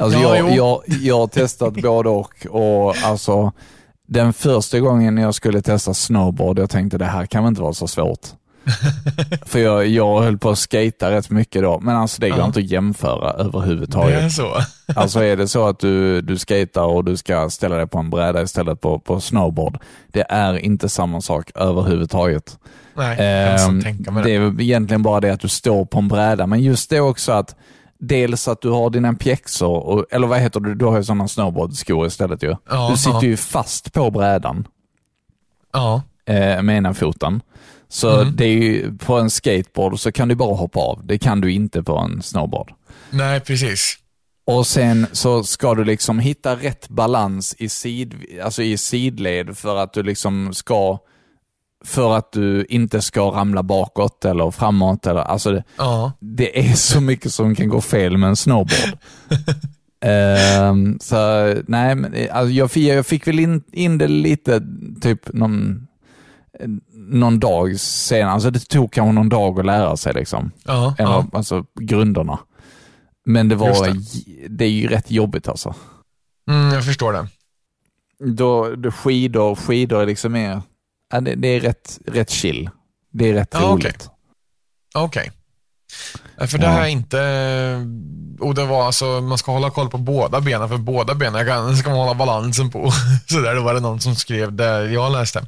Alltså 0.00 0.18
Ja, 0.18 0.36
jag, 0.36 0.56
jag, 0.56 0.82
jag 1.00 1.18
har 1.18 1.26
testat 1.26 1.74
både 1.82 2.08
och. 2.08 2.46
och 2.50 2.96
alltså, 3.04 3.52
den 4.08 4.32
första 4.32 4.80
gången 4.80 5.16
jag 5.16 5.34
skulle 5.34 5.62
testa 5.62 5.94
snowboard, 5.94 6.58
jag 6.58 6.70
tänkte 6.70 6.98
det 6.98 7.04
här 7.04 7.26
kan 7.26 7.42
väl 7.44 7.48
inte 7.48 7.62
vara 7.62 7.72
så 7.72 7.86
svårt. 7.86 8.26
För 9.46 9.58
jag, 9.58 9.86
jag 9.86 10.20
höll 10.22 10.38
på 10.38 10.50
att 10.50 10.58
skata 10.58 11.10
rätt 11.10 11.30
mycket 11.30 11.62
då, 11.62 11.80
men 11.80 11.96
alltså 11.96 12.20
det 12.20 12.28
går 12.30 12.38
Ja. 12.38 12.46
inte 12.46 12.58
att 12.60 12.70
jämföra 12.70 13.36
Det 13.36 13.42
överhuvudtaget. 13.42 14.22
är 14.22 14.28
så. 14.28 14.56
Alltså 14.96 15.20
är 15.24 15.36
det 15.36 15.48
så 15.48 15.66
att 15.68 15.78
du, 15.78 16.20
du 16.20 16.38
skater 16.38 16.82
och 16.84 17.04
du 17.04 17.16
ska 17.16 17.50
ställa 17.50 17.76
dig 17.76 17.86
på 17.86 17.98
en 17.98 18.10
bräda 18.10 18.42
istället 18.42 18.80
på, 18.80 18.98
på 18.98 19.20
snowboard, 19.20 19.78
det 20.08 20.26
är 20.28 20.58
inte 20.58 20.88
samma 20.88 21.20
sak 21.20 21.50
överhuvudtaget. 21.54 22.58
Nej, 22.94 23.16
jag 23.18 23.46
Ehm, 23.46 23.52
nästan 23.52 23.82
tänka 23.82 24.10
mig 24.10 24.22
det 24.24 24.38
det. 24.38 24.44
är 24.44 24.60
egentligen 24.60 25.02
bara 25.02 25.20
det 25.20 25.30
att 25.30 25.40
du 25.40 25.48
står 25.48 25.84
på 25.84 25.98
en 25.98 26.08
bräda, 26.08 26.46
men 26.46 26.60
just 26.60 26.90
det 26.90 27.00
också 27.00 27.32
att 27.32 27.54
dels 27.98 28.48
att 28.48 28.60
du 28.62 28.70
har 28.70 28.90
dina 28.90 29.14
pjäxor, 29.14 29.76
och, 29.86 30.04
eller 30.10 30.26
vad 30.26 30.38
heter 30.40 30.60
det, 30.60 30.74
du 30.74 30.84
har 30.84 30.96
ju 30.96 31.04
sådana 31.04 31.28
snowboardskor 31.28 32.06
istället 32.06 32.42
ju. 32.42 32.56
Ja, 32.70 32.88
du 32.90 32.96
sitter 32.96 33.14
ja. 33.14 33.22
ju 33.22 33.36
fast 33.36 33.92
på 33.92 34.10
brädan 34.10 34.66
Ja, 35.72 36.02
eh, 36.26 36.62
med 36.62 36.76
ena 36.76 36.94
foten. 36.94 37.40
Så 37.92 38.20
Mm. 38.20 38.36
det 38.36 38.44
är 38.44 38.48
ju, 38.52 38.98
på 38.98 39.14
en 39.18 39.30
skateboard 39.30 40.00
så 40.00 40.12
kan 40.12 40.28
du 40.28 40.34
bara 40.34 40.54
hoppa 40.56 40.80
av. 40.80 41.00
Det 41.06 41.18
kan 41.18 41.40
du 41.40 41.52
inte 41.52 41.82
på 41.82 41.98
en 41.98 42.22
snowboard. 42.22 42.72
nej 43.10 43.40
precis. 43.40 43.96
Och 44.46 44.66
sen 44.66 45.06
så 45.12 45.42
ska 45.44 45.74
du 45.74 45.84
liksom 45.84 46.18
hitta 46.18 46.56
rätt 46.56 46.88
balans 46.88 47.54
i, 47.58 47.68
sid, 47.68 48.14
alltså 48.44 48.62
i 48.62 48.76
sidled 48.78 49.58
för 49.58 49.76
att 49.76 49.92
du 49.92 50.02
liksom 50.02 50.54
ska 50.54 50.98
för 51.84 52.16
att 52.16 52.32
du 52.32 52.66
inte 52.68 53.02
ska 53.02 53.20
ramla 53.30 53.62
bakåt 53.62 54.24
eller 54.24 54.50
framåt. 54.50 55.06
Eller, 55.06 55.20
alltså 55.20 55.50
det, 55.52 55.64
Ja, 55.76 56.12
det 56.20 56.58
är 56.70 56.72
så 56.74 57.00
mycket 57.00 57.32
som 57.32 57.54
kan 57.54 57.68
gå 57.68 57.80
fel 57.80 58.16
med 58.18 58.28
en 58.28 58.36
snowboard. 58.36 58.98
Ehm, 60.04 60.98
så 61.00 61.16
nej, 61.68 61.94
men, 61.94 62.14
alltså, 62.30 62.52
jag, 62.52 62.70
fick, 62.70 62.84
jag 62.88 63.06
fick 63.06 63.26
väl 63.26 63.38
in, 63.40 63.62
in 63.72 63.98
det 63.98 64.08
lite 64.08 64.62
typ 65.00 65.32
någon, 65.32 65.86
någon 66.92 67.40
dag 67.40 67.80
senare. 67.80 68.32
Alltså, 68.32 68.50
det 68.50 68.68
tog 68.68 68.92
kanske 68.92 69.12
någon 69.12 69.28
dag 69.28 69.58
att 69.60 69.66
lära 69.66 69.96
sig. 69.96 70.14
liksom. 70.14 70.50
ja, 70.64 70.94
Eller, 70.98 71.10
ja. 71.10 71.26
Alltså 71.32 71.64
grunderna. 71.80 72.38
Men 73.24 73.48
det 73.48 73.54
var, 73.54 73.86
det. 73.86 74.48
det 74.48 74.64
är 74.64 74.68
ju 74.70 74.88
rätt 74.88 75.10
jobbigt 75.10 75.48
alltså. 75.48 75.74
Mm, 76.50 76.72
jag 76.74 76.84
förstår 76.84 77.12
det. 77.12 77.28
Då, 78.32 78.74
då 78.76 78.90
skidor, 78.90 79.54
skidor 79.54 80.02
är 80.02 80.06
liksom 80.06 80.32
mer, 80.32 80.62
ja, 81.12 81.20
det, 81.20 81.34
det 81.34 81.48
är 81.48 81.60
rätt, 81.60 81.98
rätt 82.06 82.30
chill. 82.30 82.70
Det 83.12 83.28
är 83.28 83.34
rätt 83.34 83.48
Ja, 83.52 83.60
roligt. 83.60 84.10
Okej. 84.94 85.32
Nej, 86.38 86.48
För 86.48 86.58
det 86.58 86.66
här 86.66 86.82
är 86.82 86.86
inte... 86.86 87.86
Och 88.40 88.54
det 88.54 88.64
var 88.64 88.86
alltså, 88.86 89.04
man 89.04 89.38
ska 89.38 89.52
hålla 89.52 89.70
koll 89.70 89.88
på 89.90 89.98
båda 89.98 90.40
benen, 90.40 90.68
för 90.68 90.76
båda 90.76 91.14
benen 91.14 91.76
ska 91.76 91.90
man 91.90 91.98
hålla 91.98 92.14
balansen 92.14 92.70
på. 92.70 92.90
Så 93.26 93.40
där 93.40 93.56
var 93.56 93.74
det 93.74 93.80
någon 93.80 94.00
som 94.00 94.14
skrev 94.16 94.52
det 94.52 94.92
jag 94.92 95.12
läste. 95.12 95.46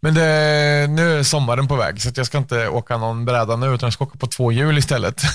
Men 0.00 0.14
det, 0.14 0.86
nu 0.90 1.18
är 1.18 1.22
sommaren 1.22 1.68
på 1.68 1.76
väg, 1.76 2.02
så 2.02 2.10
jag 2.14 2.26
ska 2.26 2.38
inte 2.38 2.68
åka 2.68 2.96
någon 2.98 3.24
bräda 3.24 3.56
nu, 3.56 3.66
utan 3.74 3.86
jag 3.86 3.92
ska 3.92 4.04
åka 4.04 4.18
på 4.18 4.26
två 4.26 4.52
hjul 4.52 4.78
istället. 4.78 5.22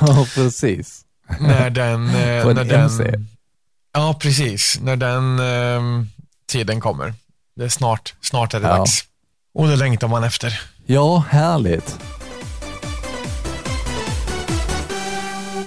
Ja, 0.00 0.26
precis. 0.34 1.04
när 1.40 1.70
den... 1.70 2.08
eh, 2.14 2.42
På 2.42 2.50
en 2.50 2.56
när 2.56 2.64
den 2.64 2.80
MC. 2.80 3.14
Ja, 3.92 4.18
precis. 4.20 4.78
När 4.82 4.96
den 4.96 5.38
eh, 5.38 6.04
tiden 6.48 6.80
kommer. 6.80 7.14
Det 7.56 7.64
är 7.64 7.68
snart, 7.68 8.14
snart 8.20 8.54
är 8.54 8.60
det 8.60 8.68
Ja. 8.68 8.76
dags. 8.76 9.04
Och 9.54 9.68
det 9.68 9.76
längtar 9.76 10.08
man 10.08 10.24
efter. 10.24 10.60
Ja, 10.86 11.24
härligt. 11.30 11.98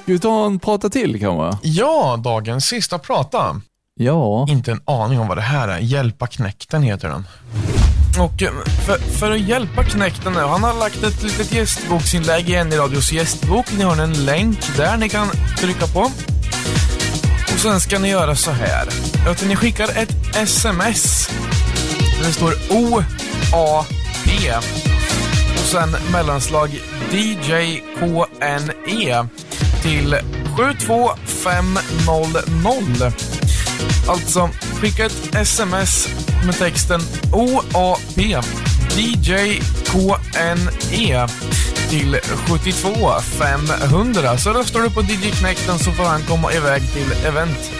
Ska 0.03 0.11
vi 0.11 0.19
ta 0.19 0.45
en 0.45 0.59
prata 0.59 0.89
till 0.89 1.19
kanske? 1.19 1.67
Ja, 1.67 2.19
dagens 2.23 2.65
sista 2.65 2.99
prata. 2.99 3.61
Ja. 3.99 4.45
Inte 4.49 4.71
en 4.71 4.81
aning 4.85 5.19
om 5.19 5.27
vad 5.27 5.37
det 5.37 5.41
här 5.41 5.67
är. 5.67 5.79
Hjälpa 5.79 6.27
knäkten 6.27 6.83
heter 6.83 7.09
den. 7.09 7.27
Och 8.19 8.41
eh, 8.41 8.51
för, 8.85 8.97
för 8.97 9.31
att 9.31 9.39
hjälpa 9.39 9.83
knäkten 9.83 10.33
nu, 10.33 10.39
han 10.39 10.63
har 10.63 10.73
lagt 10.73 11.03
ett 11.03 11.23
litet 11.23 11.53
gästboksinlägg 11.53 12.49
i 12.49 12.55
en 12.55 12.73
i 12.73 12.77
radios 12.77 13.11
gästbok. 13.11 13.65
Ni 13.77 13.83
har 13.83 13.97
en 13.97 14.25
länk 14.25 14.59
där 14.77 14.97
ni 14.97 15.09
kan 15.09 15.27
trycka 15.57 15.87
på. 15.87 15.99
Och 17.53 17.59
sen 17.59 17.79
ska 17.79 17.99
ni 17.99 18.09
göra 18.09 18.35
så 18.35 18.51
här. 18.51 18.87
Att 19.31 19.45
ni 19.47 19.55
skickar 19.55 19.89
ett 19.97 20.35
sms. 20.35 21.29
Där 22.19 22.27
det 22.27 22.33
står 22.33 22.53
O-A-B. 22.71 24.31
Och 25.53 25.59
sen 25.59 25.95
mellanslag 26.11 26.69
DJKNE 27.11 29.27
till 29.81 30.15
72500. 30.57 33.11
Alltså, 34.07 34.49
skicka 34.81 35.05
ett 35.05 35.35
sms 35.35 36.09
med 36.45 36.57
texten 36.57 37.01
OAP 37.31 38.17
DJKNE 38.97 39.57
till 41.89 42.19
72 42.47 43.19
500 43.21 44.37
så 44.37 44.49
röstar 44.53 44.79
du 44.79 44.89
på 44.89 45.01
DJ 45.01 45.31
Knäkten 45.31 45.79
så 45.79 45.91
får 45.91 46.03
han 46.03 46.21
komma 46.21 46.53
iväg 46.53 46.81
till 46.93 47.25
event. 47.25 47.71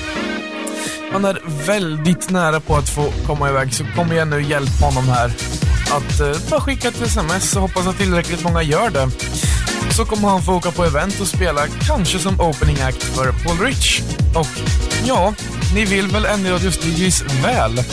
Han 1.11 1.25
är 1.25 1.41
väldigt 1.65 2.29
nära 2.29 2.59
på 2.59 2.75
att 2.75 2.89
få 2.89 3.11
komma 3.25 3.49
iväg 3.49 3.73
så 3.73 3.83
kom 3.95 4.11
igen 4.11 4.29
nu 4.29 4.41
hjälp 4.41 4.81
honom 4.81 5.09
här. 5.09 5.31
Att 5.91 6.19
eh, 6.19 6.49
bara 6.49 6.61
skicka 6.61 6.87
ett 6.87 7.01
sms 7.01 7.55
och 7.55 7.61
hoppas 7.61 7.87
att 7.87 7.97
tillräckligt 7.97 8.43
många 8.43 8.61
gör 8.61 8.89
det. 8.89 9.09
Så 9.93 10.05
kommer 10.05 10.29
han 10.29 10.41
få 10.41 10.53
åka 10.53 10.71
på 10.71 10.83
event 10.85 11.19
och 11.21 11.27
spela, 11.27 11.61
kanske 11.87 12.19
som 12.19 12.41
opening 12.41 12.81
act 12.81 13.03
för 13.03 13.31
Paul 13.31 13.59
Rich. 13.59 14.01
Och 14.35 14.47
ja, 15.05 15.33
ni 15.73 15.85
vill 15.85 16.07
väl 16.07 16.25
N-radios 16.25 16.85
DJs 16.85 17.23
väl? 17.43 17.83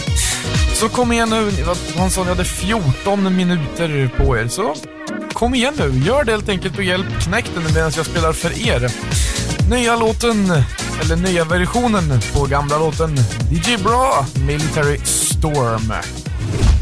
Så 0.75 0.89
kom 0.89 1.13
igen 1.13 1.29
nu, 1.29 1.51
han 1.97 2.11
sa 2.11 2.23
ni 2.23 2.29
hade 2.29 2.45
14 2.45 3.37
minuter 3.37 4.11
på 4.17 4.39
er, 4.39 4.49
så 4.49 4.75
kom 5.33 5.55
igen 5.55 5.75
nu, 5.79 6.03
gör 6.07 6.25
det 6.25 6.33
helt 6.33 6.49
enkelt 6.49 6.79
och 6.79 6.85
hjälp 6.85 7.07
knäkten 7.21 7.63
medan 7.63 7.93
jag 7.97 8.07
spelar 8.07 8.33
för 8.33 8.69
er. 8.69 8.93
Nya 9.71 9.97
låten, 9.97 10.51
eller 11.03 11.17
nya 11.17 11.45
versionen 11.45 12.21
på 12.35 12.47
gamla 12.47 12.79
låten 12.79 13.17
DJ 13.51 13.77
Bra, 13.83 14.27
Military 14.47 14.99
Storm. 15.05 15.93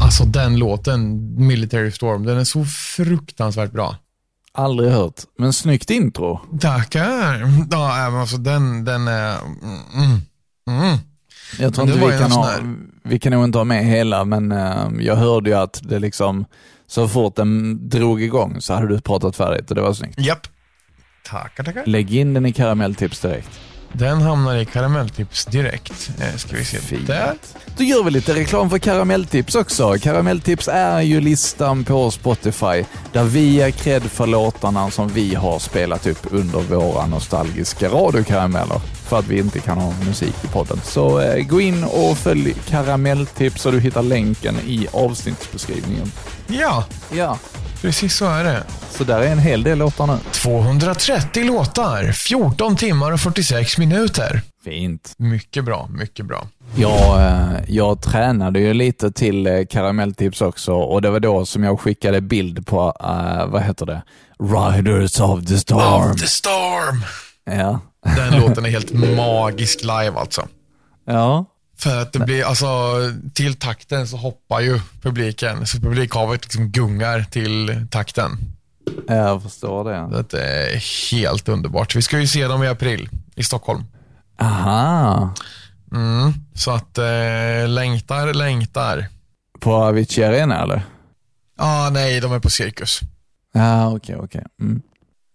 Alltså 0.01 0.23
den 0.25 0.57
låten, 0.57 1.19
Military 1.47 1.91
Storm, 1.91 2.25
den 2.25 2.37
är 2.37 2.43
så 2.43 2.65
fruktansvärt 2.65 3.71
bra. 3.71 3.95
Aldrig 4.53 4.91
hört. 4.91 5.21
Men 5.37 5.53
snyggt 5.53 5.89
intro. 5.89 6.39
Tackar. 6.61 7.39
Ja, 7.71 8.09
men 8.11 8.21
alltså 8.21 8.37
den, 8.37 8.85
den 8.85 9.07
är... 9.07 9.37
Mm, 9.93 10.21
mm. 10.69 10.97
Jag 11.59 11.73
tror 11.73 11.87
inte 11.87 12.05
vi 12.05 12.17
kan, 12.17 12.31
ha, 12.31 12.55
vi 13.03 13.19
kan 13.19 13.31
nog 13.31 13.43
inte 13.43 13.57
ha 13.57 13.65
med 13.65 13.85
hela, 13.85 14.25
men 14.25 14.51
eh, 14.51 14.87
jag 14.99 15.15
hörde 15.15 15.49
ju 15.49 15.55
att 15.55 15.79
det 15.83 15.99
liksom, 15.99 16.45
så 16.87 17.07
fort 17.07 17.35
den 17.35 17.79
drog 17.89 18.21
igång 18.21 18.61
så 18.61 18.73
hade 18.73 18.87
du 18.87 19.01
pratat 19.01 19.35
färdigt 19.35 19.69
och 19.69 19.75
det 19.75 19.81
var 19.81 19.93
snyggt. 19.93 20.19
Japp. 20.19 20.47
Tackar, 21.25 21.63
tackar. 21.63 21.85
Lägg 21.85 22.15
in 22.15 22.33
den 22.33 22.45
i 22.45 22.53
karamelltips 22.53 23.19
direkt. 23.19 23.59
Den 23.93 24.21
hamnar 24.21 24.55
i 24.55 24.65
karamelltips 24.65 25.45
direkt. 25.45 26.11
Eh, 26.21 26.35
ska 26.35 26.55
vi 26.55 26.65
se. 26.65 26.77
Fint. 26.77 27.07
Där. 27.07 27.33
Då 27.77 27.83
gör 27.83 28.03
vi 28.03 28.11
lite 28.11 28.35
reklam 28.35 28.69
för 28.69 28.77
Karamelltips 28.77 29.55
också. 29.55 29.95
Karamelltips 30.01 30.67
är 30.67 31.01
ju 31.01 31.21
listan 31.21 31.83
på 31.83 32.11
Spotify 32.11 32.85
där 33.11 33.23
vi 33.23 33.39
ger 33.39 33.71
cred 33.71 34.03
för 34.03 34.27
låtarna 34.27 34.91
som 34.91 35.07
vi 35.07 35.35
har 35.35 35.59
spelat 35.59 36.07
upp 36.07 36.27
under 36.31 36.59
våra 36.59 37.05
nostalgiska 37.05 37.89
radiokarameller 37.89 38.81
för 39.09 39.19
att 39.19 39.27
vi 39.27 39.39
inte 39.39 39.59
kan 39.59 39.77
ha 39.77 39.93
musik 40.05 40.35
i 40.43 40.47
podden. 40.47 40.79
Så 40.83 41.19
eh, 41.19 41.43
gå 41.45 41.61
in 41.61 41.83
och 41.83 42.17
följ 42.17 42.53
Karamelltips 42.67 43.65
och 43.65 43.71
du 43.71 43.79
hittar 43.79 44.03
länken 44.03 44.55
i 44.67 44.87
avsnittsbeskrivningen. 44.93 46.11
Ja, 46.47 46.85
Ja, 47.13 47.37
precis 47.81 48.15
så 48.15 48.25
är 48.25 48.43
det. 48.43 48.63
så 48.91 49.03
där 49.03 49.19
är 49.19 49.27
en 49.31 49.39
hel 49.39 49.63
del 49.63 49.77
låtar 49.77 50.07
nu. 50.07 50.17
230 50.31 51.43
låtar, 51.45 52.11
14 52.11 52.75
timmar 52.75 53.11
och 53.11 53.19
46 53.19 53.77
minuter. 53.77 54.41
Fint. 54.63 55.13
Mycket 55.17 55.65
bra, 55.65 55.87
mycket 55.91 56.25
bra. 56.25 56.47
Jag, 56.75 57.21
eh, 57.21 57.51
jag 57.67 58.01
tränade 58.01 58.59
ju 58.59 58.73
lite 58.73 59.11
till 59.11 59.47
eh, 59.47 59.53
karamelltips 59.69 60.41
också 60.41 60.73
och 60.73 61.01
det 61.01 61.09
var 61.09 61.19
då 61.19 61.45
som 61.45 61.63
jag 61.63 61.79
skickade 61.79 62.21
bild 62.21 62.67
på, 62.67 62.93
eh, 63.03 63.45
vad 63.47 63.61
heter 63.61 63.85
det? 63.85 64.01
Riders 64.39 65.19
of 65.19 65.45
the 65.45 65.57
Storm. 65.57 66.11
Of 66.11 66.21
the 66.21 66.27
storm. 66.27 67.03
Ja. 67.45 67.79
Den 68.05 68.41
låten 68.41 68.65
är 68.65 68.69
helt 68.69 68.93
magisk 68.93 69.81
live 69.81 70.13
alltså. 70.15 70.47
Ja. 71.05 71.45
För 71.77 72.01
att 72.01 72.13
det 72.13 72.19
blir, 72.19 72.43
alltså 72.43 72.67
till 73.33 73.55
takten 73.55 74.07
så 74.07 74.17
hoppar 74.17 74.59
ju 74.59 74.79
publiken. 75.01 75.65
Så 75.65 75.77
publikhavet 75.79 76.43
liksom 76.43 76.69
gungar 76.69 77.25
till 77.31 77.85
takten. 77.91 78.37
Jag 79.07 79.43
förstår 79.43 79.83
det. 79.83 80.23
Det 80.29 80.41
är 80.41 81.11
helt 81.11 81.49
underbart. 81.49 81.95
Vi 81.95 82.01
ska 82.01 82.19
ju 82.19 82.27
se 82.27 82.47
dem 82.47 82.63
i 82.63 82.67
april 82.67 83.09
i 83.35 83.43
Stockholm. 83.43 83.83
Aha. 84.41 85.33
Mm. 85.91 86.33
Så 86.53 86.71
att 86.71 86.97
eh, 86.97 87.67
längtar, 87.67 88.33
längtar. 88.33 89.07
På 89.59 89.73
Avicii 89.73 90.23
Arena 90.23 90.63
eller? 90.63 90.81
Ah, 91.57 91.89
nej, 91.89 92.19
de 92.19 92.33
är 92.33 92.39
på 92.39 92.49
Cirkus. 92.49 92.99
Ja, 93.53 93.95
okej, 93.95 94.15
okej. 94.15 94.43
Mm. 94.61 94.81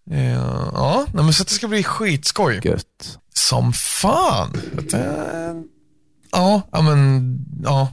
Ja, 0.05 0.71
ja 0.75 1.07
nej, 1.13 1.25
men 1.25 1.33
så 1.33 1.43
att 1.43 1.49
det 1.49 1.55
ska 1.55 1.69
bli 1.69 1.83
skitskoj. 1.83 2.61
Gött. 2.65 3.19
Som 3.35 3.73
fan. 3.73 4.61
Att, 4.79 4.93
eh, 4.93 5.01
ja, 6.33 6.63
ja, 6.73 6.83
men 6.83 7.39
ja, 7.63 7.89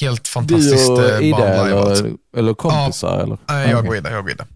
helt 0.00 0.28
fantastiskt 0.28 0.86
Du 0.86 0.92
och 0.92 1.10
eh, 1.10 1.28
Ida 1.28 1.60
alltså. 1.60 2.04
eller, 2.04 2.16
eller 2.36 2.54
kompisar 2.54 3.18
eller? 3.18 3.38
Nej, 3.48 3.70
jag 3.70 3.78
Okej. 3.78 3.88
och 3.88 3.96
Ida, 3.96 4.10
jag 4.10 4.24
och 4.24 4.30
Ida. 4.30 4.46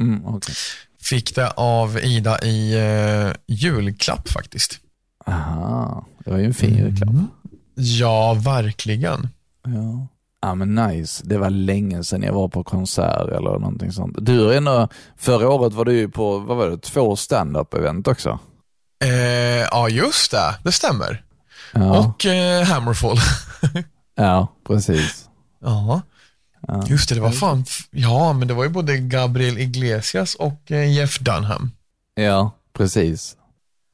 Mm, 0.00 0.26
okej. 0.26 0.54
Fick 1.02 1.34
det 1.34 1.50
av 1.50 1.98
Ida 1.98 2.38
i 2.42 2.74
eh, 2.74 3.32
julklapp 3.46 4.28
faktiskt. 4.28 4.78
Aha, 5.26 6.06
det 6.24 6.30
var 6.30 6.38
ju 6.38 6.44
en 6.44 6.54
fin 6.54 6.76
julklapp. 6.76 7.14
Ja, 7.74 8.34
verkligen. 8.34 9.28
Ja. 9.64 10.08
Ja 10.46 10.54
men 10.54 10.74
nice. 10.74 11.22
Det 11.26 11.38
var 11.38 11.50
länge 11.50 12.04
sedan 12.04 12.22
jag 12.22 12.32
var 12.32 12.48
på 12.48 12.64
konsert 12.64 13.28
eller 13.28 13.58
någonting 13.58 13.92
sånt. 13.92 14.16
Du 14.20 14.46
har 14.46 14.52
ändå, 14.52 14.88
förra 15.16 15.48
året 15.48 15.72
var 15.72 15.84
du 15.84 15.92
ju 15.92 16.08
på, 16.08 16.38
vad 16.38 16.56
var 16.56 16.70
det, 16.70 16.78
två 16.78 17.16
stand-up 17.16 17.74
event 17.74 18.08
också? 18.08 18.38
Eh, 19.04 19.10
ja, 19.70 19.88
just 19.88 20.30
det. 20.30 20.54
Det 20.64 20.72
stämmer. 20.72 21.24
Ja, 21.72 21.98
Och 21.98 22.26
eh, 22.26 22.64
Hammerfall. 22.64 23.16
ja 24.16 24.48
precis. 24.66 25.28
ja. 25.60 26.02
Ja. 26.68 26.86
Just 26.86 27.08
det, 27.08 27.14
det 27.14 27.20
var 27.20 27.30
fan, 27.30 27.64
ja, 27.90 28.32
men 28.32 28.48
det 28.48 28.54
var 28.54 28.64
ju 28.64 28.70
både 28.70 28.98
Gabriel 28.98 29.58
Iglesias 29.58 30.34
och 30.34 30.72
eh, 30.72 30.92
Jeff 30.92 31.18
Dunham. 31.18 31.70
Ja, 32.14 32.50
precis. 32.72 33.36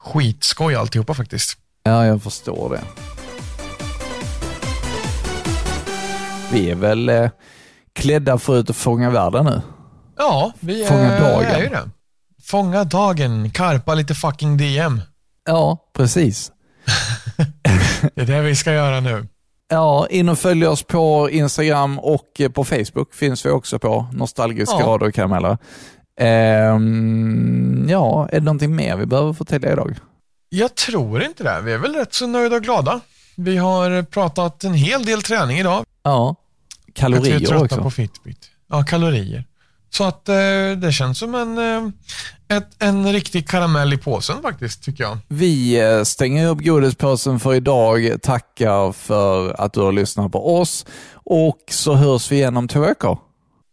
Skitskoj 0.00 0.74
alltihopa 0.74 1.14
faktiskt. 1.14 1.58
Ja, 1.82 2.06
jag 2.06 2.22
förstår 2.22 2.70
det. 2.70 3.11
Vi 6.52 6.70
är 6.70 6.74
väl 6.74 7.08
eh, 7.08 7.30
klädda 7.92 8.38
för 8.38 8.70
och 8.70 8.76
fånga 8.76 9.10
världen 9.10 9.44
nu. 9.44 9.60
Ja, 10.18 10.52
vi 10.60 10.84
Fånga 10.84 11.00
är, 11.12 11.20
dagen. 11.20 11.44
är 11.46 11.62
ju 11.62 11.68
det. 11.68 11.90
Fånga 12.44 12.84
dagen, 12.84 13.50
karpa 13.50 13.94
lite 13.94 14.14
fucking 14.14 14.56
DM. 14.56 15.00
Ja, 15.46 15.78
precis. 15.96 16.52
Det 18.14 18.22
är 18.22 18.26
det 18.26 18.40
vi 18.42 18.56
ska 18.56 18.72
göra 18.72 19.00
nu. 19.00 19.26
Ja, 19.68 20.06
in 20.10 20.28
och 20.28 20.38
följ 20.38 20.66
oss 20.66 20.82
på 20.82 21.30
Instagram 21.30 21.98
och 21.98 22.40
eh, 22.40 22.48
på 22.50 22.64
Facebook 22.64 23.14
finns 23.14 23.46
vi 23.46 23.50
också 23.50 23.78
på. 23.78 24.06
Nostalgiska 24.12 24.76
Ja. 24.80 24.86
radiokarameller. 24.86 25.58
Ehm, 26.20 27.86
ja, 27.88 28.28
är 28.32 28.40
det 28.40 28.44
någonting 28.44 28.76
mer 28.76 28.96
vi 28.96 29.06
behöver 29.06 29.32
förtälja 29.32 29.72
idag? 29.72 29.96
Jag 30.48 30.74
tror 30.74 31.22
inte 31.22 31.42
det. 31.44 31.60
Vi 31.60 31.72
är 31.72 31.78
väl 31.78 31.94
rätt 31.94 32.14
så 32.14 32.26
nöjda 32.26 32.56
och 32.56 32.62
glada. 32.62 33.00
Vi 33.36 33.56
har 33.56 34.02
pratat 34.02 34.64
en 34.64 34.74
hel 34.74 35.04
del 35.04 35.22
träning 35.22 35.58
idag. 35.58 35.84
Ja, 36.02 36.36
Att 36.92 37.10
vi 37.10 37.16
är 37.16 37.20
kalorier 37.20 37.38
trötta 37.48 37.64
också. 37.64 37.82
på 37.82 37.90
Fitbit. 37.90 38.38
Ja, 38.70 38.82
kalorier. 38.82 39.44
Så 39.90 40.04
att 40.04 40.28
eh, 40.28 40.34
det 40.76 40.92
känns 40.92 41.18
som 41.18 41.34
en, 41.34 41.58
eh, 41.58 42.56
ett, 42.56 42.68
en 42.78 43.12
riktig 43.12 43.48
karamell 43.48 43.92
i 43.92 43.98
påsen 43.98 44.42
faktiskt, 44.42 44.82
tycker 44.84 45.04
jag. 45.04 45.18
Vi 45.28 45.80
eh, 45.80 46.02
stänger 46.02 46.48
upp 46.48 46.58
godispåsen 46.64 47.40
för 47.40 47.54
idag, 47.54 48.16
tackar 48.22 48.92
för 48.92 49.60
att 49.60 49.72
du 49.72 49.80
har 49.80 49.92
lyssnat 49.92 50.32
på 50.32 50.56
oss 50.60 50.86
och 51.14 51.58
så 51.70 51.94
hörs 51.94 52.32
vi 52.32 52.36
igen 52.36 52.56
om 52.56 52.68
två 52.68 52.80
veckor. 52.80 53.18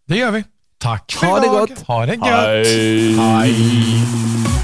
Det 0.07 0.17
gör 0.17 0.31
vi. 0.31 0.43
Tack 0.77 1.11
för 1.11 1.27
Ha 1.27 1.39
det 1.39 1.45
idag. 1.45 1.67
gott. 1.69 1.79
Ha 1.87 2.05
det 2.05 2.15
gött. 2.15 3.17
Hej. 3.19 4.58